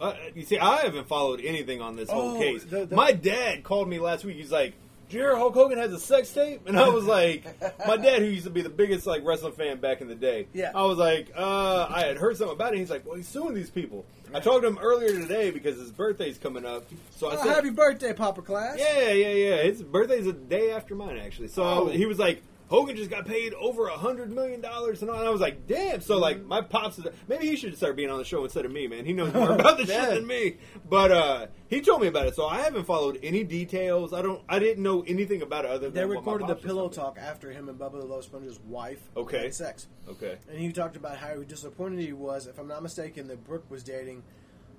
[0.00, 2.64] Uh, you see, I haven't followed anything on this whole Oh, case.
[2.64, 4.36] the- the- my dad called me last week.
[4.36, 4.74] He's like,
[5.08, 7.44] "Did you hear Hulk Hogan has a sex tape?" And I was like,
[7.86, 10.46] "My dad, who used to be the biggest like wrestling fan back in the day,
[10.54, 10.70] Yeah.
[10.74, 12.78] I was like, uh, I had heard something about it.
[12.78, 14.04] He's like, "Well, he's suing these people."
[14.34, 16.84] I talked to him earlier today because his birthday's coming up.
[17.16, 18.76] So I Oh, said, happy birthday, Papa Class!
[18.78, 19.56] Yeah, yeah, yeah.
[19.62, 21.48] His birthday's a day after mine, actually.
[21.48, 21.86] So Oh.
[21.86, 25.18] he was like, Hogan just got paid over a hundred million dollars, and all.
[25.18, 26.00] And I was like, damn.
[26.00, 28.72] So like, my pops, is, maybe he should start being on the show instead of
[28.72, 29.04] me, man.
[29.04, 30.56] He knows more about the shit than me.
[30.88, 34.12] But uh, he told me about it, so I haven't followed any details.
[34.12, 34.42] I don't.
[34.48, 36.72] I didn't know anything about it other than They what my recorded the pops was
[36.72, 39.44] pillow telling talk after him and Bubba the Love Sponge's wife Okay.
[39.44, 39.86] had sex.
[40.08, 40.36] Okay.
[40.50, 43.82] And he talked about how disappointed he was, if I'm not mistaken, that Brooke was
[43.82, 44.22] dating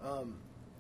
[0.04, 0.36] um,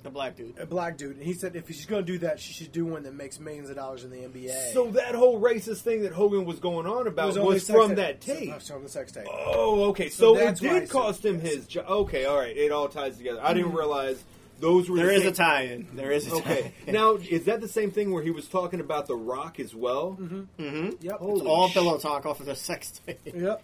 [0.07, 0.57] The black dude.
[0.59, 1.17] a black dude.
[1.17, 3.39] And he said if she's going to do that, she should do one that makes
[3.39, 4.73] millions of dollars in the NBA.
[4.73, 7.95] So that whole racist thing that Hogan was going on It about was, only from
[7.95, 8.53] that tape.
[8.61, 9.25] So- From the sex tape.
[9.29, 10.09] Oh, okay.
[10.09, 11.53] So So, it that's why I did cost him yes.
[11.53, 11.85] his job.
[11.89, 12.55] Okay, all right.
[12.55, 13.39] It all ties together.
[13.43, 14.23] I didn't realize
[14.59, 14.97] those were.
[14.97, 15.87] There the is same- a tie-in.
[15.93, 16.73] There is a Okay.
[16.85, 16.93] tie-in.
[16.93, 20.17] now, is that the same thing where he was talking about The Rock as well?
[20.19, 20.89] mm-hmm.
[21.01, 21.17] Yep.
[21.19, 23.19] Holy It's all sh- pillow talk off of the sex tape.
[23.25, 23.63] Yep.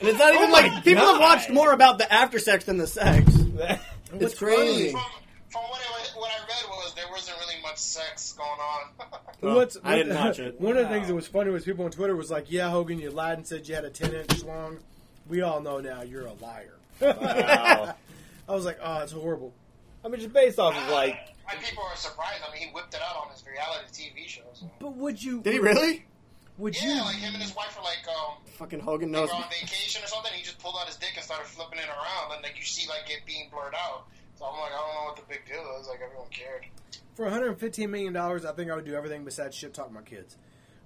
[0.00, 2.76] And it's not even Oh like people have watched more about the after sex than
[2.78, 3.24] the sex.
[3.32, 4.92] What's It's crazy.
[4.92, 5.00] From,
[5.54, 8.82] from what, it, what I read was there wasn't really much sex going on.
[9.42, 10.58] Oh, What's, I didn't watch it.
[10.60, 12.98] One of the things that was funny was people on Twitter was like, "Yeah, Hogan,
[12.98, 14.78] you lied and said you had a 10 inch long.
[15.28, 17.94] We all know now you're a liar." Wow.
[18.48, 19.52] I was like, "Oh, it's horrible."
[20.04, 22.40] I mean, just based off of like, My people are surprised.
[22.48, 24.42] I mean, he whipped it out on his reality TV show.
[24.54, 24.70] So.
[24.80, 25.40] But would you?
[25.42, 26.04] Did he really?
[26.58, 27.00] Would Yeah, you?
[27.02, 29.28] like him and his wife were like, um, Fucking Hogan they knows.
[29.30, 30.32] were on vacation or something.
[30.34, 32.88] He just pulled out his dick and started flipping it around, and like you see
[32.88, 34.06] like it being blurred out.
[34.38, 35.86] So I'm like, I don't know what the big deal is.
[35.88, 36.66] Like everyone cared.
[37.14, 40.36] For 115 million dollars, I think I would do everything besides shit talk my kids.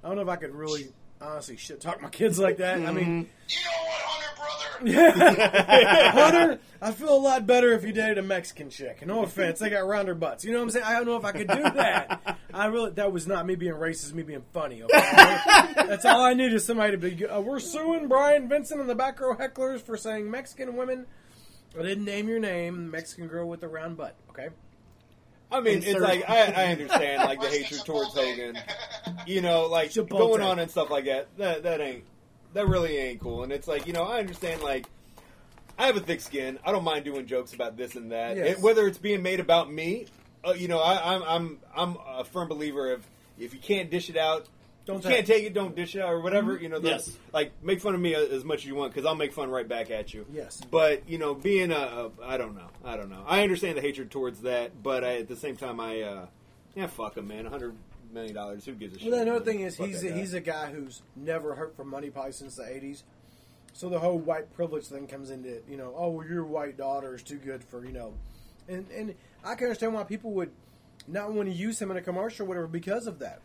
[0.05, 0.89] I don't know if I could really,
[1.21, 2.81] honestly, shit talk my kids like that.
[2.81, 5.19] I mean, You know what, Hunter, brother?
[5.19, 9.05] Yeah, Hunter, I feel a lot better if you dated a Mexican chick.
[9.07, 10.45] No offense, they got rounder butts.
[10.45, 10.85] You know what I'm saying?
[10.85, 12.39] I don't know if I could do that.
[12.53, 14.83] I really, that was not me being racist, me being funny.
[14.83, 15.01] Okay?
[15.75, 17.27] That's all I need is somebody to be.
[17.27, 21.07] Uh, we're suing Brian Vincent and the back row hecklers for saying Mexican women.
[21.79, 24.15] I didn't name your name, Mexican girl with the round butt.
[24.31, 24.49] Okay.
[25.51, 28.59] I mean, it's like I, I understand like the hatred towards Hogan,
[29.27, 30.09] you know, like Chipotle.
[30.11, 31.29] going on and stuff like that.
[31.39, 32.05] That that ain't
[32.55, 33.43] that really ain't cool.
[33.43, 34.87] And it's like you know, I understand like.
[35.81, 36.59] I have a thick skin.
[36.65, 38.57] I don't mind doing jokes about this and that, Yes.
[38.59, 40.07] It- whether it's being made about me.
[40.45, 43.07] Uh, you know, I, I'm I'm I'm a firm believer of
[43.39, 44.49] if you can't dish it out,
[44.89, 46.57] Don't you can't take it, don't dish it out or whatever.
[46.59, 47.17] You know, those- Yes.
[47.33, 49.69] like make fun of me as much as you want because I'll make fun right
[49.69, 50.25] back at you.
[50.33, 50.63] Yes.
[50.71, 53.23] But you know, being a, a I don't know, I don't know.
[53.27, 56.27] I understand the hatred towards that, but I, at the same time, I uh,
[56.75, 57.45] yeah, fuck him, man.
[57.47, 57.75] A hundred
[58.13, 59.13] million dollars, who gives a shit?
[59.13, 60.17] Well, another thing is he's a, guy.
[60.17, 63.03] he's a guy who's never hurt for money probably since the '80s.
[63.75, 65.65] So the whole white privilege thing comes into it.
[65.69, 68.15] You know, oh, well, your white daughter is too good for you know,
[68.69, 69.15] and and
[69.45, 70.51] I can understand why people would
[71.07, 73.41] not want to use him in a commercial or whatever because of that.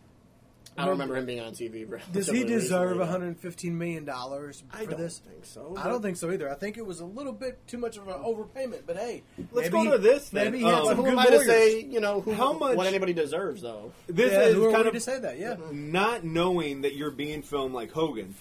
[0.77, 1.87] I don't remember him being on TV.
[1.87, 1.99] bro.
[2.11, 5.19] Does he deserve 115 million dollars I for don't this?
[5.19, 5.75] think so.
[5.77, 6.49] I don't think so either.
[6.49, 8.81] I think it was a little bit too much of an overpayment.
[8.87, 9.21] But hey,
[9.51, 10.45] Let's maybe go to this then.
[10.45, 11.45] Maybe he had Um, some Who good am I to lawyers.
[11.45, 11.79] say?
[11.81, 13.91] You know who, How much- what anybody deserves, though.
[14.07, 15.37] This yeah, is who are kind we of to say that?
[15.37, 15.57] Yeah.
[15.71, 18.33] not knowing that you're being filmed like Hogan.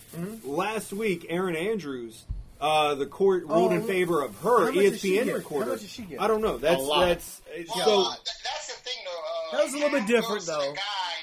[0.45, 2.25] Last week, Erin Andrews,
[2.61, 4.61] uh, the court ruled Oh, in favor of her.
[4.61, 5.35] how much does she ESPN get?
[5.35, 5.65] recorder.
[5.67, 6.21] How much does she get?
[6.23, 6.57] I don't know.
[6.59, 7.07] That's A lot.
[7.09, 7.43] that's
[7.77, 8.01] Well, so.
[8.11, 9.11] uh, th- that's the thing, though.
[9.11, 10.61] Uh, That was a little bit half different, goes to though.
[10.61, 11.15] The guy,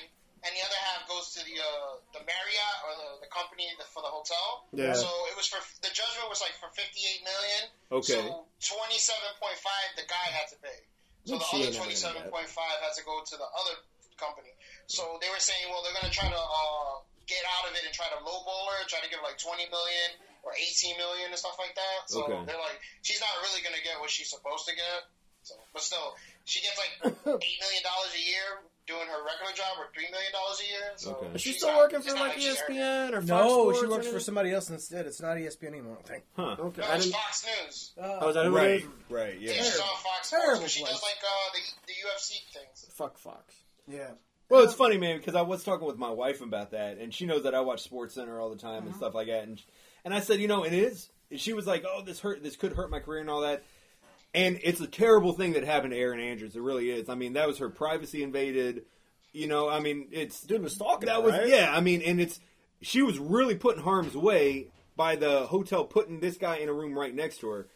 [0.44, 0.79] and the other half
[1.10, 4.70] goes to the uh, the Marriott or the, the company for the hotel.
[4.72, 4.94] Yeah.
[4.94, 7.64] So it was for the judgment was like for fifty eight million.
[7.90, 8.16] Okay.
[8.16, 10.80] So twenty seven point five the guy had to pay.
[11.26, 13.76] So Which the other gonna seven point five had to go to the other
[14.22, 14.54] company.
[14.88, 16.94] So they were saying, well, they're going to try to uh,
[17.24, 19.64] get out of it and try to lowball her, try to give her like twenty
[19.72, 20.10] million
[20.44, 22.00] or eighteen million and stuff like that.
[22.12, 22.40] So Okay.
[22.48, 25.00] they're like, she's not really going to get what she's supposed to get.
[25.44, 26.94] So, but still, she gets like
[27.48, 28.48] eight million dollars a year
[28.90, 30.92] doing her regular job, or three million dollars a year.
[30.98, 31.28] So Okay.
[31.36, 33.28] Is she she's still not- working for not like E she's earning- ESPN or Fox
[33.28, 35.06] No, Sports she works for somebody else instead.
[35.06, 35.94] It's not ESPN anymore.
[35.94, 36.24] I don't think.
[36.36, 36.56] Huh.
[36.60, 37.16] Okay, No, I it's didn't.
[37.16, 37.92] Fox News.
[38.02, 39.64] Oh, is that who Right, right, Yeah, yeah.
[39.64, 40.62] she's on Fox Terrible Sports.
[40.64, 40.94] 'cause She place.
[40.94, 42.86] does like uh, the the UFC things.
[42.96, 43.56] Fuck Fox.
[43.88, 44.12] Yeah.
[44.50, 47.28] Well, it's funny, man, because I was talking with my wife about that, and she
[47.28, 48.88] knows that I watch Sports Center all the time Mm-hmm.
[48.88, 49.62] and stuff like that, and
[50.04, 51.10] and I said, you know, it is.
[51.36, 52.42] She was like, "Oh, this hurt.
[52.42, 53.64] This could hurt my career and all that."
[54.34, 56.56] And it's a terrible thing that happened to Erin Andrews.
[56.56, 57.10] It really is.
[57.10, 58.84] I mean, that was her privacy invaded.
[59.34, 61.48] You know, I mean, it's Dude was stalking that her, was right?
[61.48, 61.72] yeah.
[61.76, 62.40] I mean, and it's
[62.82, 66.74] she was really put in harm's way by the hotel putting this guy in a
[66.74, 67.68] room right next to her.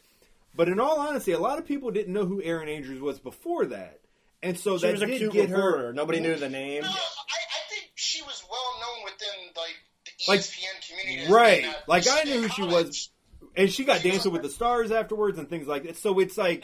[0.56, 3.66] But in all honesty, a lot of people didn't know who Erin Andrews was before
[3.68, 3.99] that,
[4.43, 5.88] and so She that was a did cute get reporter.
[5.88, 5.93] her.
[5.93, 6.84] Nobody knew the name.
[6.84, 9.76] No, I, I think she was well known within like
[10.06, 10.43] the Like-
[10.88, 11.32] community.
[11.34, 11.76] right.
[11.88, 13.10] Like, I knew who she was.
[13.56, 15.97] And she got Dancing with the- the Stars afterwards and things like that.
[15.97, 16.64] So it's like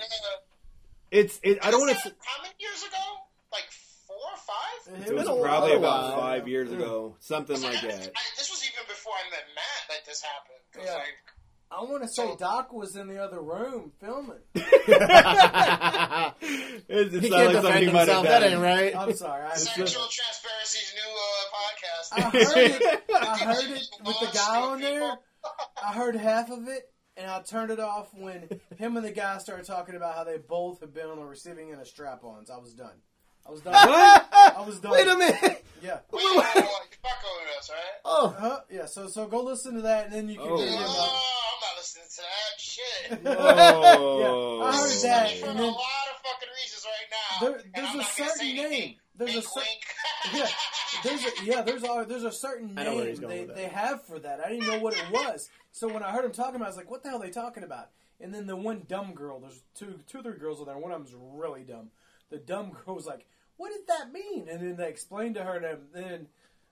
[1.11, 1.59] it's it.
[1.61, 2.03] I don't want to.
[2.09, 2.97] that How many years ago?
[3.51, 3.69] Like
[4.07, 5.07] four or five?
[5.07, 6.19] It was probably about while.
[6.19, 7.93] five years ago, something like I- that.
[8.15, 10.85] I- this was even before I met Matt that this happened.
[10.85, 10.93] Yeah.
[10.93, 11.15] like,
[11.71, 14.37] I want to say Doc was in the other room filming.
[14.55, 14.83] it,
[16.89, 18.25] it he sounded can't like defend something might himself.
[18.25, 18.95] have That ain't right.
[18.95, 19.45] I'm sorry.
[19.45, 21.45] I, Sexual Transparency's new uh,
[22.11, 23.03] I heard it.
[23.13, 25.17] I heard it with the guy on there.
[25.83, 29.37] I heard half of it, and I turned it off when him and the guy
[29.39, 32.49] started talking about how they both have been on the receiving end of strap-ons.
[32.49, 32.95] I was done.
[33.47, 33.73] I was done.
[33.73, 34.27] What?
[34.31, 34.91] I was done.
[34.91, 35.65] Wait a minute.
[35.81, 35.99] Yeah.
[36.11, 36.61] Wait, wait, wait, you
[37.01, 38.01] fucking with us, right?
[38.03, 38.85] Oh, Uh, yeah.
[38.85, 40.57] So so go listen to that, and then you can Oh.
[40.57, 40.77] hear Oh, him.
[40.81, 43.19] I'm not listening to that shit.
[43.25, 44.19] Oh.
[44.19, 47.47] Yeah, I heard that, For a lot of fucking reasons right now.
[47.47, 48.95] There- there's I'm a not certain say anything.
[49.25, 49.33] Name.
[49.33, 49.67] There's a wink,
[50.31, 50.49] cer- wink.
[51.01, 53.65] Yeah, there's a, yeah, there's a there's a certain I know where name they, they
[53.67, 54.39] have for that.
[54.45, 55.49] I didn't know what it was.
[55.71, 57.25] So when I heard him talking about, it, I was like, "What the hell are
[57.25, 57.89] they talking about?"
[58.19, 60.77] And then the one dumb girl, there's two two or three girls in there.
[60.77, 61.89] One of them's really dumb.
[62.29, 63.25] The dumb girl was like,
[63.57, 66.27] "What did that mean?" And then they explained to her, and then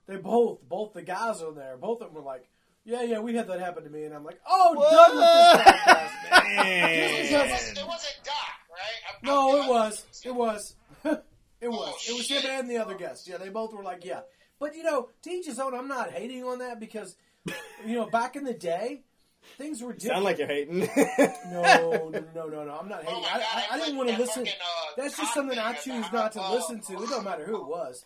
[0.06, 2.48] they both both the guys on there, both of them were like.
[2.84, 5.74] Yeah, yeah, we had that happen to me, and I'm like, oh, done with this
[5.76, 6.88] podcast, man.
[6.90, 8.34] It wasn't, it wasn't Doc,
[8.70, 9.00] right?
[9.06, 10.04] I'm- No, I'm- it was.
[10.24, 10.74] It was.
[11.04, 11.18] it was.
[11.62, 12.42] Oh, it was shit.
[12.42, 13.28] him and the other guest.
[13.28, 14.20] Yeah, they both were like, yeah.
[14.60, 15.74] But you know, to each his own.
[15.74, 17.16] I'm not hating on that because,
[17.86, 19.02] you know, back in the day,
[19.56, 20.14] things were different.
[20.14, 20.80] sound like you're hating.
[21.50, 22.78] no, no, no, no, no.
[22.80, 23.22] I'm not Oh hating.
[23.22, 24.48] my I, God, I, I that didn't want to fucking, listen.
[24.48, 26.54] uh, That's just something I choose not to oh.
[26.54, 27.02] listen to.
[27.02, 28.04] It don't matter who it was.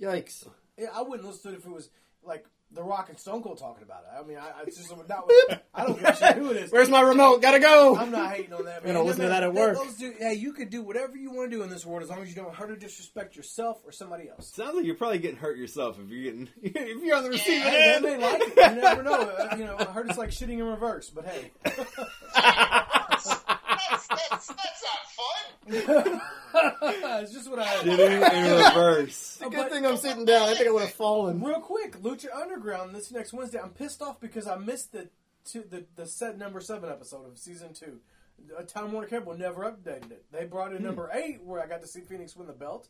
[0.00, 0.46] Yikes.
[0.78, 1.90] Yeah, I wouldn't listen to it if it was
[2.24, 2.44] like
[2.74, 4.18] The Rock and Stone Cold talking about it.
[4.18, 5.62] I mean, I, I just not.
[5.74, 6.72] I don't give a shit who it is.
[6.72, 7.42] Where's my remote?
[7.42, 7.96] Gotta go.
[7.96, 8.82] I'm not hating on that.
[8.82, 8.94] You're Man.
[8.94, 9.76] gonna listen to that at work.
[9.76, 12.08] those do- hey, you could do whatever you want to do in this world as
[12.08, 14.52] long as you don't hurt or disrespect yourself or somebody else.
[14.54, 17.62] Sounds like you're probably getting hurt yourself if you're getting if you're on the receiving
[17.68, 18.04] end.
[18.04, 18.74] they may like it.
[18.76, 19.48] You never know.
[19.56, 21.50] You know, I heard it's like shitting in reverse, but hey.
[23.92, 25.51] That's, that's, that's not fun.
[25.66, 27.84] it's just what I heard.
[27.86, 29.38] Shitting in reverse.
[29.42, 30.48] Oh, Good but- thing I'm sitting down.
[30.48, 31.42] I think I would have fallen.
[31.42, 33.58] Real quick, Lucha Underground this next Wednesday.
[33.62, 35.08] I'm pissed off because I missed the
[35.44, 38.00] two, the the set number seven episode of season two.
[38.58, 40.24] Uh, Time Warner Cable never updated it.
[40.32, 42.88] They brought in number eight where I got to see Fenix win the belt,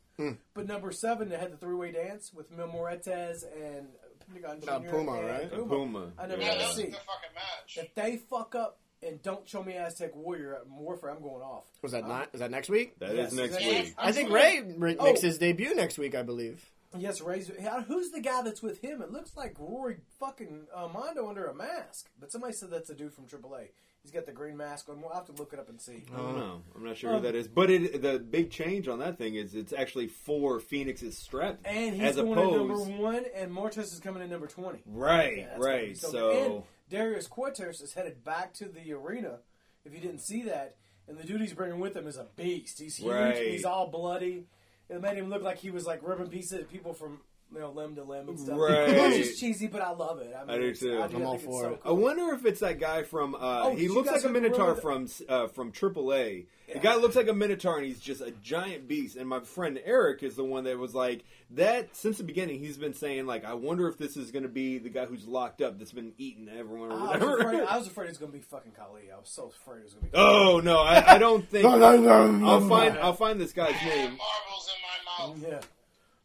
[0.54, 3.88] but number seven they had the three way dance with Mil Muertes and
[4.26, 4.88] Pentagon Jr.
[4.88, 5.50] Puma, and right?
[5.52, 5.66] Puma.
[5.68, 6.12] Puma.
[6.18, 6.82] I never Yeah, got that to was see.
[6.84, 7.78] good fucking match.
[7.84, 11.64] If they fuck up and don't show me Aztec Warrior at Warfare, I'm going off.
[11.82, 12.28] Was that not?
[12.32, 12.98] Is that next week?
[12.98, 13.84] That is Yes, next next week.
[13.84, 13.94] week.
[13.98, 14.62] I think Ray
[14.98, 15.04] Oh.
[15.04, 16.14] makes his debut next week.
[16.14, 16.68] I believe.
[16.98, 17.54] Yes, Razor.
[17.58, 19.00] yeah, Who's the guy that's with him?
[19.00, 22.10] It looks like Rory fucking uh, Mondo under a mask.
[22.20, 23.68] But somebody said that's a dude from AAA.
[24.02, 25.00] He's got the green mask on.
[25.00, 26.02] We'll have to look it up and see.
[26.12, 26.62] I don't know.
[26.74, 27.46] I'm not sure Um, who that is.
[27.48, 31.60] But it, the big change on that thing is it's actually for Fenix's strap.
[31.64, 34.82] And he's as going at number one, and Muertes is coming in number 20.
[34.86, 35.96] right, Yeah, that's gonna be right.
[35.96, 36.30] so So.
[36.56, 36.62] And
[36.92, 39.38] Dario Cueto is headed back to the arena.
[39.82, 40.76] If you didn't see that,
[41.08, 42.78] and the dude he's bringing with him is a beast.
[42.78, 43.10] He's huge.
[43.10, 43.34] Right.
[43.34, 44.44] He's all bloody.
[44.90, 47.20] It made him look like he was like ripping pieces of people from
[47.54, 48.58] you know limb to limb and stuff.
[48.58, 48.88] Right.
[48.88, 50.34] It's just cheesy, but I love it.
[50.36, 50.98] I, mean, I do too.
[50.98, 51.80] I, I'm I all think it's for so it.
[51.84, 53.34] I wonder if it's that guy from.
[53.34, 56.46] Uh, Oh, he looks like a Minotaur remember from uh, from AAA.
[56.68, 56.74] Yeah.
[56.74, 59.16] The guy looks like a Minotaur, and he's just a giant beast.
[59.16, 62.58] And my friend Eric is the one that was like that since the beginning.
[62.60, 65.26] He's been saying like, I wonder if this is going to be the guy who's
[65.26, 68.18] locked up that's been eating everyone or I was, afraid, I was afraid it was
[68.18, 69.02] going to be fucking Kali.
[69.12, 70.16] I was so afraid it was going to be.
[70.18, 71.64] oh no, I, I don't think.
[71.66, 74.16] I'll find I'll find this guy's name.
[74.16, 75.38] marbles in my mouth.
[75.46, 75.60] Yeah.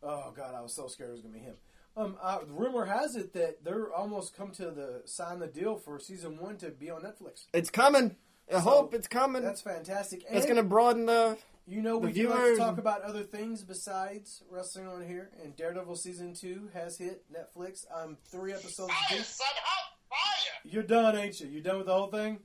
[0.04, 1.56] Oh god, I was so scared it was gonna be him.
[1.96, 6.00] Um, uh, rumor has it that they're almost come to the sign the deal for
[6.00, 7.46] season one to be on Netflix.
[7.54, 8.16] It's coming.
[8.50, 9.42] I So, hope it's coming.
[9.42, 10.24] That's fantastic.
[10.28, 11.38] And It's going to broaden the.
[11.66, 15.06] you know the we do like to viewers- talk about other things besides wrestling on
[15.08, 15.32] here.
[15.44, 17.86] And Daredevil season two has hit Netflix.
[17.94, 19.26] I'm three episodes Fire, deep.
[19.26, 20.72] son, hot fire!
[20.72, 21.48] You're done, ain't you?
[21.48, 22.40] You done with the whole thing?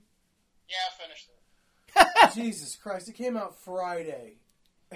[0.67, 2.33] Yeah, I finished it.
[2.43, 3.07] Jesus Christ!
[3.07, 4.37] It came out Friday.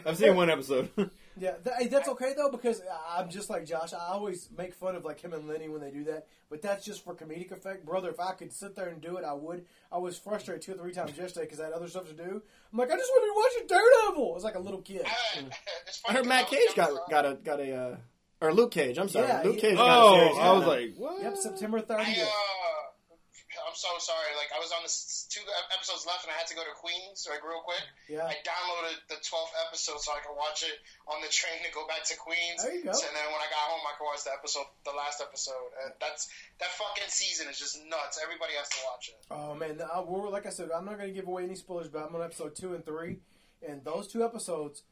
[0.05, 0.89] I've seen one episode.
[1.39, 2.81] Yeah, th- hey, that's okay though because
[3.15, 3.93] I'm just like Josh.
[3.93, 6.83] I always make fun of like him and Lenny when they do that, but that's
[6.85, 8.09] just for comedic effect, brother.
[8.09, 9.65] If I could sit there and do it, I would.
[9.91, 12.41] I was frustrated two or three times yesterday because I had other stuff to do.
[12.71, 14.35] I'm like, I just want to be watching Daredevil.
[14.35, 15.03] It's like a little kid.
[15.05, 15.43] I,
[15.87, 17.01] it's I funny Matt Cage got younger.
[17.09, 17.95] got a got a uh,
[18.41, 18.97] or Luke Cage.
[18.97, 19.75] I'm sorry, Yeah, Luke he- Cage.
[19.77, 21.21] got a oh, series I was like, what?
[21.23, 21.89] Yep, September 30th.
[21.99, 22.05] uh, I'm
[23.77, 24.33] so sorry.
[24.33, 24.91] Like, I was on the
[25.29, 27.81] two episodes left, and I had to go to Queens, like real quick.
[28.09, 28.25] Yeah.
[28.25, 31.85] I downloaded the 12th episode so I could watch it on the train to go
[31.85, 32.65] back to Queens.
[32.65, 32.97] There you go.
[32.97, 35.71] And then when I got home, I could watch the episode, the last episode.
[35.85, 36.27] And that's
[36.59, 38.17] that fucking season is just nuts.
[38.17, 39.19] Everybody has to watch it.
[39.29, 41.55] Oh man, I, uh, we're, like I said, I'm not going to give away any
[41.55, 43.21] spoilers, but I'm on episode two and three,
[43.61, 44.83] and those two episodes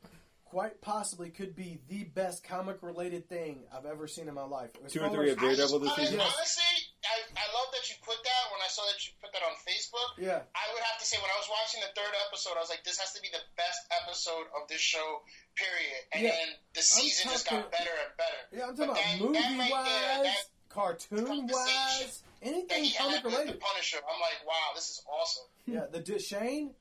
[0.45, 4.69] quite possibly could be the best comic related thing I've ever seen in my life.
[4.85, 6.19] As Two or far three of Daredevil this I, season.
[6.21, 6.63] Honestly,
[7.05, 8.43] I, I love that you put that.
[8.51, 10.41] When I saw that you put that on Facebook, Yeah.
[10.57, 12.83] I would have to say when I was watching the third episode, I was like,
[12.83, 15.21] this has to be the best episode of this show,
[15.55, 16.01] period.
[16.13, 16.31] And Yeah.
[16.33, 18.41] then the season just got better and better.
[18.51, 23.55] Yeah, I'm talking But about that- movie right wise, that cartoon wise, anything comic related.
[23.55, 25.45] the Punisher, I'm like, wow, this is awesome.
[25.65, 26.75] Yeah, the Shane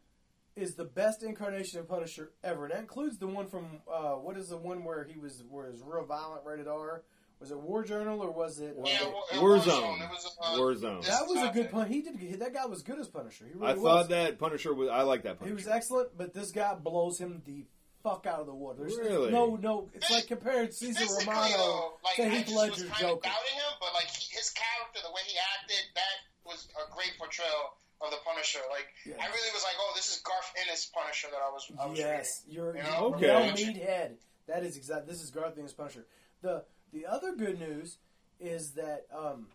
[0.56, 4.36] is the best incarnation of Punisher ever, and that includes the one from uh, what
[4.36, 7.02] is the one where he was where it was real violent, rated R.
[7.40, 8.74] Was it War Journal or was it?
[8.84, 10.00] Yeah, uh, War- Warzone.
[10.00, 11.04] It was, uh, Warzone.
[11.06, 11.86] that was a good pun.
[11.88, 12.40] He did.
[12.40, 13.44] That guy was good as Punisher.
[13.46, 13.82] He really I was.
[13.82, 14.88] thought that Punisher was.
[14.88, 17.66] I like that he was excellent, but this guy blows him the
[18.02, 18.80] fuck out of the water.
[18.80, 19.30] There's Really?
[19.32, 19.90] no, no.
[19.94, 23.10] It's like comparing Cesar Physically, Romero though, like, to Heath just Ledger's was kind of
[23.20, 23.28] Joker.
[23.28, 26.16] doubting him, but like he, his character, the way he acted, that
[26.46, 28.60] was a great portrayal of the Punisher.
[28.70, 29.16] Like Yes.
[29.20, 31.64] I really was like, oh, this is Garth Ennis Punisher that I was.
[31.80, 33.14] I was Yes, you're You you know?
[33.16, 33.26] Okay.
[33.26, 34.16] no meathead.
[34.48, 35.10] That is exactly.
[35.12, 36.06] This is Garth Ennis Punisher.
[36.42, 36.64] The
[36.94, 37.98] the other good news
[38.40, 39.48] is that um,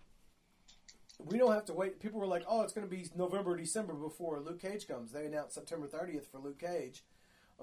[1.18, 2.00] we don't have to wait.
[2.00, 5.12] People were like, "Oh, it's going to be November, or December before Luke Cage comes."
[5.12, 7.04] They announced September 30th for Luke Cage,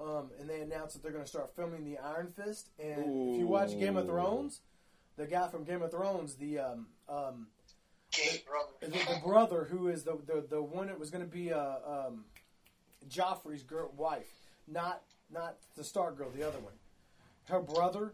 [0.01, 2.69] um, and they announced that they're going to start filming the Iron Fist.
[2.79, 4.61] And if you watch Game of Thrones,
[5.15, 7.47] the guy from Game of Thrones, the um, um,
[8.11, 8.73] Gay brother.
[8.81, 11.77] the, the brother who is the the, the one that was going to be uh,
[11.85, 12.25] um,
[13.09, 14.27] Joffrey's girl wife,
[14.67, 15.01] not
[15.31, 16.73] not the Stark Girl, the other one.
[17.45, 18.13] Her brother.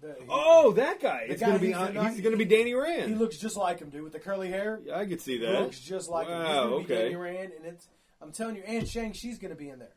[0.00, 1.26] The, he, Oh, that guy!
[1.28, 1.74] It's guy gonna be.
[1.74, 3.10] on- night- he's gonna be Danny Rand.
[3.10, 4.80] he looks just like him, dude, with the curly hair.
[4.84, 5.54] Yeah, I could see that.
[5.56, 6.38] He looks just like him.
[6.38, 7.02] He's Wow, okay.
[7.04, 7.88] Danny Rand, and it's
[8.20, 9.94] I'm telling you, and Shang Chi's going to be in there.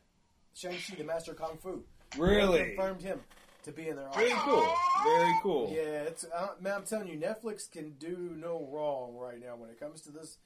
[0.54, 1.84] Shang Chi, the master of kung fu.
[2.18, 2.58] Really?
[2.58, 3.20] They confirmed him
[3.64, 4.08] to be in there.
[4.14, 4.74] Very cool.
[5.04, 5.70] Very cool.
[5.74, 6.74] Yeah, it's uh, man.
[6.78, 10.38] I'm telling you, Netflix can do no wrong right now when it comes to this.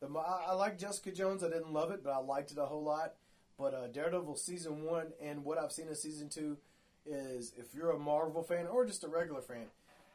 [0.00, 1.44] The I, I like Jessica Jones.
[1.44, 3.14] I didn't love it, but I liked it a whole lot.
[3.58, 6.56] But uh, Daredevil season one and what I've seen in season two
[7.06, 9.66] is, if you're a Marvel fan or just a regular fan,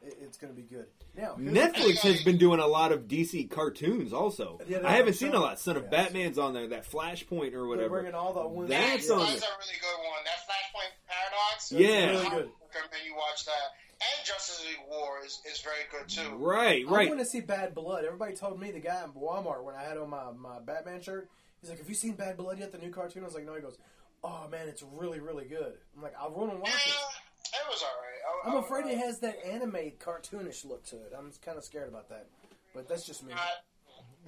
[0.01, 0.85] it, it's going to be good.
[1.17, 4.59] Now, Netflix has been doing a lot of DC cartoons also.
[4.67, 5.59] Yeah, I haven't seen a lot.
[5.59, 5.91] Son of yes.
[5.91, 6.67] Batman's on there.
[6.67, 7.89] That Flashpoint or they're whatever.
[7.89, 8.69] bringing all the ones.
[8.69, 9.43] That's That- on That's it.
[9.43, 10.23] a really good one.
[10.25, 11.71] That Flashpoint Paradox.
[11.71, 12.09] Yeah.
[12.09, 12.51] really good.
[12.75, 13.53] recommend you watch that.
[13.95, 16.35] And Justice League War is, is very good too.
[16.35, 17.05] Right, right.
[17.07, 18.03] I want to see Bad Blood.
[18.03, 21.29] Everybody told me the guy in Walmart when I had on my, my Batman shirt.
[21.61, 22.73] He's like, "Have you seen Bad Blood yet?
[22.73, 23.77] The new cartoon?" I was like, "No." He goes,
[24.25, 27.61] "Oh man, it's really really good." I'm like, "I'll run and watch Yeah, it." Mm,
[27.61, 28.45] it was alright.
[28.45, 31.13] I- I'm I- afraid it has that anime cartoonish look to it.
[31.17, 32.27] I'm kind of scared about that,
[32.73, 33.33] but that's just me.
[33.33, 33.41] Not-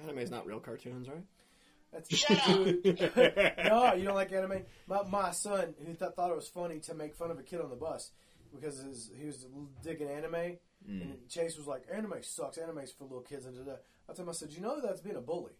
[0.04, 1.24] Anime's not real cartoons, right?
[1.92, 2.48] That's Shut up.
[3.64, 4.62] no, you don't like anime.
[4.86, 7.60] My, my son, who th- thought it was funny to make fun of a kid
[7.60, 8.10] on the bus
[8.54, 9.46] because his, he was
[9.82, 10.34] digging anime,
[10.86, 11.28] and mm.
[11.28, 12.58] Chase was like, "Anime sucks.
[12.58, 13.78] Anime's for little kids." And da-da.
[14.08, 15.52] I told him, I said, "You know that's being a bully."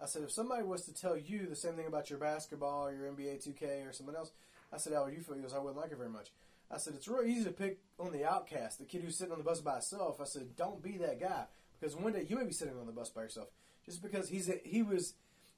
[0.00, 2.92] I said, "If somebody was to tell you the same thing about your basketball or
[2.92, 4.32] your NBA 2K or someone else,
[4.72, 6.30] I said, how would you feel?" He goes, "I wouldn't like it very much."
[6.70, 9.38] I said, "It's real easy to pick on the outcast, the kid who's sitting on
[9.38, 11.46] the bus by himself." I said, "Don't be that guy
[11.78, 13.48] because one day you may be sitting on the bus by yourself
[13.84, 15.14] just because he's a, he was."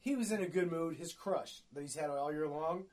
[0.07, 0.97] he was in a good mood.
[0.97, 2.85] His crush that he's had all year long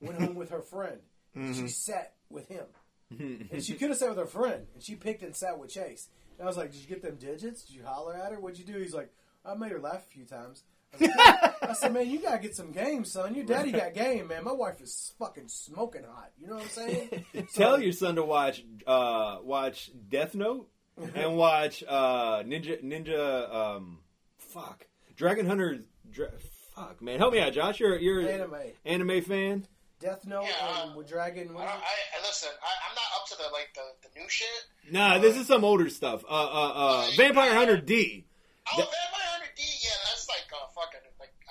[0.00, 1.00] went home with her friend.
[1.36, 1.52] Mm-hmm.
[1.52, 2.64] She sat with him,
[3.10, 6.08] and she could have sat with her friend, and she picked and sat with Chase.
[6.36, 7.64] And I was like, "Did you get them digits?
[7.64, 8.40] Did you holler at her?
[8.40, 9.12] What'd you do?" He's like,
[9.44, 12.38] "I made her laugh a few times." I, was like, I said, "Man, you gotta
[12.38, 13.34] get some game, son.
[13.34, 14.44] Your daddy got game, man.
[14.44, 16.30] My wife is fucking smoking hot.
[16.40, 17.24] You know what I'm saying?"
[17.54, 20.68] Tell So- your son to watch uh, watch Death Note
[21.14, 23.54] and watch uh, Ninja Ninja.
[23.54, 23.98] Um,
[24.38, 24.86] fuck,
[25.16, 25.80] Dragon Hunter.
[26.10, 26.30] Dra-
[26.74, 27.80] fuck, man, help me out, Josh.
[27.80, 28.54] You're you're anime,
[28.84, 29.66] anime fan.
[30.00, 31.50] Death Note, Yeah, and with Dragon.
[31.56, 31.64] I, I.
[31.64, 32.48] I listen.
[32.62, 34.48] I, I'm not up to the like the, the new shit.
[34.92, 36.24] Nah, this is some older stuff.
[36.24, 38.24] Uh, uh, uh, Vampire Hunter D.
[38.72, 39.62] Oh, That- Vampire Hunter D.
[39.82, 39.90] Yeah,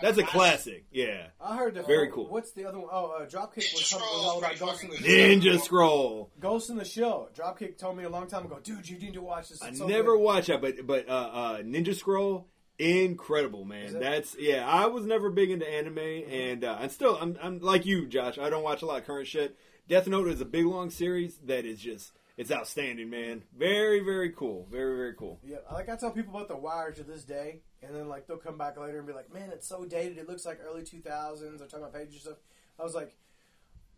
[0.02, 0.86] That's a classic.
[0.92, 1.28] Yeah.
[1.42, 2.28] I heard the Very cool.
[2.30, 2.90] What's the other one?
[2.92, 5.08] Oh, uh, Dropkick was, Ninja talking- was all about Ghost in the Shell.
[5.08, 6.32] Ninja Scroll.
[6.40, 7.30] Ghost in the Shell.
[7.36, 9.62] Dropkick told me a long time ago, dude, you need to watch this.
[9.62, 12.48] I so never good." watched that, but but uh, uh, Ninja Scroll
[12.80, 13.96] incredible, man.
[13.96, 14.00] it?
[14.00, 14.68] That's yeah.
[14.68, 18.38] I was never big into anime, and uh, and still, I'm I'm like you, Josh.
[18.38, 19.58] I don't watch a lot of current shit.
[19.88, 23.42] Death Note is a big long series that is just it's outstanding, man.
[23.58, 24.68] Very very cool.
[24.72, 25.40] Very very cool.
[25.44, 28.38] Yeah, like I tell people about The Wire to this day, and then like they'll
[28.38, 30.20] come back later and be like, "Man, it's so dated.
[30.20, 32.38] It looks like early 2000s." They're talking about pages and stuff.
[32.80, 33.16] I was like,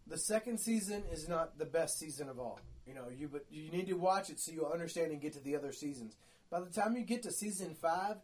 [0.08, 2.60] "The second season is not the best season of all.
[2.88, 5.42] You know, you but you need to watch it so you'll understand and get to
[5.42, 6.16] the other seasons.
[6.50, 8.16] By the time you get to season five,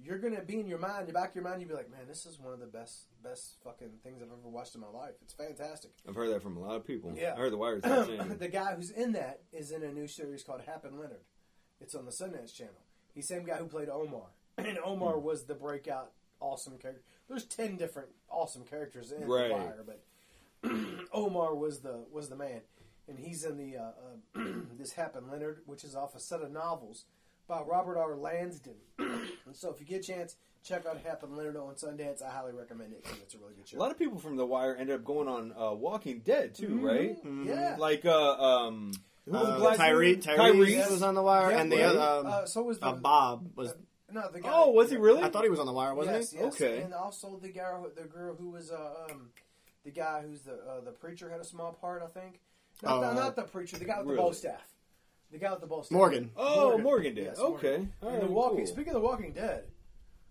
[0.00, 1.90] you're gonna be in your mind, in the back of your mind, you'll be like,
[1.90, 4.88] "Man, this is one of the best, best fucking things I've ever watched in my
[4.88, 5.14] life.
[5.22, 7.12] It's fantastic." I've heard that from a lot of people.
[7.16, 7.34] Yeah.
[7.34, 7.82] I heard the Wire's
[8.38, 11.24] the guy who's in that is in a new series called Hap and Leonard.
[11.80, 12.74] It's on the Sundance Channel.
[13.14, 14.26] He's the same guy who played Omar,
[14.58, 17.02] and Omar was the breakout awesome character.
[17.28, 19.48] There's ten different awesome characters in Right.
[19.48, 20.02] the Wire, but
[21.12, 22.62] Omar was the was the man,
[23.08, 23.82] and he's in the uh,
[24.36, 24.42] uh,
[24.78, 27.04] this Hap and Leonard, which is off a set of novels
[27.48, 28.16] by Robert R.
[28.16, 28.74] Lansdale.
[29.52, 32.22] so, if you get a chance, check out Hap and Leonard on Sundance.
[32.22, 33.78] I highly recommend it because it's a really good show.
[33.78, 36.78] A lot of people from the Wire ended up going on uh, Walking Dead too,
[36.80, 37.16] right?
[37.44, 37.76] yeah.
[37.78, 38.32] Like uh,
[38.66, 38.92] um,
[39.24, 40.24] who was Uh, black Tyree, dude?
[40.24, 40.54] Tyrese,
[40.84, 40.90] Tyrese?
[40.90, 41.84] was on the wire, Yeah, and the right.
[41.96, 43.74] other um, uh, so was the uh, Bob was.
[44.10, 44.50] no the guy.
[44.52, 45.22] Oh, was he really?
[45.22, 46.38] I thought he was on the wire, wasn't yes, he?
[46.38, 46.54] yes.
[46.54, 46.82] Okay.
[46.82, 49.30] And also the guy, who- the girl who was uh, um,
[49.84, 52.40] the guy who's the uh, the preacher had a small part, I think.
[52.82, 54.24] Not, the, uh, not the preacher, the guy with the really?
[54.24, 54.71] bow staff.
[55.32, 55.92] The guy with the bow staff.
[55.96, 56.30] Morgan.
[56.36, 57.24] Oh, Morgan, did.
[57.24, 57.48] Yes, okay.
[57.68, 57.92] Morgan.
[58.02, 58.56] All And right, the Walking.
[58.58, 58.66] cool.
[58.66, 59.64] Speaking of the Walking Dead,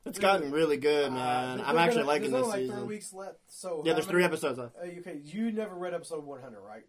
[0.05, 1.57] It's gotten really good, uh, man.
[1.57, 2.77] they're I'm gonna- actually liking there's this only like season.
[2.87, 3.37] three weeks left.
[3.47, 4.75] So Yeah, how there's many- three episodes left.
[4.77, 6.83] Uh, okay, you never read episode 100, right?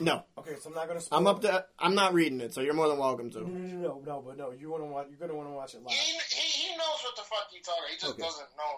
[0.00, 1.06] No, Okay, so I'm not going to.
[1.12, 1.64] I'm up to.
[1.78, 3.40] I'm not reading it, so you're more than welcome to.
[3.40, 5.06] no, no, no, no, but no, you want to watch.
[5.08, 5.92] You're going to want to watch it live.
[5.96, 7.84] He, he, he knows what the fuck you talking.
[7.88, 8.22] He just Okay.
[8.22, 8.72] doesn't know.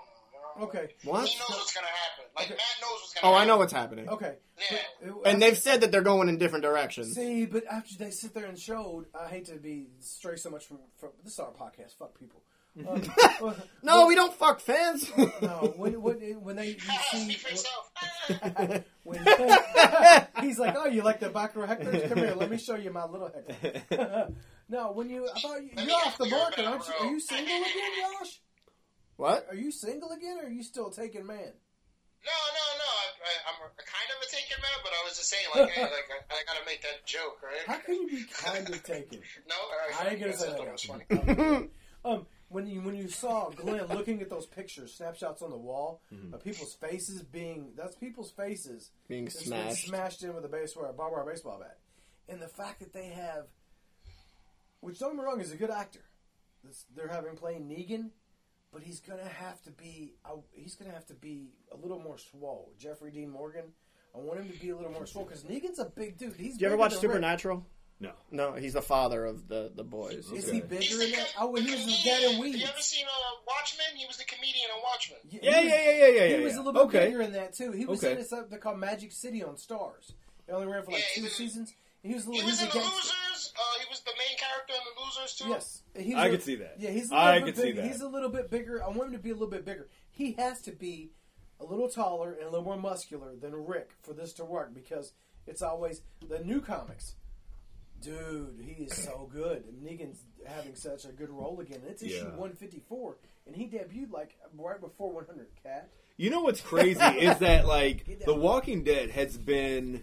[0.57, 0.67] You know?
[0.69, 0.89] Okay.
[1.05, 1.27] What?
[1.29, 2.25] He knows what's gonna happen.
[2.37, 2.55] Like Okay.
[2.55, 3.35] Matt knows what's gonna.
[3.35, 4.09] Oh, I know what's happening.
[4.09, 4.35] Okay.
[4.71, 4.79] Yeah.
[5.03, 7.15] But- And they've said that they're going in different directions.
[7.15, 10.67] See, but after they sit there and showed, I hate to be stray so much
[10.67, 11.97] from, from this is our podcast.
[11.99, 12.43] Fuck people.
[12.89, 13.03] Um,
[13.43, 15.11] well, No, we don't fuck fans.
[15.43, 15.75] no.
[15.77, 16.79] When when when they you
[17.11, 18.85] see Speak for yourself.
[19.03, 19.19] when
[20.41, 22.09] he's like, oh, you like the Back Row Hecklers?
[22.09, 24.29] Come here, let me show you my little Hector.
[24.69, 26.95] no, when you, I thought you, you're off the market, aren't you?
[27.01, 27.91] Are you single again,
[28.21, 28.41] Josh?
[29.21, 29.47] What?
[29.51, 31.53] Are you single again, or are you still taking man?
[32.25, 32.89] No, no, no.
[33.01, 35.71] I, I, I'm a, kind of a taken man, but I was just saying, like,
[35.71, 37.65] hey, like I, I gotta make that joke, right?
[37.67, 39.21] How can you be kind of taken?
[39.49, 40.59] No, all right, I ain't gonna say just that.
[40.59, 41.69] what was funny.
[42.03, 46.01] Um, when you when you saw Glenn looking at those pictures, snapshots on the wall
[46.33, 49.87] of people's faces being that's people's faces Being that's smashed.
[49.87, 51.77] smashed in with a baseball a barbed wire baseball bat,
[52.27, 53.45] and the fact that they have,
[54.81, 56.01] which don't get me wrong, is a good actor.
[56.65, 58.11] This, they're having playing Negan,
[58.73, 62.19] but he's gonna have to be uh, he's gonna have to be a little more
[62.19, 62.73] swole.
[62.79, 63.65] Jeffrey Dean Morgan.
[64.15, 66.35] I want him to be a little more swole because Negan's a big dude.
[66.37, 67.11] He's Do you ever watch than Rick.
[67.13, 67.65] Supernatural?
[68.03, 68.13] No.
[68.31, 70.33] No, he's the father of the the boys.
[70.33, 70.55] Is Okay.
[70.57, 71.33] he bigger He's in the that?
[71.37, 72.21] co- Oh, when he the was his comedian.
[72.21, 72.59] dad in Have Weeds.
[72.59, 73.87] you ever seen uh, Watchmen?
[73.97, 75.19] He was the comedian in Watchmen.
[75.29, 76.37] he Yeah, was- yeah, yeah, yeah, yeah, yeah.
[76.39, 76.59] He was yeah.
[76.59, 77.07] a little bit okay.
[77.11, 77.73] bigger in that too.
[77.73, 78.13] He was Okay.
[78.13, 80.13] in this they're called Magic City on Starz.
[80.49, 81.75] It only ran for like Yeah, two seasons.
[82.03, 82.47] He was a He little.
[82.51, 82.83] was He in was the a
[83.53, 83.61] gangster.
[83.61, 85.49] Uh, he was the main character in the Losers too.
[85.49, 86.77] Yes, He's I a- could see that.
[86.79, 87.11] Yeah, he's.
[87.11, 87.85] A I little bit could see that.
[87.87, 88.83] He's a little bit bigger.
[88.83, 89.89] I want him to be a little bit bigger.
[90.11, 91.11] He has to be
[91.61, 95.13] a little taller and a little more muscular than Rick for this to work because
[95.47, 97.15] it's always the new comics.
[98.01, 99.65] Dude, he is so good.
[99.67, 101.81] And Negan's having such a good role again.
[101.87, 102.37] It's issue Yeah.
[102.37, 105.49] 154, and he debuted like right before 100.
[105.63, 105.91] Cat.
[106.17, 108.35] You know what's crazy is that like The.
[108.35, 110.03] Walking Dead has been,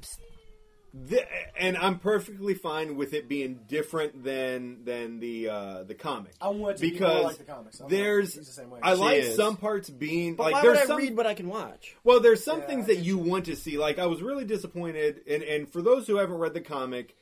[1.10, 1.28] th-
[1.60, 6.50] and I'm perfectly fine with it being different than than the uh, the comic I
[6.50, 7.80] want it to be because more like the comics.
[7.80, 8.80] I'm there's he's the same way.
[8.84, 9.36] I She like is.
[9.36, 11.96] some parts being But like why there's would I some read what I can watch?
[12.04, 13.30] well there's some Yeah, things that you you.
[13.30, 16.54] want to see like I was really disappointed and and for those who haven't read
[16.54, 17.16] the comic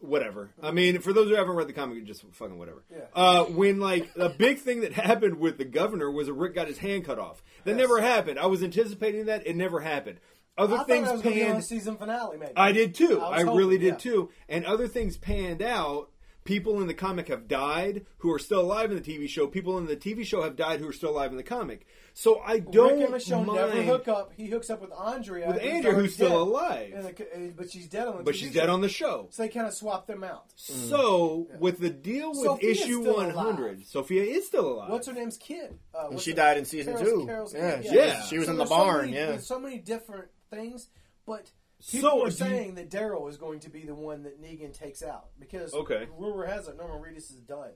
[0.00, 0.50] whatever.
[0.60, 2.82] I mean, for those who haven't read the comic, just fucking whatever.
[2.90, 3.02] Yeah.
[3.14, 6.66] Uh, when like a big thing that happened with the governor was that Rick got
[6.66, 7.42] his hand cut off.
[7.64, 7.78] That Yes.
[7.78, 8.38] never happened.
[8.40, 9.46] I was anticipating that.
[9.46, 10.18] It never happened.
[10.58, 11.64] Other I thought things that was going to be on the panned.
[11.64, 12.52] season finale, maybe.
[12.56, 13.20] I did too.
[13.20, 13.96] I I, was really did yeah.
[13.96, 14.30] too.
[14.48, 16.10] And other things panned out.
[16.44, 19.46] People in the comic have died who are still alive in the TV show.
[19.46, 21.86] People in the TV show have died who are still alive in the comic.
[22.14, 24.32] So I don't Rick and Michonne mind never hook up.
[24.36, 25.46] He hooks up with Andrea.
[25.46, 26.36] with who's Andrew, already who's still dead.
[26.36, 28.60] alive, the- uh, but she's dead on the but TV she's show.
[28.60, 29.28] dead on the show.
[29.30, 30.46] So they kind of swap them out.
[30.56, 33.86] So with the deal with Sophia's issue one hundred, alive.
[33.86, 34.90] Sophia is still alive.
[34.90, 35.78] What's her name's kid?
[35.94, 37.26] Uh, And she her- died in season Carol's- two.
[37.26, 38.16] Carol's yeah, kid, she, Yeah.
[38.18, 39.00] Was, she was So in the there's so barn.
[39.06, 40.24] many- yeah, There's so many different
[40.56, 40.88] things,
[41.26, 41.50] but
[41.90, 44.40] people So, are do you- saying that Daryl is going to be the one that
[44.40, 46.06] Negan takes out because Okay.
[46.18, 47.72] rumor has it Norman Reedus is done.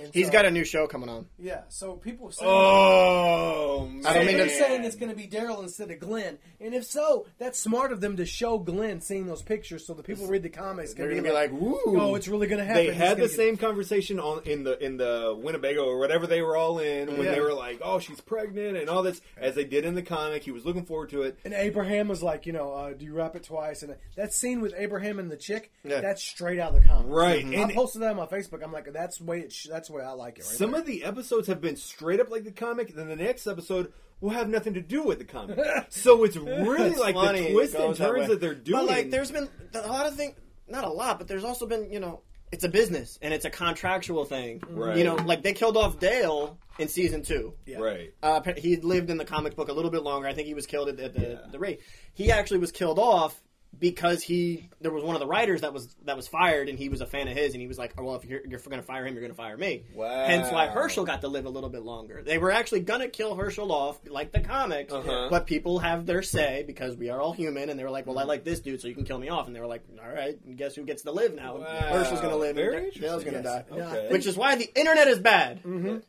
[0.00, 1.26] And He's so- got a new show coming on.
[1.38, 1.62] yeah.
[1.68, 5.90] So people saying, Oh, I don't mean they're saying it's going to be Daryl instead
[5.90, 9.86] of Glenn, and if so, that's smart of them to show Glenn seeing those pictures
[9.86, 12.58] so the people read the comics They're gonna be like, "Woo!" "Oh, it's really going
[12.58, 15.84] to happen." They had gonna the get- same conversation on in the in the Winnebago
[15.84, 17.34] or whatever they were all in when Yeah.
[17.34, 20.42] they were like, "Oh, she's pregnant" and all this, as they did in the comic.
[20.44, 21.38] He was looking forward to it.
[21.44, 23.82] And Abraham was like, you know, uh, do you wrap it twice?
[23.82, 26.00] And that scene with Abraham and the chick, Yeah.
[26.00, 27.06] that's straight out of the comic.
[27.08, 28.62] Right, I and- posted that on my Facebook.
[28.62, 30.42] I'm like, that's the way it sh- that's the way I like it.
[30.42, 30.80] Right Some there.
[30.80, 33.92] of the episodes have been straight up like the comic, and then the next episode
[34.20, 35.58] will have nothing to do with the comic.
[35.88, 38.26] so it's really It's like funny the it twists and goes that turns way.
[38.28, 38.86] that, they're doing.
[38.86, 40.34] But like, there's been a lot of things.
[40.68, 42.20] Not a lot, but there's also been, you know,
[42.52, 44.62] it's a business and it's a contractual thing.
[44.70, 44.96] Right.
[44.96, 47.54] You know, like they killed off Dale in season two.
[47.66, 47.78] Yeah.
[47.78, 48.14] right.
[48.22, 50.28] Uh, appa- he lived in the comic book a little bit longer.
[50.28, 51.36] I think he was killed at the, the, Yeah.
[51.50, 51.78] the raid.
[52.14, 53.42] He actually was killed off
[53.78, 56.88] because he there was one of the writers that was that was fired, and he
[56.88, 58.76] was a fan of his, and he was like, oh, "Well, if you're, you're going
[58.80, 60.26] to fire him, you're going to fire me." Wow.
[60.26, 62.22] Hence why Hershel got to live a little bit longer.
[62.24, 65.28] They were actually going to kill Hershel off, like the comics, Uh-huh.
[65.30, 68.18] but people have their say because we are all human, and they were like, "Well,
[68.18, 70.12] I like this dude, so you can kill me off," and they were like, "All
[70.12, 71.56] right, guess who gets to live now?
[71.58, 71.64] Wow.
[71.66, 73.78] Hershel's going to live, Very and Dale's going to interesting.
[73.78, 74.08] die." Okay.
[74.12, 75.60] Which is why the internet is bad.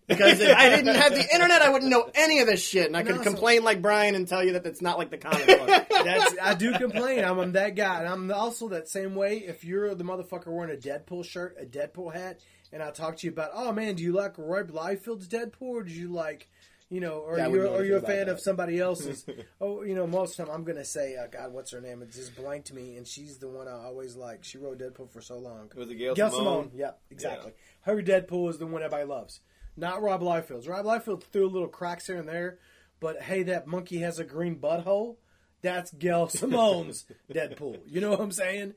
[0.07, 2.95] Because if I didn't have the internet, I wouldn't know any of this shit, and
[2.97, 5.47] I could also- complain like Brian and tell you that it's not like the comic
[5.47, 5.85] book.
[6.03, 7.23] That's I do complain.
[7.23, 9.37] I'm, I'm that guy, and I'm also that same way.
[9.37, 12.39] If you're the motherfucker wearing a Deadpool shirt, a Deadpool hat,
[12.71, 15.83] and I talk to you about, oh man, do you like Roy Liefeld's Deadpool, or
[15.83, 16.49] do you like,
[16.89, 19.25] you know, or Yeah, you're wouldn't or you're a fan about of somebody else's?
[19.61, 22.01] oh, you know, most of the time I'm gonna say, uh, God, what's her name?
[22.01, 24.43] It just blanked me, and she's the one I always like.
[24.43, 25.71] She wrote Deadpool for so long.
[25.75, 26.45] Was it Gail, Gail Simone?
[26.45, 26.71] Simone.
[26.73, 27.51] Yep, exactly.
[27.81, 29.41] Her Deadpool is the one everybody loves.
[29.77, 30.67] Not Rob Liefeld's.
[30.67, 32.59] Rob Liefeld threw little cracks here and there,
[32.99, 35.17] but hey, that monkey has a green butthole.
[35.63, 37.79] That's Gail Simone's Deadpool.
[37.87, 38.73] You know what I'm saying?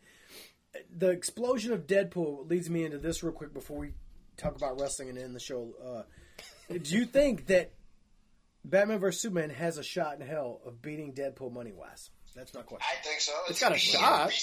[0.97, 3.91] The explosion of Deadpool leads me into this real quick before we
[4.37, 5.75] talk about wrestling and end the show.
[5.85, 6.03] Uh,
[6.79, 7.73] do you think that
[8.65, 12.11] Batman vs Superman has a shot in hell of beating Deadpool money wise?
[12.35, 12.87] That's my question.
[12.89, 13.33] I think so.
[13.49, 14.29] It's got a shot.
[14.29, 14.37] Pre,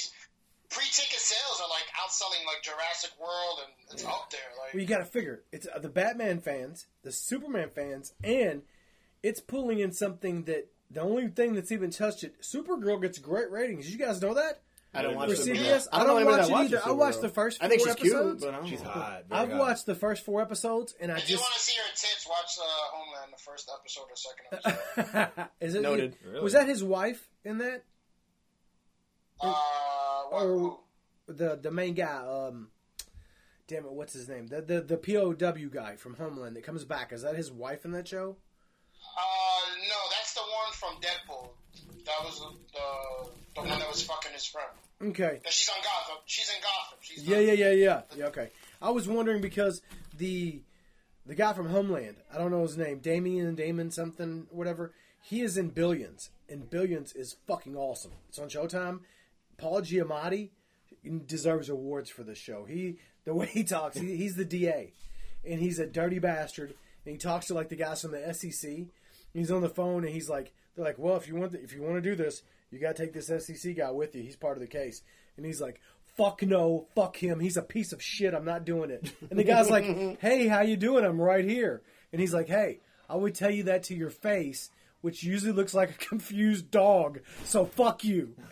[0.70, 4.40] pre-ticket sales are like outselling like Jurassic World, and it's up there.
[4.60, 8.64] Like Well, you got to figure it's uh, the Batman fans, the Superman fans, and
[9.22, 12.42] it's pulling in something that the only thing that's even touched it.
[12.42, 13.92] Supergirl gets great ratings.
[13.92, 14.62] You guys know that
[14.94, 15.56] I don't watch for Supergirl.
[15.58, 15.88] CBS.
[15.92, 16.82] I don't know watch it that watches either.
[16.86, 17.58] I watched the first.
[17.60, 18.42] Four I think she's episodes.
[18.44, 18.90] cute, but I don't She's know.
[18.90, 19.24] hot.
[19.32, 19.58] I've hot.
[19.60, 22.28] watched the first four episodes, and I if you just want to see her tits,
[22.30, 25.50] watch uh, Homeland, the first episode or second episode.
[25.62, 26.16] is it Noted.
[26.26, 26.42] Really?
[26.42, 27.84] Was that his wife in that?
[29.42, 29.54] uh,
[30.30, 30.80] what, Or- who?
[31.28, 32.18] The the main guy.
[32.18, 32.68] Um,
[33.68, 34.48] damn it, what's his name?
[34.48, 37.14] The the the POW guy from Homeland that comes back.
[37.14, 38.36] Is that his wife in that show?
[39.18, 39.22] Uh,
[40.84, 41.50] from Deadpool.
[42.06, 44.70] That was the the one that was fucking his friend.
[45.02, 45.40] Okay.
[45.44, 46.22] No, she's on Gotham.
[46.26, 47.00] She's in Gotham.
[47.02, 48.02] She's Yeah, yeah, yeah, yeah.
[48.16, 48.50] Yeah, okay.
[48.82, 49.82] I was wondering because
[50.18, 50.62] the
[51.26, 54.94] the guy from Homeland, I don't know his name, Damien Damon something, whatever.
[55.22, 58.12] He is in Billions, and Billions is fucking awesome.
[58.28, 59.00] It's on Showtime.
[59.58, 60.50] Paul Giamatti
[61.26, 62.66] deserves awards for this show.
[62.66, 64.92] He the way he talks, he, he's the DA,
[65.48, 66.74] and he's a dirty bastard.
[67.06, 68.72] And he talks to like the guys from the SEC.
[69.34, 71.74] He's on the phone, and he's like, they're like, well, if you want, the, if
[71.74, 72.42] you want to do this,
[72.72, 74.24] you got to take this SEC guy with you.
[74.24, 75.02] He's part of the case.
[75.38, 75.80] And he's like,
[76.18, 77.40] fuck no, fuck him.
[77.40, 78.34] He's a piece of shit.
[78.34, 79.12] I'm not doing it.
[79.30, 79.86] And the guy's like,
[80.22, 81.06] hey, how you doing?
[81.06, 81.82] I'm right here.
[82.12, 82.80] And he's like, hey,
[83.10, 84.70] I would tell you that to your face,
[85.02, 87.20] which usually looks like a confused dog.
[87.46, 88.34] So fuck you.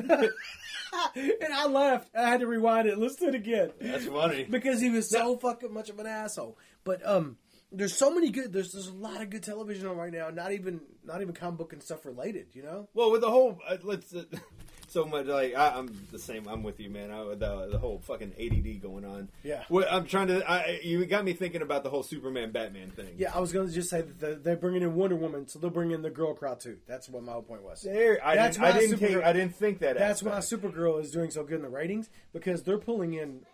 [1.15, 2.09] and I laughed.
[2.15, 4.43] I had to rewind it listen to it again That's funny.
[4.43, 6.57] because he was so fucking much of an asshole.
[6.83, 7.37] But um,
[7.71, 8.51] there's so many good.
[8.51, 10.29] There's there's a lot of good television on right now.
[10.29, 12.47] Not even not even comic book and stuff related.
[12.53, 12.89] You know.
[12.93, 14.23] Well, with the whole uh, let's uh,
[14.89, 16.47] so much like I, I'm the same.
[16.47, 17.11] I'm with you, man.
[17.11, 19.29] I, the the whole fucking ADD going on.
[19.43, 19.63] Yeah.
[19.69, 20.49] What I'm trying to.
[20.49, 23.15] I, you got me thinking about the whole Superman Batman thing.
[23.17, 25.57] Yeah, I was going to just say that they're, they're bringing in Wonder Woman, so
[25.59, 26.77] they'll bring in the girl crowd too.
[26.87, 27.83] That's what my whole point was.
[27.83, 28.75] There, I That's didn't.
[28.75, 29.97] I didn't, Supergirl- take, I didn't think that.
[29.97, 30.37] That's why.
[30.39, 33.45] Supergirl is doing so good in the ratings because they're pulling in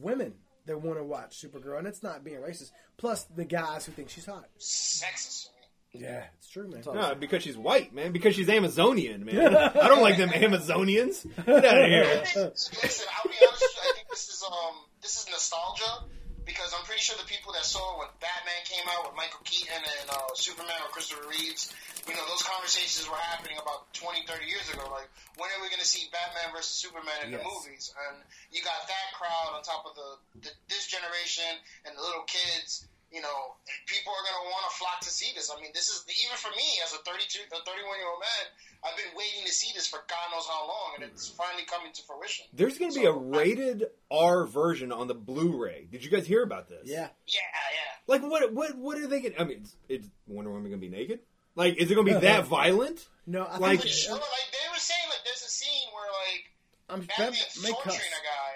[0.00, 0.34] women
[0.66, 2.72] that want to watch Supergirl, and it's not being racist.
[2.96, 4.46] Plus the guys who think she's hot.
[4.58, 5.48] Sexist.
[5.92, 6.82] Yeah, it's true, man.
[6.84, 8.12] No, because she's white, man.
[8.12, 9.56] Because she's Amazonian, man.
[9.56, 11.24] I don't like them Amazonians.
[11.46, 12.20] Get out of here.
[12.34, 13.90] Listen, I'll be honest with you.
[13.90, 16.04] I think this is um this is nostalgia
[16.46, 19.82] because I'm pretty sure the people that saw when Batman came out with Michael Keaton
[19.82, 21.74] and uh, Superman or Christopher Reeves,
[22.06, 24.86] you know, those conversations were happening about 20, 30 years ago.
[24.86, 27.90] Like, when are we going to see Batman versus Superman in the movies?
[27.90, 28.22] And
[28.54, 30.10] you got that crowd on top of the,
[30.46, 31.50] the this generation
[31.84, 32.86] and the little kids.
[33.12, 33.54] You know,
[33.86, 35.48] people are going to want to flock to see this.
[35.48, 38.44] I mean, this is even for me as a 32, a 31 year old man.
[38.84, 41.92] I've been waiting to see this for God knows how long, and it's finally coming
[41.94, 42.46] to fruition.
[42.52, 45.86] There's going to be a rated R version on the Blu-ray.
[45.90, 46.82] Did you guys hear about this?
[46.84, 47.40] Yeah, Yeah,
[47.72, 47.92] yeah.
[48.06, 48.52] Like what?
[48.52, 48.76] What?
[48.76, 49.34] What are they going?
[49.34, 51.20] to I mean, it's, it's Wonder Woman going to be naked?
[51.54, 53.06] Like, is it going to be that violent?
[53.26, 54.22] No, I Like- think Sure, like
[54.52, 56.44] they were saying, like there's a scene where like
[56.90, 58.04] I'm Batman's may torturing cuss.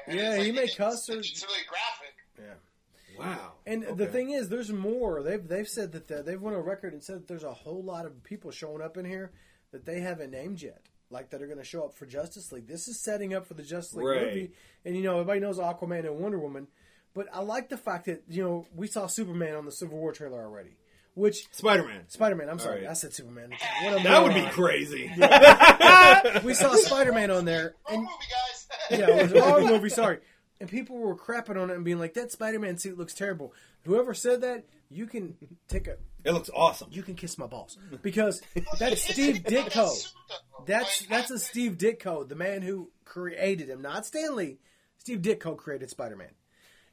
[0.06, 0.14] a guy.
[0.16, 2.14] Yeah, it's, like, he may it's- cuss or- It's really graphic.
[3.20, 3.52] Wow.
[3.66, 5.22] And the thing is, there's more.
[5.22, 7.82] They've they've said that the, they've won a record and said that there's a whole
[7.82, 9.30] lot of people showing up in here
[9.72, 12.66] that they haven't named yet, like that are going to show up for Justice League.
[12.66, 14.26] This is setting up for the Justice League Right.
[14.26, 14.52] movie,
[14.84, 16.66] and you know everybody knows Aquaman and Wonder Woman,
[17.14, 20.12] but I like the fact that you know we saw Superman on the Civil War
[20.12, 20.76] trailer already,
[21.14, 22.08] which Spider Man.
[22.08, 22.48] Spider Man.
[22.48, 22.90] I'm sorry, right.
[22.90, 23.50] I said Superman.
[23.82, 24.52] What a That would be moron.
[24.54, 25.10] crazy.
[26.44, 28.12] We saw Spider Man on there, Wrong and movie,
[28.90, 28.98] guys.
[29.00, 29.88] yeah, it was a wrong movie.
[29.88, 30.18] Sorry.
[30.60, 33.54] And people were crapping on it and being like, "That Spider-Man suit looks terrible."
[33.84, 35.36] Whoever said that, you can
[35.68, 36.88] take a, It looks awesome.
[36.92, 38.42] you can kiss my balls because
[38.78, 40.12] that's Steve it's- it's Ditko.
[40.66, 44.58] That's Like, that's I- a Steve Ditko, the man who created him, not Stan Lee.
[44.98, 46.34] Steve Ditko created Spider-Man,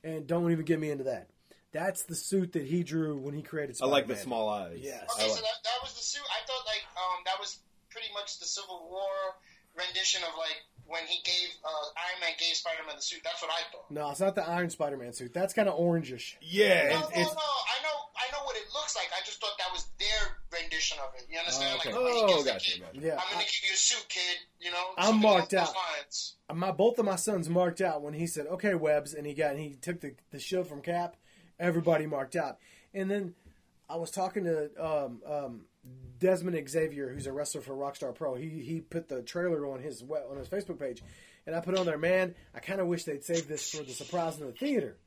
[0.02, 1.30] and don't even get me into that.
[1.74, 3.76] That's the suit that he drew when he created.
[3.76, 3.94] Spider-Man.
[3.94, 4.80] I like the small eyes.
[4.82, 5.04] Yes.
[5.14, 6.24] Okay, like- so that, that was the suit.
[6.32, 9.36] I thought like um that was pretty much the Civil War
[9.76, 10.56] rendition of like
[10.88, 13.20] when he gave uh, Iron Man gave Spider Man the suit.
[13.24, 13.92] That's what I thought.
[13.92, 15.34] No, it's not the Iron Spider-Man suit.
[15.34, 16.36] That's kind of orangish.
[16.42, 17.26] yeah, No, it's, no, no.
[17.28, 19.08] I know, I know what it looks like.
[19.16, 21.26] I just thought that was their rendition of it.
[21.30, 21.74] You understand?
[21.74, 21.94] Oh, okay.
[21.94, 23.00] Like when he Oh, the gotcha, kid, gotcha.
[23.06, 24.38] Yeah, I'm gonna I- give you a suit, kid.
[24.60, 25.74] You know, I'm something marked out.
[25.76, 26.36] lines.
[26.54, 29.52] my both of my sons marked out when he said, "Okay, webs," and he got
[29.52, 31.16] and he took the the shield from Cap.
[31.60, 32.58] Everybody marked out,
[32.94, 33.34] and then
[33.90, 35.62] I was talking to um, um,
[36.20, 38.36] Desmond Xavier, who's a wrestler for Rockstar Pro.
[38.36, 41.04] He he put the trailer on his on his Facebook page,
[41.46, 42.36] and I put on there, man.
[42.54, 44.98] I kind of wish they'd save this for the surprise in the theater.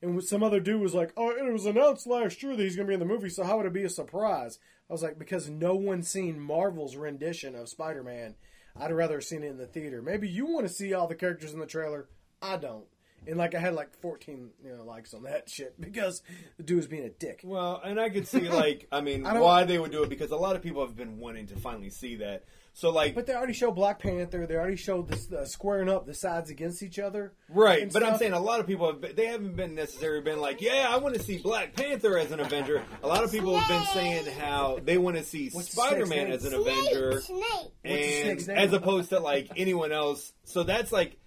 [0.00, 2.86] And some other dude was like, "Oh, it was announced last year that he's going
[2.86, 4.58] to be in the movie, so how would it be a surprise?"
[4.88, 8.36] I was like, "Because no one's seen Marvel's rendition of Spider-Man.
[8.76, 10.00] I'd rather have seen it in the theater.
[10.02, 12.08] Maybe you want to see all the characters in the trailer.
[12.40, 12.86] I don't."
[13.26, 16.22] And like, I had like 14, you know, likes on that shit because
[16.56, 17.40] the dude was being a dick.
[17.44, 20.30] well, and I could see like I mean I why they would do it because
[20.30, 22.44] a lot of people have been wanting to finally see that.
[22.78, 24.46] So like But they already showed Black Panther.
[24.46, 27.32] They already showed this uh, squaring up the sides against each other.
[27.48, 30.20] Right, and but I'm saying a lot of people have been, they haven't been necessarily
[30.20, 32.84] been like, yeah, I want to see Black Panther as an Avenger.
[33.02, 36.44] A lot of people have been saying how they want to see Spider Man as
[36.44, 37.40] an Avenger, Snake.
[37.40, 38.56] What's the and name?
[38.56, 40.32] as opposed to like anyone else.
[40.44, 41.18] So that's like,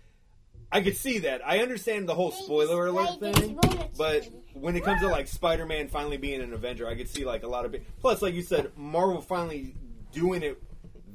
[0.72, 1.42] I could see that.
[1.46, 3.60] I understand the whole spoiler alert thing,
[3.98, 7.26] but when it comes to like Spider Man finally being an Avenger, I could see
[7.26, 7.72] like a lot of.
[7.74, 9.76] Be- Plus, like you said, Marvel finally
[10.14, 10.62] doing it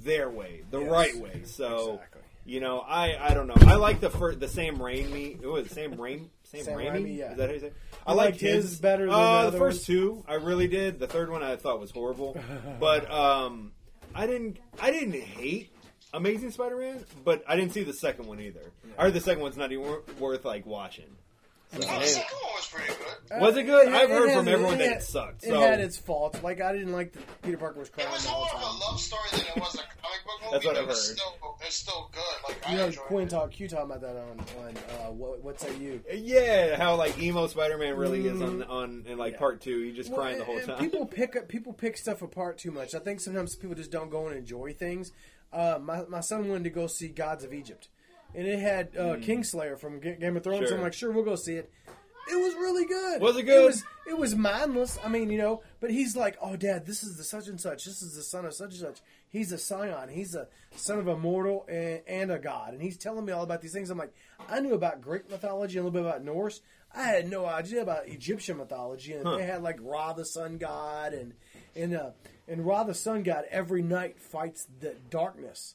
[0.02, 0.90] their way, the Yes.
[0.90, 1.42] right way.
[1.44, 1.92] So.
[1.94, 2.12] Exactly.
[2.48, 3.56] You know, I I don't know.
[3.62, 5.42] I like the first, the Sam Raimi.
[5.42, 6.28] It was Sam Raimi.
[6.44, 6.92] Sam, Sam Raimi.
[6.92, 7.32] Raimi, yeah.
[7.32, 7.66] Is that how you say?
[7.66, 7.74] it?
[8.06, 9.86] I You liked liked his better than uh, the the other first ones?
[9.86, 10.24] two.
[10.28, 11.00] I really did.
[11.00, 12.40] The third one I thought was horrible,
[12.78, 13.72] but um,
[14.14, 15.72] I didn't I didn't hate
[16.14, 18.72] Amazing Spider-Man, but I didn't see the second one either.
[18.98, 21.16] I heard the second one's not even wor- worth like watching.
[21.72, 22.92] So, Oh, the second one was pretty
[23.28, 23.40] good.
[23.40, 23.88] Was it good?
[23.88, 26.40] Uh, I've heard had- from everyone that had- it sucked, It so- had its faults.
[26.44, 28.60] Like I didn't like that Peter Parker was crying It was all more the of
[28.62, 28.78] a time.
[28.88, 30.52] love story than it was a comic book movie.
[30.52, 31.18] That's what but I've it's heard.
[31.18, 32.48] Still, it's still good.
[32.48, 33.30] Like You I know, enjoyed Quinn it.
[33.30, 36.00] talk, you talking about that on on uh, what, what say you?
[36.14, 39.38] Yeah, how like emo Spider-Man really is on on in like Yeah.
[39.40, 39.80] part two.
[39.82, 40.88] You just crying the Well, whole and- and time.
[40.88, 42.94] People pick up, people pick stuff apart too much.
[42.94, 45.10] I think sometimes people just don't go and enjoy things.
[45.56, 47.88] Uh, my my son wanted to go see Gods of Egypt,
[48.34, 50.68] and it had uh, Kingslayer from Ga- Game of Thrones.
[50.68, 50.78] So Hmm.
[50.80, 51.70] I'm like, sure, we'll go see it.
[52.28, 53.22] It was really good.
[53.22, 53.62] Was it good?
[53.62, 54.98] It was, it was mindless.
[55.04, 57.84] I mean, you know, but he's like, oh, Dad, this is the such and such.
[57.84, 58.98] This is the son of such and such.
[59.28, 60.08] He's a scion.
[60.08, 62.72] He's a son of a mortal and, and a god.
[62.72, 63.90] And he's telling me all about these things.
[63.90, 64.12] I'm like,
[64.48, 66.62] I knew about Greek mythology and a little bit about Norse.
[66.92, 69.12] I had no idea about Egyptian mythology.
[69.12, 71.32] And they had like Ra, the sun god, and
[71.76, 72.10] and uh,
[72.48, 75.74] and Ra, the sun god, every night fights the darkness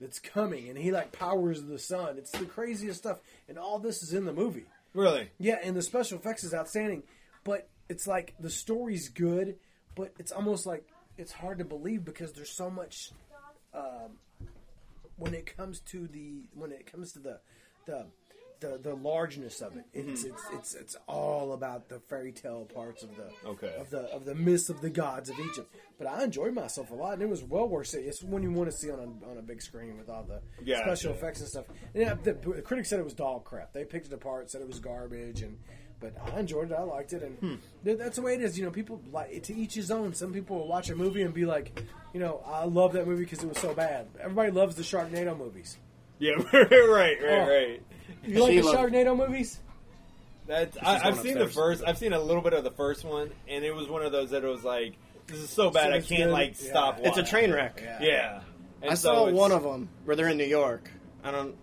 [0.00, 2.16] that's coming, and he like powers the sun.
[2.18, 3.18] It's the craziest stuff,
[3.48, 4.66] and all this is in the movie.
[4.92, 5.30] really?
[5.38, 7.04] Yeah, and the special effects is outstanding,
[7.44, 9.56] but it's like the story's good,
[9.94, 13.10] but it's almost like it's hard to believe because there's so much
[13.72, 14.18] um,
[15.16, 17.40] when it comes to the when it comes to the
[17.86, 18.06] the
[18.64, 19.84] the, the largeness of it.
[19.92, 23.74] It's, it's it's it's all about the fairy tale parts of the Okay.
[23.78, 25.74] of the of the myths of the gods of Egypt.
[25.98, 28.00] But I enjoyed myself a lot, and it was well worth it.
[28.06, 30.82] It's when you want to see on on a big screen with all the Gotcha.
[30.82, 31.66] special effects and stuff.
[31.94, 33.72] And yeah, the, the critics said it was dog crap.
[33.72, 35.58] They picked it apart, said it was garbage, and
[36.00, 36.74] but I enjoyed it.
[36.74, 37.54] I liked it, and Hmm.
[37.84, 38.58] that's the way it is.
[38.58, 40.14] You know, people like to each his own.
[40.14, 41.82] Some people will watch a movie and be like,
[42.12, 44.08] you know, I love that movie because it was so bad.
[44.20, 45.78] Everybody loves the Sharknado movies.
[46.18, 47.48] Yeah, right, right, Oh.
[47.48, 47.82] right.
[48.24, 48.76] You like the Sheila.
[48.76, 49.60] Sharknado movies?
[50.46, 51.54] That's I, I've seen the upstairs.
[51.54, 51.84] first.
[51.86, 54.30] I've seen a little bit of the first one, and it was one of those
[54.30, 54.94] that it was like,
[55.26, 56.32] this is so bad So I can't good.
[56.32, 56.68] like Yeah.
[56.70, 56.98] stop.
[57.02, 57.82] It's a train wreck.
[58.00, 58.40] Yeah,
[58.82, 60.90] And I so saw it's- one of them where they're in New York.
[61.22, 61.56] I don't.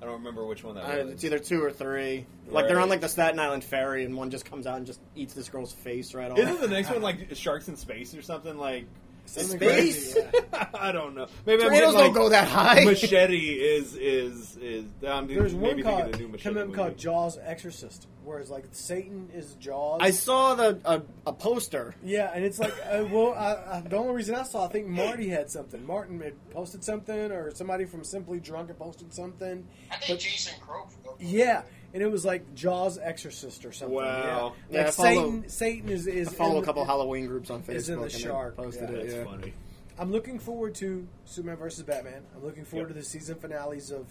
[0.00, 1.12] I don't remember which one that was.
[1.12, 2.26] it's either two or three.
[2.48, 2.90] Like they're on Right.
[2.90, 5.72] like the Staten Island ferry, and one just comes out and just eats this girl's
[5.72, 6.38] face right off.
[6.38, 8.84] Isn't the next one like Sharks in Space or something like?
[9.26, 10.14] Something Space?
[10.14, 10.66] crazy, yeah.
[10.74, 11.26] I don't know.
[11.46, 12.84] Maybe I'm Tornadoes getting, like, don't go that high.
[12.84, 14.84] Machete is is is.
[15.06, 16.72] I'm There's maybe one called, of the new Machete movie.
[16.74, 20.00] called Jaws Exorcist, whereas like Satan is Jaws.
[20.02, 21.94] I saw the a, a poster.
[22.04, 24.86] yeah, and it's like, uh, well, I, I, the only reason I saw, I think
[24.88, 25.84] Marty had something.
[25.86, 29.66] Martin had posted something, or somebody from Simply Drunk had posted something.
[29.90, 30.86] I think But- Jason Crow.
[31.18, 31.62] Yeah,
[31.94, 33.96] and it was like Jaws Exorcist or something.
[33.96, 34.54] Wow.
[34.68, 35.48] yeah, Yeah, like I follow- Satan.
[35.48, 37.74] Satan is is I follow in- a couple Halloween groups on Facebook.
[37.76, 38.96] is in the and shark, Posted yeah.
[38.96, 39.02] it.
[39.04, 39.24] That's yeah.
[39.24, 39.54] funny.
[39.96, 42.22] I'm looking forward to Superman versus Batman.
[42.36, 42.96] I'm looking forward Yep.
[42.96, 44.06] to the season finales of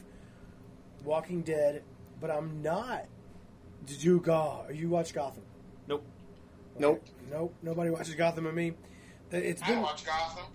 [1.03, 1.83] Walking Dead,
[2.21, 3.05] but I'm not.
[3.85, 4.65] Did you go?
[4.73, 5.43] You watch Gotham?
[5.87, 6.05] Nope.
[6.79, 7.03] Nope.
[7.29, 7.53] Nope.
[7.61, 8.69] Nobody watches Gotham and me.
[9.33, 9.81] Uh, it's I been.
[9.81, 10.45] watch Gotham.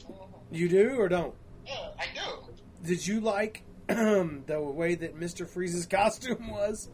[0.50, 1.34] You do or don't?
[1.66, 2.86] Yeah, I do.
[2.88, 6.88] Did you like the way that Mister Freeze's costume was?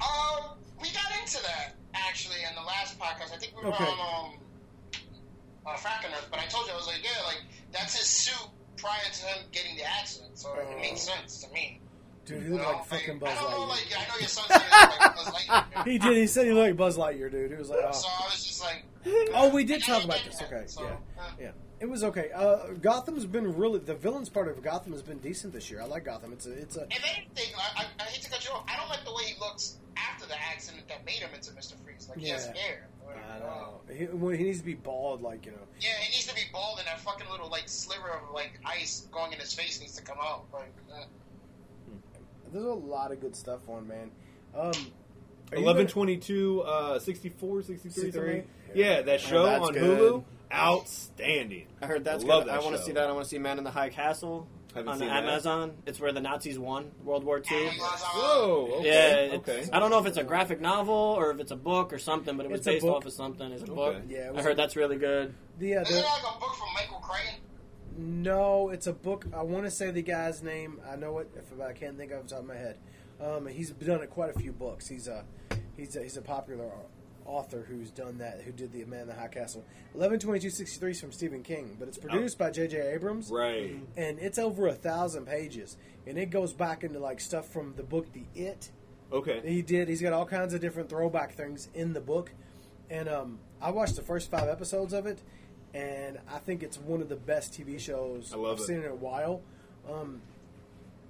[0.00, 3.34] Um, we got into that actually in the last podcast.
[3.34, 3.84] I think we were Okay.
[3.84, 4.38] on um,
[5.66, 7.42] uh, Fracking Earth, but I told you I was like, yeah, like
[7.72, 11.80] that's his suit prior to him getting the accident, so it makes sense to me.
[12.24, 13.68] Dude, he looked like fucking Buzz I don't know, Lightyear.
[13.68, 15.84] like I know your son said he like Buzz Lightyear.
[15.86, 16.16] He did.
[16.16, 17.50] He said he looked like Buzz Lightyear, dude.
[17.50, 17.92] He was like, oh.
[17.92, 18.84] So oh, I was just like,
[19.34, 20.40] oh we did talk about this.
[20.42, 21.50] Okay, so, yeah, uh, yeah.
[21.80, 22.30] It was okay.
[22.34, 25.80] Uh, Gotham's been really the villains part of Gotham has been decent this year.
[25.80, 26.32] I like Gotham.
[26.32, 26.86] It's a, it's a.
[26.90, 28.64] If anything, I, I, I hate to cut you off.
[28.68, 31.76] I don't like the way he looks after the accident that made him into Mister
[31.84, 32.08] Freeze.
[32.08, 32.88] Like he has hair.
[33.06, 33.94] Like, I uh, don't know.
[33.94, 35.58] He, well, he needs to be bald, like you know.
[35.80, 39.06] Yeah, he needs to be bald, and that fucking little like sliver of like ice
[39.12, 40.46] going in his face needs to come out.
[40.52, 41.04] Like, uh,
[42.52, 44.10] There's a lot of good stuff on, man.
[44.54, 44.72] Um,
[45.52, 48.12] 11, 22, uh, 64, 63, 63?
[48.12, 48.48] something?
[48.74, 50.00] Yeah, that show that's on good.
[50.00, 51.66] Hulu, outstanding.
[51.82, 52.52] I heard that's Love good.
[52.52, 53.08] that I want to see that.
[53.08, 55.24] I want to see Man in the High Castle Haven't on seen that.
[55.24, 55.72] Amazon.
[55.86, 57.56] It's where the Nazis won World War II.
[57.68, 57.88] Amazon.
[57.98, 58.68] Whoa.
[58.80, 59.28] Okay.
[59.30, 59.68] Yeah, okay.
[59.72, 62.36] I don't know if it's a graphic novel or if it's a book or something,
[62.36, 63.50] but it was It's based off of something.
[63.52, 63.74] It's a Okay.
[63.74, 64.02] book.
[64.08, 65.34] Yeah, it I was heard that's really good.
[65.58, 67.40] the, uh, Isn't the like a book from Michael Crichton?
[68.00, 69.26] no, it's a book.
[69.34, 70.80] I want to say the guy's name.
[70.88, 72.78] I know it, if I can't think of it off the top of my head.
[73.20, 74.86] Um, he's done quite a few books.
[74.86, 75.24] He's a
[75.76, 76.70] he's a, he's a popular
[77.28, 78.40] author who's done that.
[78.42, 79.64] Who did the Man in the High Castle?
[79.94, 82.94] Eleven twenty two sixty three is from Stephen King, but it's produced by J.J.
[82.94, 83.30] Abrams.
[83.30, 83.78] Right.
[83.96, 85.76] and it's over a thousand pages,
[86.06, 88.70] and it goes back into like stuff from the book The It.
[89.12, 89.40] Okay.
[89.44, 89.88] He did.
[89.88, 92.32] He's got all kinds of different throwback things in the book,
[92.90, 95.20] and um, I watched the first five episodes of it,
[95.74, 98.94] and I think it's one of the best TV shows I have seen in a
[98.94, 99.40] while.
[99.90, 100.20] Um,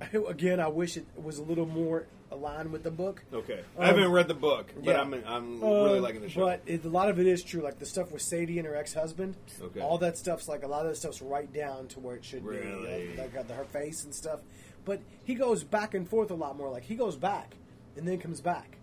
[0.29, 3.25] again, I wish it was a little more aligned with the book.
[3.33, 3.61] Okay.
[3.77, 5.01] Um, I haven't read the book, but yeah.
[5.01, 6.45] I'm I'm really Um, liking the show.
[6.45, 7.63] But it, a lot of it is true.
[7.63, 9.37] Like the stuff with Sadie and her ex husband.
[9.61, 9.81] Okay.
[9.81, 12.45] All that stuff's like a lot of that stuff's right down to where it should
[12.45, 13.07] Really?
[13.09, 13.17] be.
[13.17, 14.41] Like, like her face and stuff.
[14.85, 16.71] But he goes back and forth a lot more.
[16.71, 17.55] Like he goes back
[17.97, 18.79] and then comes back.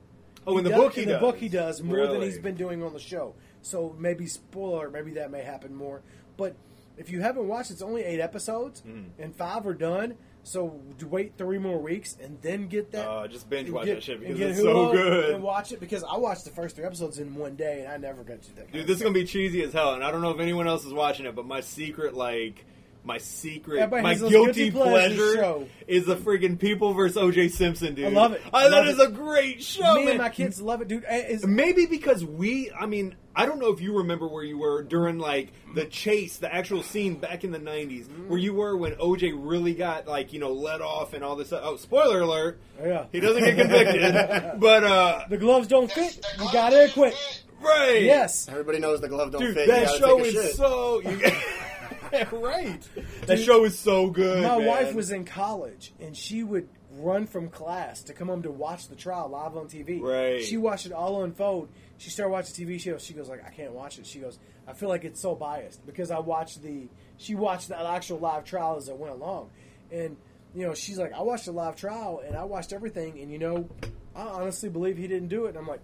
[0.47, 1.19] oh, in the does- book he in does.
[1.19, 3.33] the book he does more than he's been doing on the show.
[3.61, 6.01] So maybe spoiler, maybe that may happen more.
[6.37, 6.55] But
[6.97, 9.05] if you haven't watched, it's only eight episodes, Mm.
[9.17, 10.15] and five are done.
[10.47, 13.09] So wait three more weeks and then get that.
[13.09, 15.33] Uh, just binge watch get- that shit because it's so good.
[15.33, 17.97] And watch it because I watched the first three episodes in one day, and I
[17.97, 18.71] never got to that.
[18.71, 20.85] Dude, this is gonna be cheesy as hell, and I don't know if anyone else
[20.85, 22.63] is watching it, but my secret, like,
[23.05, 25.67] my secret, Everybody my has those guilty, guilty pleasure pleasure show.
[25.87, 27.49] is the friggin' People versus O.J.
[27.49, 28.05] Simpson, dude.
[28.05, 28.41] I love it.
[28.53, 29.09] I, I love is it.
[29.09, 30.09] a great show, Me man.
[30.13, 31.05] and my kids love it, dude.
[31.09, 34.81] Is Maybe because we, I mean, I don't know if you remember where you were
[34.81, 38.93] during like the chase, the actual scene back in the '90s, where you were when
[38.95, 41.47] OJ really got like you know let off and all this.
[41.47, 41.61] Stuff.
[41.63, 42.59] Oh, spoiler alert!
[42.83, 44.13] yeah, He doesn't get convicted,
[44.59, 46.25] but uh, the gloves don't fit.
[46.39, 46.93] You got it fit.
[46.93, 47.13] quick.
[47.61, 48.01] right?
[48.01, 49.67] Yes, Everybody knows the glove don't dude, fit.
[49.67, 50.55] You that gotta show take a is shit.
[50.55, 51.01] so.
[51.01, 51.21] You,
[52.31, 52.87] right.
[53.27, 54.43] That show is so good.
[54.43, 54.67] my man.
[54.67, 56.67] wife was in college, and she would
[56.97, 60.01] run from class to come home to watch the trial live on TV.
[60.01, 60.43] Right.
[60.43, 61.69] She watched it all unfold.
[61.97, 63.03] She started watching TV shows.
[63.03, 64.05] She goes like, I can't watch it.
[64.05, 66.87] She goes, I feel like it's so biased because I watched the.
[67.17, 69.49] She watched the actual live trial as it went along,
[69.91, 70.17] and
[70.53, 73.39] you know she's like, I watched the live trial and I watched everything, and you
[73.39, 73.69] know,
[74.15, 75.49] I honestly believe he didn't do it.
[75.49, 75.81] And I'm like.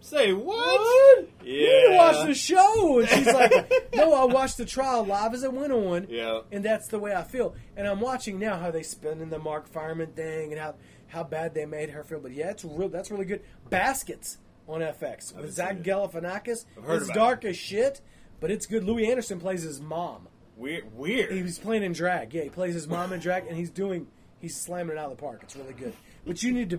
[0.00, 0.56] Say what?
[0.56, 1.28] What?
[1.44, 1.52] Yeah.
[1.54, 3.00] You need to watch the show.
[3.00, 6.06] And she's like, No, I watched the trial live as it went on.
[6.08, 6.40] Yeah.
[6.52, 7.54] And that's the way I feel.
[7.76, 10.76] And I'm watching now how they spin in the Mark Fuhrman thing and how,
[11.08, 12.20] how bad they made her feel.
[12.20, 12.88] But yeah, it's real.
[12.88, 13.42] That's really good.
[13.68, 14.38] Baskets
[14.68, 15.82] on FX with Zach it.
[15.82, 16.64] Galifianakis.
[16.88, 18.00] It's dark as shit,
[18.40, 18.84] but it's good.
[18.84, 20.28] Louie Anderson plays his mom.
[20.56, 20.94] Weird.
[20.96, 21.32] Weird.
[21.32, 22.34] He was playing in drag.
[22.34, 24.08] Yeah, he plays his mom in drag, and he's doing
[24.40, 25.40] he's slamming it out of the park.
[25.42, 25.94] It's really good.
[26.28, 26.76] But you need to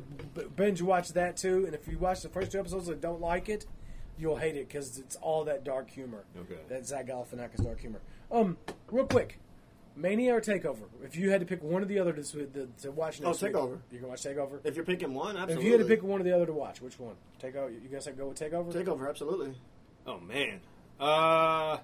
[0.56, 1.66] binge watch that too.
[1.66, 3.66] And if you watch the first two episodes and don't like it,
[4.18, 6.24] you'll hate it because it's all that dark humor.
[6.40, 6.62] Okay.
[6.70, 8.00] That Zach Galifianakis dark humor.
[8.32, 8.58] Um,
[8.92, 9.40] real quick,
[9.96, 10.84] Mania or Takeover?
[11.04, 13.42] If you had to pick one or the other to, to, to watch Oh, next
[13.42, 13.80] week, Takeover.
[13.92, 14.60] You can watch Takeover.
[14.64, 16.82] If you're picking one, If you had to pick one or the other to watch,
[16.82, 17.16] which one?
[17.42, 17.72] Takeover.
[17.74, 18.72] You guys have to go with Takeover?
[18.72, 19.56] Takeover, absolutely.
[20.06, 20.60] Oh man.
[21.00, 21.78] Uh,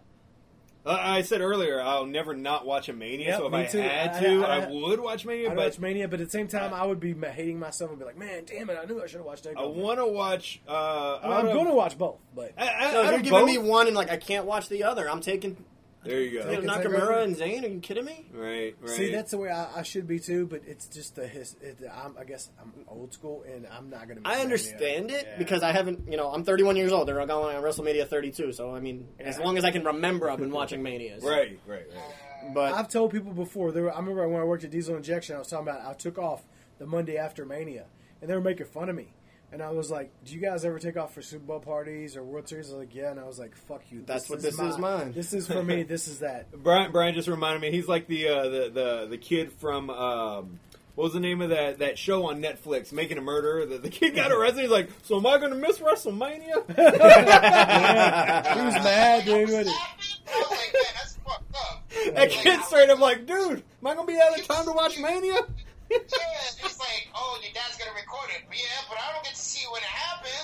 [0.86, 3.28] uh, I said earlier I'll never not watch a Mania.
[3.30, 3.80] Yep, so if me I too.
[3.80, 5.50] had to, I- I, would watch Mania.
[5.50, 7.90] I'd but watch Mania, but at the same time, I would be ma- hating myself
[7.92, 8.78] and be like, "Man, damn it!
[8.82, 10.62] I knew I should have watched Takeover." I want to watch.
[10.68, 13.40] Uh, I mean, I'm going to watch both, but I, I, No, if you're giving
[13.40, 15.58] both- me one and like I can't watch the other, I'm taking
[16.06, 16.50] There you go.
[16.50, 16.66] Take it.
[16.66, 17.64] Nakamura and Zayn.
[17.64, 18.28] Are you kidding me?
[18.32, 18.90] Right, right.
[18.90, 20.46] see, that's the way I, I should be too.
[20.46, 21.56] But it's just the his.
[21.62, 24.28] It, I'm, I guess I'm old school, and I'm not going to.
[24.28, 25.38] I understand it Yeah.
[25.38, 27.08] because I haven't, you know, I'm 31 years old.
[27.08, 30.40] They're going on WrestleMania 32, so I mean, as long as I can remember, I've
[30.40, 31.24] been watching Manias.
[31.26, 32.54] right, right, right.
[32.54, 33.72] But I've told people before.
[33.72, 35.94] There, were, I remember when I worked at Diesel Injection, I was talking about I
[35.94, 36.44] took off
[36.78, 37.86] the Monday after Mania,
[38.22, 39.14] and they were making fun of me.
[39.56, 42.24] And I was like, "Do you guys ever take off for Super Bowl parties or
[42.26, 44.60] World Series?" I was like, "Yeah." And I was like, "Fuck you." That's what this
[44.60, 45.14] is mine.
[45.14, 45.84] This is for me.
[45.84, 46.52] This is that.
[46.62, 47.72] Brian, Brian just reminded me.
[47.72, 50.60] He's like the uh, the, the the kid from um,
[50.96, 53.66] what was the name of that that show on Netflix, Making a Murderer.
[53.66, 54.64] The, the kid got arrested.
[54.64, 56.66] He's like, so am I going to miss WrestleMania?
[58.56, 59.48] He was mad, dude.
[59.48, 59.68] Was it.
[59.68, 60.18] happening?
[60.28, 61.90] I was like, that's fucked up.
[62.14, 64.74] that kid straight up like, dude, am I going to be out of time to
[64.74, 65.40] watch Mania?
[65.90, 65.98] Yeah,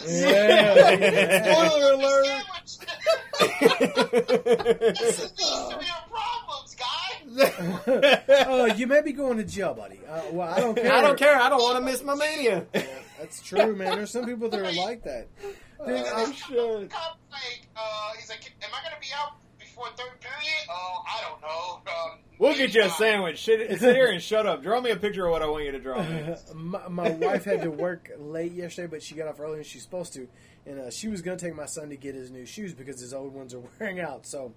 [0.08, 1.54] Yeah.
[1.54, 2.28] Spoiler alert.
[4.98, 8.46] this is these severe problems, guy.
[8.48, 10.00] Oh, you may be going to jail, buddy.
[10.08, 10.92] Uh, well, I don't care.
[10.92, 11.36] I don't care.
[11.40, 12.66] I don't want to miss my Mania.
[13.20, 13.96] That's true, man.
[13.98, 15.28] There's some people that are like that.
[15.42, 16.90] Dude, Oh, I, shit.
[16.92, 19.32] Cop, like, uh, he's like, am I gonna be out
[19.72, 20.68] before third period?
[20.70, 21.92] Oh, I don't know.
[21.92, 23.44] Um, We'll get you a sandwich.
[23.44, 24.64] Sit, sit here and shut up.
[24.64, 26.36] Draw me a picture of what I want you to draw me.
[26.56, 29.84] my, my wife had to work late yesterday, but she got off earlier than she's
[29.84, 30.28] supposed to,
[30.66, 33.00] and uh, she was going to take my son to get his new shoes because
[33.00, 34.26] his old ones are wearing out.
[34.26, 34.54] So,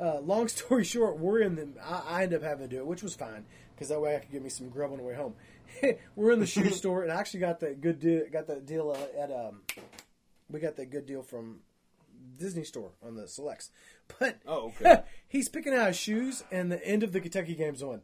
[0.00, 1.68] uh, long story short, we're in the.
[1.84, 4.18] I, I ended up having to do it, which was fine because that way I
[4.18, 5.34] could get me some grub on the way home.
[6.16, 8.22] we're in the shoe store, and I actually got that good deal.
[8.30, 9.60] Got that deal uh, at um.
[10.50, 11.60] We got that good deal from
[12.40, 13.70] Disney store on the selects,
[14.18, 15.02] but Oh, okay.
[15.28, 18.00] he's picking out his shoes, and the end of the Kentucky game's on.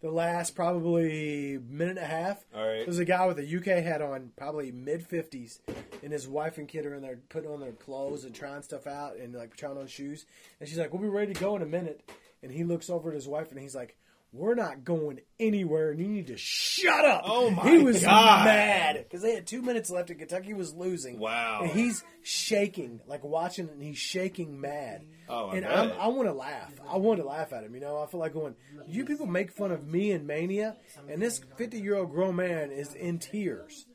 [0.00, 2.44] The last probably minute and a half.
[2.54, 2.84] All right.
[2.84, 5.60] There's a guy with a UK hat on, probably mid fifties,
[6.02, 8.86] and his wife and kid are in there putting on their clothes and trying stuff
[8.86, 10.26] out and like trying on shoes.
[10.60, 12.10] And she's like, "We'll be ready to go in a minute."
[12.42, 13.96] And he looks over at his wife and he's like,
[14.34, 17.72] "We're not going anywhere, and you need to shut up." Oh, my god.
[17.72, 18.44] He was God.
[18.44, 21.18] mad because they had two minutes left and Kentucky was losing.
[21.18, 21.60] Wow.
[21.62, 25.04] And he's shaking, like watching, and he's shaking mad.
[25.28, 25.78] Oh, I and bet.
[25.78, 26.72] I'm, I want to laugh.
[26.88, 27.74] I want to laugh at him.
[27.74, 28.54] You know, I feel like going.
[28.86, 30.76] You people make fun of me and Mania,
[31.08, 33.86] and this 50 year old grown man is in tears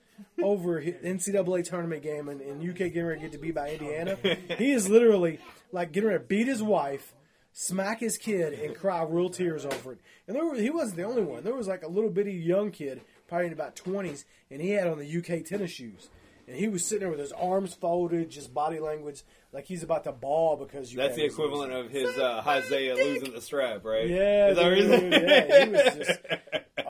[0.44, 3.72] over his NCAA tournament game and, and UK getting ready to get to beat by
[3.72, 4.18] Indiana.
[4.58, 5.40] He is literally
[5.72, 7.14] like getting ready to beat his wife,
[7.60, 10.00] smack his kid, and cry real tears over it.
[10.28, 11.44] And there were, he wasn't the only one.
[11.44, 14.88] There was like a little bitty young kid, probably in about 20s, and he had
[14.88, 16.08] on the UK tennis shoes.
[16.48, 20.04] And he was sitting there with his arms folded, just body language, like he's about
[20.06, 20.98] to ball because you.
[21.00, 24.08] That's the equivalent of his uh, Isaiah losing the strap, right?
[24.08, 26.20] Yeah, Is dude, yeah, he was just.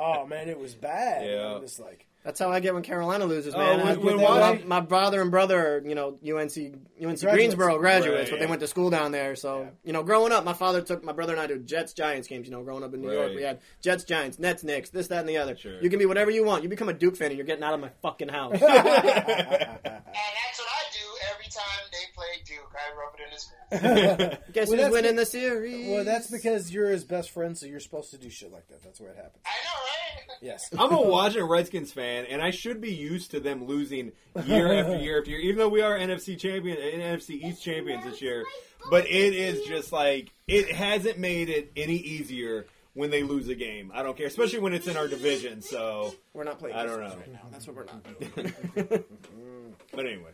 [0.01, 1.25] Oh man, it was bad.
[1.29, 1.55] Yeah.
[1.55, 2.05] I'm just like.
[2.23, 3.79] That's how I get when Carolina loses, Oh, man.
[3.79, 4.21] when- I- when my,
[4.51, 4.65] what?
[4.67, 6.55] my brother and brother, are, you know, UNC,
[7.03, 9.35] UNC Greensboro graduates, Right, but they went to school down there.
[9.35, 12.27] So, you know, growing up, my father took my brother and I to Jets Giants
[12.29, 12.45] games.
[12.47, 15.19] You know, growing up in New York, we had Jets Giants, Nets Knicks, this, that,
[15.19, 15.57] and the other.
[15.57, 15.81] Sure.
[15.81, 16.63] You can be whatever you want.
[16.63, 18.61] You become a Duke fan, and you're getting out of my fucking house.
[18.61, 21.18] And that's what I do every
[21.49, 22.73] time they play Duke.
[22.73, 24.37] I rub it in his face.
[24.53, 25.89] Guess Well, who's that's winning be- the series?
[25.89, 28.81] Well, that's because you're his best friend, so you're supposed to do shit like that.
[28.83, 29.43] That's where it happens.
[29.45, 29.85] I know, right?
[30.41, 30.69] Yes.
[30.77, 34.13] I'm a Washington Redskins fan, and I should be used to them losing
[34.45, 35.39] year after year after year.
[35.39, 38.45] Even though we are NFC champion, NFC East champions this year,
[38.89, 43.55] but it is just like it hasn't made it any easier when they lose a
[43.55, 43.91] game.
[43.93, 45.61] I don't care, especially when it's in our division.
[45.61, 46.77] So, we're not playing.
[46.77, 47.07] I don't know.
[47.07, 47.39] right now.
[47.51, 49.03] That's what we're not doing.
[49.93, 50.31] but anyway,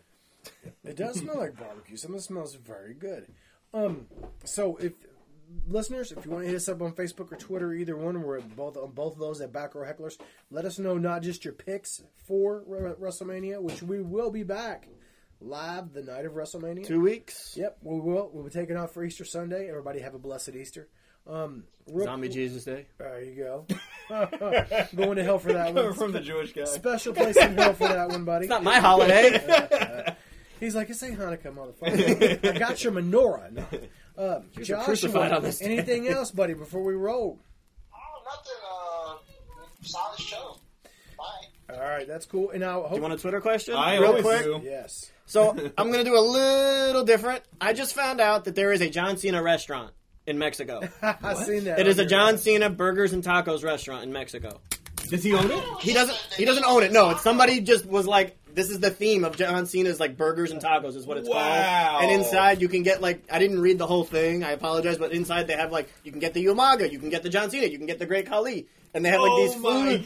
[0.84, 1.98] It does smell like barbecue.
[1.98, 3.28] Some of it smells very good.
[3.74, 4.08] Um,
[4.44, 4.94] so if
[5.68, 8.40] listeners, if you want to hit us up on Facebook or Twitter, either one, we're
[8.42, 10.18] both on both of those at Back Row Hecklers.
[10.52, 14.88] Let us know not just your picks for Re- WrestleMania, which we will be back
[15.42, 16.86] live the night of WrestleMania.
[16.88, 17.54] Two weeks.
[17.58, 18.30] Yep, we will.
[18.34, 19.68] We'll be taking off for Easter Sunday.
[19.70, 20.88] Everybody have a blessed Easter.
[21.28, 22.86] Um, real Zombie quick- Jesus Day.
[23.00, 23.66] There you go.
[24.96, 25.94] Going to hell for that one.
[25.94, 26.64] from the Jewish guy.
[26.66, 28.46] Special place in hell for that one, buddy.
[28.46, 30.15] It's not my holiday.
[30.66, 32.56] He's like, it's ain't Hanukkah, motherfucker.
[32.56, 33.52] I got your menorah.
[33.52, 33.66] No.
[34.36, 35.66] Um, Joshua, crucified on this day.
[35.66, 37.40] anything else, buddy, before we roll?
[37.94, 39.62] Oh, nothing.
[39.62, 40.58] Uh, solid show.
[41.18, 41.74] Bye.
[41.76, 42.52] All right, that's cool.
[42.52, 43.76] And now, Do you want a Twitter question?
[43.76, 44.44] I Real always quick.
[44.44, 44.62] do.
[44.64, 45.12] yes.
[45.26, 47.44] So I'm going to do a little different.
[47.60, 49.92] I just found out that there is a John Cena restaurant
[50.28, 50.82] in Mexico.
[51.02, 51.80] I've seen that.
[51.80, 52.06] It is a there.
[52.08, 54.62] John Cena Burgers and Tacos restaurant in Mexico.
[55.10, 55.64] Does he own it?
[55.82, 56.18] He doesn't.
[56.38, 56.92] He doesn't own it.
[56.92, 60.52] No, it's somebody just was like, this is the theme of John Cena's like burgers
[60.52, 61.36] and tacos is what it's Wow.
[62.00, 62.04] called.
[62.04, 64.44] And inside you can get like I didn't read the whole thing.
[64.44, 67.22] I apologize, but inside they have like you can get the Umaga, you can get
[67.24, 69.56] the John Cena, you can get the Great Khali, and they have like Oh these
[69.56, 70.06] food.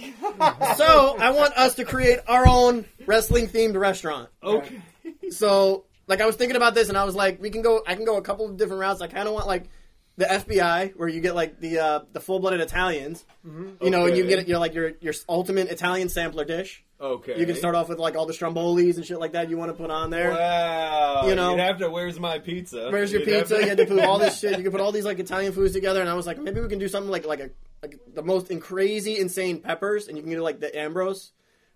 [0.75, 4.29] So I want us to create our own wrestling themed restaurant.
[4.43, 4.81] Okay.
[5.29, 7.83] So like I was thinking about this and I was like, we can go.
[7.85, 9.01] I can go a couple of different routes.
[9.01, 9.69] I kind of want like.
[10.17, 14.17] The FBI, where you get like the uh, the full blooded Italians, you know, and
[14.17, 14.35] you Okay.
[14.35, 16.83] get your like your your ultimate Italian sampler dish.
[17.01, 17.39] Okay.
[17.39, 19.71] You can start off with like all the strombolis and shit like that you want
[19.71, 20.31] to put on there.
[20.31, 21.27] Wow.
[21.27, 21.51] You know.
[21.51, 21.89] You'd have to.
[21.89, 22.89] Where's my pizza?
[22.91, 23.55] Where's your You'd pizza?
[23.55, 24.57] You had to put all this shit.
[24.57, 26.67] You can put all these like Italian foods together, and I was like, maybe we
[26.67, 27.49] can do something like like a
[27.81, 31.31] like the most in crazy insane peppers, and you can do like the Ambrose,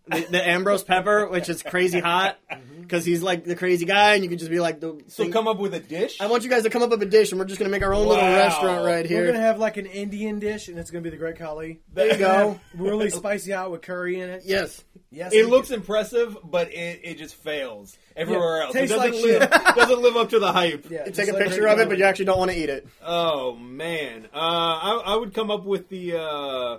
[0.08, 2.38] the, the Ambrose pepper, which is crazy hot
[2.82, 5.02] because he's like the crazy guy, and you can just be like the.
[5.08, 6.20] So thing- come up with a dish.
[6.20, 7.84] I want you guys to come up with a dish, and we're just gonna make
[7.84, 9.22] our own little restaurant right here.
[9.22, 11.80] We're gonna have like an Indian dish, and it's gonna be the Great Khali.
[11.94, 12.60] There you go.
[12.76, 14.44] Really spicy hot with curry in it.
[14.46, 14.84] Yes.
[15.10, 18.76] Yes, It looks can- impressive, but it, it just fails everywhere Yeah, else.
[18.76, 19.52] It doesn't, like live, shit.
[19.76, 20.88] doesn't live up to the hype.
[20.90, 22.70] Yeah, You take a like picture of it, but you actually don't want to eat
[22.70, 22.88] it.
[23.06, 26.78] Oh man, uh, I, I would come up with the uh,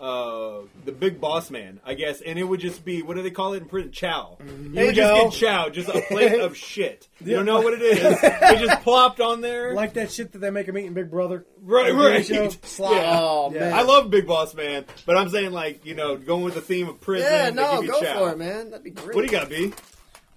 [0.00, 3.30] uh, the big boss man, I guess, and it would just be what do they
[3.30, 3.90] call it in prison?
[3.92, 4.36] Chow.
[4.40, 4.74] You Mm-hmm.
[4.74, 5.30] There would you just go.
[5.30, 7.08] get chow, just a plate of shit.
[7.24, 7.98] You don't know what it is.
[8.22, 9.74] It just plopped on there.
[9.74, 11.44] like that shit that they make him eat in Big Brother.
[11.62, 11.92] right,
[12.26, 12.64] The right.
[12.64, 12.92] Slop.
[13.02, 13.18] Yeah.
[13.20, 13.60] Oh Yeah.
[13.60, 13.72] man.
[13.74, 16.88] I love Big Boss Man, but I'm saying like you know going with the theme
[16.88, 17.28] of prison.
[17.30, 18.18] Yeah, they no, give you go chow.
[18.18, 18.70] for it, man.
[18.70, 19.14] That'd be great.
[19.16, 19.72] What do you got, B?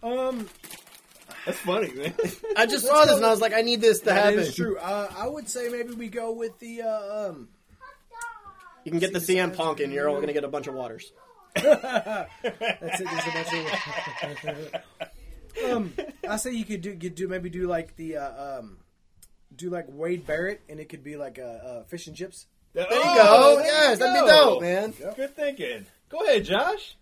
[0.04, 0.50] Um,
[1.46, 2.14] That's funny, man.
[2.58, 4.40] I just saw this and I was like, I need this to that happen.
[4.40, 4.78] is true.
[4.78, 7.50] Uh, I would say maybe we go with the uh, um.
[8.84, 11.12] You can get the CM Punk, and you're only gonna get a bunch of waters.
[11.56, 13.08] That's it.
[13.10, 15.72] There's a bunch of.
[15.72, 15.94] um,
[16.28, 18.78] I say you could do, you do maybe do like the uh, um,
[19.56, 22.48] do like Wade Barrett, and it could be like a, uh, fish and chips.
[22.74, 23.60] There There you go.
[23.64, 24.94] Yes, that'd be dope, man.
[25.16, 25.86] Good thinking.
[26.10, 26.96] Go ahead, Josh.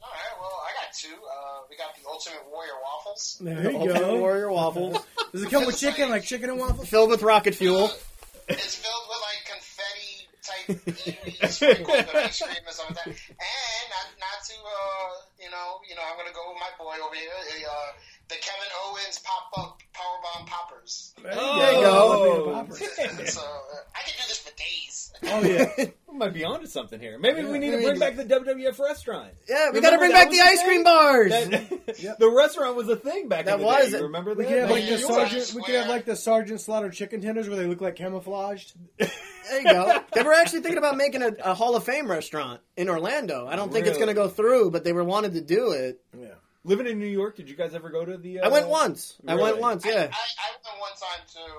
[0.00, 1.08] All right, well, I got two.
[1.08, 3.38] Uh, we got the Ultimate Warrior waffles.
[3.40, 4.20] There you Ultimate go.
[4.20, 4.98] Warrior waffles
[5.32, 6.88] Does it come with chicken, like chicken and waffles?
[6.88, 7.90] filled with rocket fuel.
[8.48, 9.55] It's filled with like confetti
[10.46, 12.30] type and stuff like.
[13.06, 15.10] And not, not to, uh,
[15.42, 17.34] you know, you know, I'm gonna go with my boy over here,
[17.66, 17.90] uh,
[18.28, 21.14] the Kevin Owens pop up powerbomb poppers.
[21.22, 22.74] There you Oh, go.
[22.74, 23.44] so uh,
[23.94, 25.12] I can do this for days.
[25.24, 25.86] Oh yeah.
[26.16, 27.18] We might be onto something here.
[27.18, 29.32] Maybe we need to bring back the WWF restaurant.
[29.46, 31.30] Yeah, we gotta bring back the ice cream bars.
[31.30, 33.58] That- The restaurant was a thing back then.
[33.58, 33.96] That in the was day.
[33.96, 34.00] it.
[34.00, 34.38] You remember that?
[34.38, 35.32] We could have like Hey, the you sergeant.
[35.32, 38.72] guys We could have like the sergeant slaughter chicken tenders where they look like camouflaged.
[38.98, 40.00] There you go.
[40.14, 43.46] They were actually thinking about making a, a Hall of Fame restaurant in Orlando.
[43.46, 46.00] I don't think it's gonna go through, but they were wanted to do it.
[46.18, 46.28] Yeah.
[46.66, 48.40] Living in New York, did you guys ever go to the?
[48.40, 49.16] Uh, I went once.
[49.26, 49.60] I went Really?
[49.60, 49.86] once.
[49.86, 49.98] I, I, Yeah.
[50.00, 51.52] I went one time too.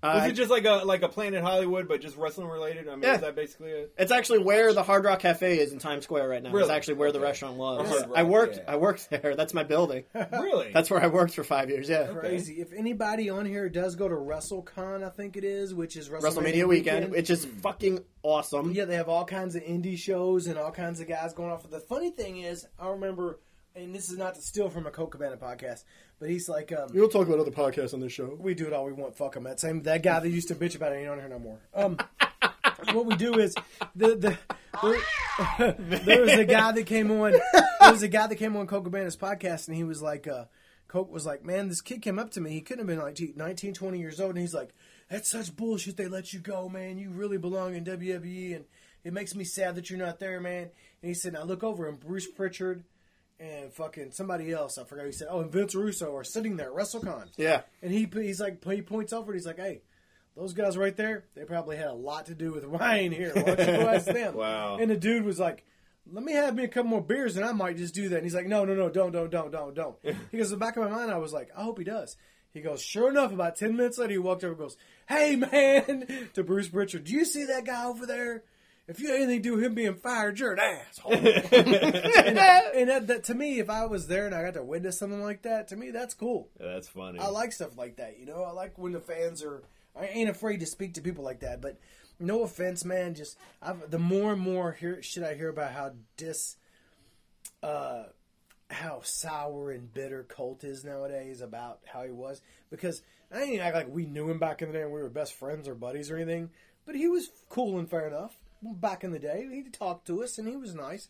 [0.00, 2.86] Was Uh, it just like a like a Planet Hollywood, but just wrestling related?
[2.88, 3.16] I mean, Yeah.
[3.16, 3.92] is that basically it?
[3.98, 6.54] It's actually where the Hard Rock Cafe is in Times Square right now.
[6.56, 7.26] It's actually where the Okay.
[7.26, 7.88] restaurant was.
[7.88, 8.56] Hard Rock, I worked.
[8.58, 8.62] yeah.
[8.72, 9.34] I worked there.
[9.34, 10.04] That's my building.
[10.30, 10.70] Really?
[10.72, 11.88] That's where I worked for five years.
[11.88, 12.06] Yeah.
[12.12, 12.60] Crazy.
[12.60, 16.22] If anybody on here does go to WrestleCon, I think it is, which is WrestleMania,
[16.54, 18.70] WrestleMania weekend, which is fucking awesome.
[18.72, 21.68] Yeah, they have all kinds of indie shows and all kinds of guys going off.
[21.68, 23.40] The funny thing is, I remember,
[23.78, 25.84] and this is not to steal from a Colt Cabana podcast,
[26.18, 28.36] but he's like, um, We'll talk about other podcasts on this show.
[28.38, 29.16] we do it all we want.
[29.16, 29.44] Fuck him.
[29.44, 31.58] That same that guy that used to bitch about it ain't on here no more.
[31.74, 31.98] Um,
[32.92, 33.54] what we do is
[33.94, 34.38] the the.
[35.58, 35.72] There,
[36.04, 37.32] there was a guy that came on.
[37.80, 40.44] There was a guy that came on Colt Cabana's podcast, and he was like, uh,
[40.88, 42.50] Colt was like, "Man, this kid came up to me.
[42.50, 44.70] He couldn't have been like 19, 20 years old, and he's like,
[45.10, 45.96] that's such bullshit.
[45.96, 46.98] They let you go, man.
[46.98, 48.64] You really belong in WWE, and
[49.04, 50.70] it makes me sad that you're not there, man."
[51.02, 52.84] And he said, "I look over, and Bruce Pritchard."
[53.40, 55.06] And fucking somebody else, I forgot.
[55.06, 57.62] He said, "Oh, and Vince Russo are sitting there at WrestleCon." Yeah.
[57.82, 59.30] And he he's like he points over.
[59.30, 59.82] And he's like, "Hey,
[60.36, 63.32] those guys right there, they probably had a lot to do with ain't here.
[63.34, 64.78] Why don't you go ask them?" Wow.
[64.78, 65.64] And the dude was like,
[66.10, 68.24] "Let me have me a couple more beers, and I might just do that." And
[68.24, 69.96] he's like, "No, no, no, don't, don't, don't, don't, don't."
[70.32, 72.16] he goes, "In the back of my mind, I was like, I hope he does."
[72.52, 74.76] He goes, "Sure enough." About ten minutes later, he walked over, and goes,
[75.08, 78.42] "Hey, man," to Bruce Prichard, "Do you see that guy over there?"
[78.88, 81.12] If you had anything to do with him being fired, you're an asshole.
[81.12, 84.98] and and that, that, to me, if I was there and I got to witness
[84.98, 86.48] something like that, to me, that's cool.
[86.58, 87.18] Yeah, that's funny.
[87.18, 88.18] I like stuff like that.
[88.18, 89.62] You know, I like when the fans are.
[89.94, 91.60] I ain't afraid to speak to people like that.
[91.60, 91.78] But
[92.18, 93.14] no offense, man.
[93.14, 96.56] Just I've, the more and more hear, shit I hear about how dis,
[97.62, 98.04] uh,
[98.70, 102.40] how sour and bitter Colt is nowadays about how he was.
[102.70, 105.10] Because I ain't act like we knew him back in the day and we were
[105.10, 106.48] best friends or buddies or anything.
[106.86, 109.46] But he was cool and fair enough back in the day.
[109.50, 111.08] He talked to us and he was nice.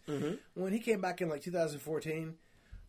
[0.54, 2.34] When he came back in like 2014,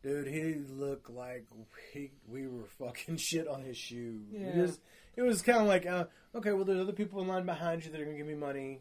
[0.03, 1.45] dude, he looked like
[1.93, 4.21] he, we were fucking shit on his shoe.
[4.31, 4.47] Yeah.
[4.49, 4.79] It was,
[5.15, 6.05] it was kind of like, uh,
[6.35, 8.35] okay, well, there's other people in line behind you that are going to give me
[8.35, 8.79] money.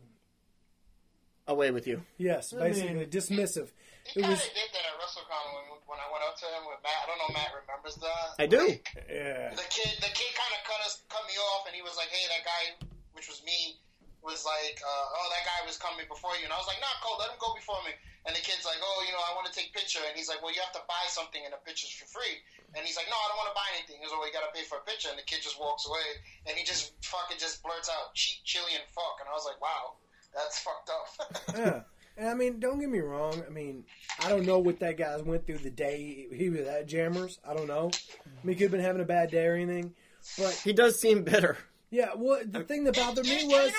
[1.49, 2.05] Away with you.
[2.21, 3.73] Yes, I basically mean- dismissive.
[4.05, 6.45] He It kind was, of did that at WrestleCon when, when I went up to
[6.45, 7.01] him with Matt.
[7.01, 8.37] I don't know if Matt remembers that.
[8.37, 8.61] I do.
[8.69, 9.49] Like, yeah.
[9.57, 12.13] the kid, the kid kind of cut us, cut me off, and he was like,
[12.13, 12.85] "Hey, that guy,
[13.17, 13.81] which was me,
[14.23, 16.91] was like, uh, oh, that guy was coming before you." And I was like, "Nah,
[17.03, 17.93] Colt, let him go before me."
[18.27, 20.43] And the kid's like, "Oh, you know, I want to take picture." And he's like,
[20.45, 22.43] "Well, you have to buy something, and the picture's for free."
[22.77, 24.45] And he's like, "No, I don't want to buy anything." He's like, "Oh, you got
[24.45, 26.07] to pay for a picture." And the kid just walks away,
[26.51, 29.97] and he just fucking just blurts out, "Cheap Chilean fuck," and I was like, "Wow,
[30.35, 31.09] that's fucked up."
[31.57, 31.81] yeah.
[32.19, 33.41] And I mean, don't get me wrong.
[33.47, 33.85] I mean,
[34.25, 37.39] I don't know what that guy went through the day he was at Jammers.
[37.49, 37.91] I don't know.
[38.27, 39.95] I mean, he could have been having a bad day or anything.
[40.37, 41.57] But He does seem bitter.
[41.91, 43.73] yeah, what the thing that bothered me You- was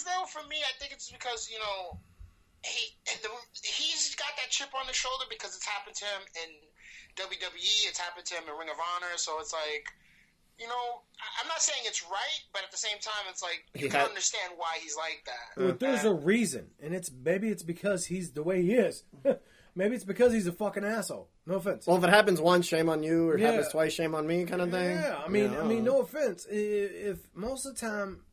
[0.00, 0.40] you know what it is though.
[0.40, 2.00] For me, I think it's because you know
[2.64, 3.28] he the,
[3.62, 6.50] he's got that chip on his shoulder because it's happened to him in
[7.16, 7.88] WWE.
[7.88, 9.16] It's happened to him in Ring of Honor.
[9.16, 9.86] So it's like.
[10.58, 13.64] You know, I- I'm not saying it's right, but at the same time, it's like
[13.74, 15.58] you He can understand why he's like that.
[15.58, 19.02] Well, uh, there's a reason, and it's maybe it's because he's the way he is.
[19.74, 21.30] maybe it's because he's a fucking asshole.
[21.46, 21.86] No offense.
[21.86, 23.52] Well, if it happens once, shame on you, or Yeah.
[23.52, 24.96] happens twice, shame on me, kind of thing.
[24.96, 26.46] yeah, I mean, Yeah, I mean, no offense.
[26.46, 28.24] I- If most of the time,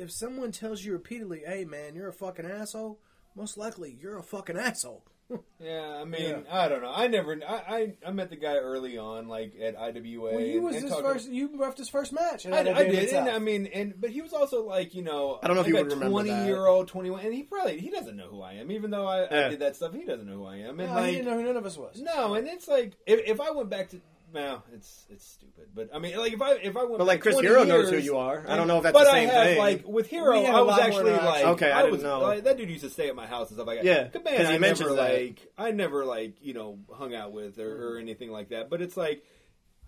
[0.00, 2.98] if someone tells you repeatedly, "Hey, man, you're a fucking asshole,"
[3.36, 5.04] most likely you're a fucking asshole.
[5.60, 6.38] Yeah, I mean, Yeah.
[6.50, 6.90] I don't know.
[6.92, 10.22] I never, I, I, I met the guy early on, like at IWA.
[10.32, 11.28] Well, you and- was and his talked- first.
[11.30, 12.46] You left his first match.
[12.46, 15.46] I, I did, and I mean, and but he was also like, you know, I
[15.46, 16.46] don't know if like you would remember that.
[16.46, 19.06] year old, twenty one, and he probably he doesn't know who I am, even though
[19.06, 19.92] I, I did that stuff.
[19.94, 21.64] He doesn't know who I am, and no, like, he didn't know who none of
[21.66, 22.00] us was.
[22.02, 24.00] no, and it's like if, if I went back to.
[24.32, 27.20] Well, it's it's stupid, but I mean, like if I if I went, But, like,
[27.20, 28.44] Chris 20 Hero knows who you are.
[28.46, 29.58] I don't know if that's but the same I have, thing.
[29.58, 31.44] Like with Hero, We had I a was actually like.
[31.46, 32.20] Okay, I was, didn't know.
[32.20, 33.84] like, that dude used to stay at my house and stuff like that.
[33.84, 34.96] Yeah, Cabana, 'cause he I never that.
[34.96, 38.70] like I never like you know hung out with or, or anything like that.
[38.70, 39.24] But it's like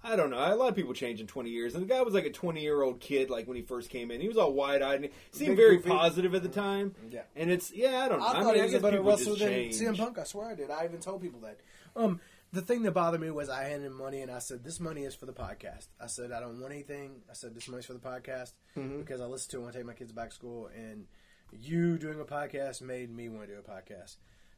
[0.05, 0.39] I don't know.
[0.39, 1.75] A lot of people change in 20 years.
[1.77, 4.11] And the guy was like a 20 year old kid, like when he first came
[4.11, 4.21] in.
[4.21, 6.97] He was all wide eyed and he seemed very positive at the time.
[7.09, 7.21] Yeah.
[7.37, 8.27] And it's, yeah, I don't know.
[8.27, 9.49] I I, thought mean, he I was a better wrestler than.
[9.69, 10.19] CM Punk.
[10.19, 10.73] I swear I did.
[10.73, 11.59] I even told people that.
[11.95, 12.21] Um,
[12.53, 15.05] the thing that bothered me was I handed him money and I said, "This money
[15.05, 17.95] is for the podcast." I said, "I don't want anything." I said, "This money's for
[17.95, 18.99] the podcast mm-hmm.
[18.99, 21.07] because I listen to it when I take my kids back to school." And
[21.51, 24.17] you doing a podcast made me want to do a podcast.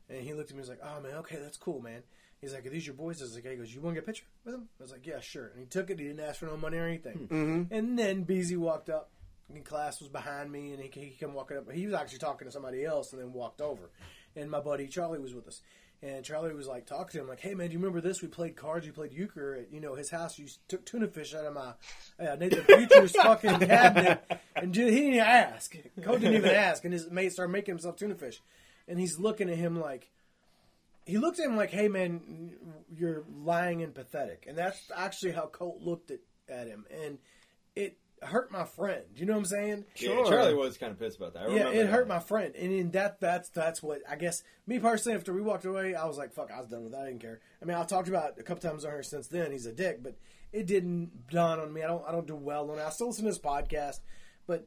[0.09, 2.03] And he looked at me and was like, "Oh man, okay, that's cool, man."
[2.41, 4.05] He's like, "Are these your boys?" I was like, "He goes, you want to get
[4.05, 5.99] a picture with them?" I was like, "Yeah, sure." And he took it.
[6.01, 7.29] He didn't ask for no money or anything.
[7.31, 7.35] Mm-hmm.
[7.35, 7.75] Mm-hmm.
[7.75, 9.11] And then Beezy walked up.
[9.55, 11.71] And class was behind me, and he, he came walking up.
[11.71, 13.91] He was actually talking to somebody else, and then walked over.
[14.35, 15.61] And my buddy Charlie was with us,
[16.05, 18.21] and Charlie was like talking to him, like, "Hey man, do you remember this?
[18.21, 18.85] We played cards.
[18.85, 20.39] We played euchre at you know his house.
[20.39, 21.73] You took tuna fish out of my
[22.21, 24.23] uh, Nathan Future's fucking cabinet,
[24.55, 25.75] and he didn't even ask.
[26.03, 28.43] Colt didn't even ask, and his mate started making himself tuna fish,
[28.87, 30.11] and he's looking at him like."
[31.07, 32.53] He looked at him like, "Hey man,
[32.95, 37.19] you're lying and pathetic," and that's actually how Colt looked at, at him, and
[38.27, 39.03] hurt my friend.
[39.17, 39.85] You know what I'm saying?
[39.97, 41.45] Yeah, Charlie was kind of pissed about that.
[41.45, 41.91] I Yeah, remember it that.
[41.93, 45.17] hurt my friend, and in that that's that's what I guess me personally.
[45.19, 47.03] After we walked away, I was like, "Fuck," I was done with that.
[47.03, 47.41] I didn't care.
[47.63, 49.53] I mean, I talked about it a couple times on here since then.
[49.53, 50.17] He's a dick, but
[50.53, 51.83] it didn't dawn on me.
[51.83, 52.83] I don't I don't do well on it.
[52.83, 54.01] I still listen to his podcast,
[54.47, 54.67] but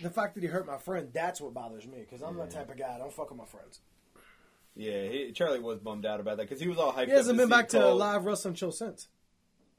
[0.00, 2.70] the fact that he hurt my friend, that's what bothers me because I'm that type
[2.70, 2.94] of guy.
[2.94, 3.80] I don't fuck with my friends.
[4.76, 7.36] Yeah, he, Charlie was bummed out about that because he was all hyped He hasn't
[7.36, 7.98] up been see back to Colt.
[7.98, 9.08] live wrestling show since.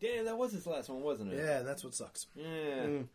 [0.01, 1.37] Damn, that was his last one, wasn't it?
[1.37, 2.27] Yeah, that's what sucks.
[2.35, 2.45] Yeah.
[2.45, 3.07] Mm.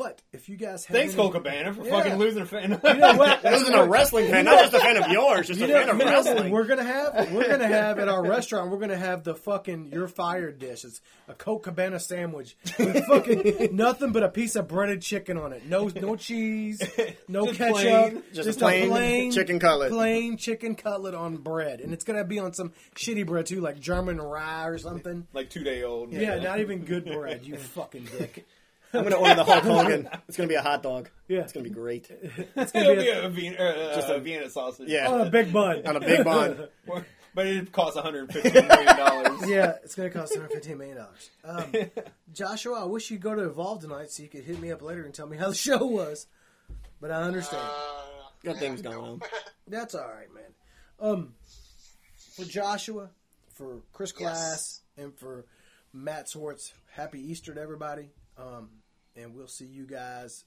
[0.00, 1.90] But if you guys have Thanks, any- Colt Cabana, for Yeah.
[1.90, 2.80] fucking losing a fan.
[2.82, 3.44] You know what?
[3.50, 5.88] Losing a wrestling fan, not just a fan of yours, just You a know, fan
[5.90, 6.50] of you know wrestling.
[6.50, 8.70] we're gonna have we're gonna have at our restaurant.
[8.70, 10.84] We're gonna have the fucking you're fired dish.
[10.84, 15.52] It's a Colt Cabana sandwich with fucking nothing but a piece of breaded chicken on
[15.52, 15.66] it.
[15.66, 16.80] No no cheese,
[17.28, 18.22] no Just ketchup, plain.
[18.32, 19.90] Just a plain chicken cutlet.
[19.90, 23.78] plain chicken cutlet on bread, and it's gonna be on some shitty bread too, like
[23.78, 25.26] German rye or something.
[25.34, 26.10] like two day old.
[26.12, 27.44] Yeah, not even good bread.
[27.44, 28.46] You fucking dick.
[28.92, 30.08] I'm going to order the Hulk Hogan.
[30.28, 31.10] It's going to be a hot dog.
[31.28, 31.40] Yeah.
[31.40, 32.10] It's going to be great.
[32.10, 34.88] It's gonna be be a, a, Vienna, uh, just a Vienna sausage.
[34.88, 35.08] Yeah.
[35.08, 35.86] on a big bun.
[35.86, 36.68] On a big bun.
[37.34, 39.30] but it costs 150 million dollars.
[39.48, 41.30] Yeah, it's going to cost 115 million dollars.
[41.44, 41.72] Um,
[42.32, 45.04] Joshua, I wish you'd go to Evolve tonight so you could hit me up later
[45.04, 46.26] and tell me how the show was.
[47.00, 47.62] But I understand.
[47.64, 48.10] Uh,
[48.44, 49.20] Got things going on.
[49.68, 50.44] That's all right, man.
[50.98, 51.34] Um,
[52.36, 53.10] for Joshua,
[53.54, 55.46] for Chris Class, and for
[55.92, 58.10] Matt Schwartz, happy Easter to everybody.
[58.38, 58.68] Um,
[59.16, 60.44] and we'll see you guys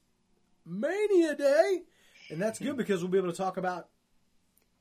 [0.65, 1.81] Mania Day,
[2.29, 3.89] and that's good because we'll be able to talk about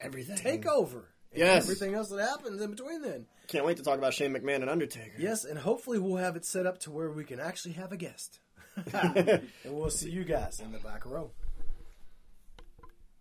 [0.01, 0.37] Everything.
[0.37, 1.05] Takeover.
[1.31, 1.63] and Yes.
[1.65, 3.27] everything else that happens in between then.
[3.49, 5.13] Can't wait to talk about Shane McMahon and Undertaker.
[5.19, 7.97] Yes, and hopefully we'll have it set up to where we can actually have a
[7.97, 8.41] guest.
[8.93, 11.31] and we'll see you guys in the back row.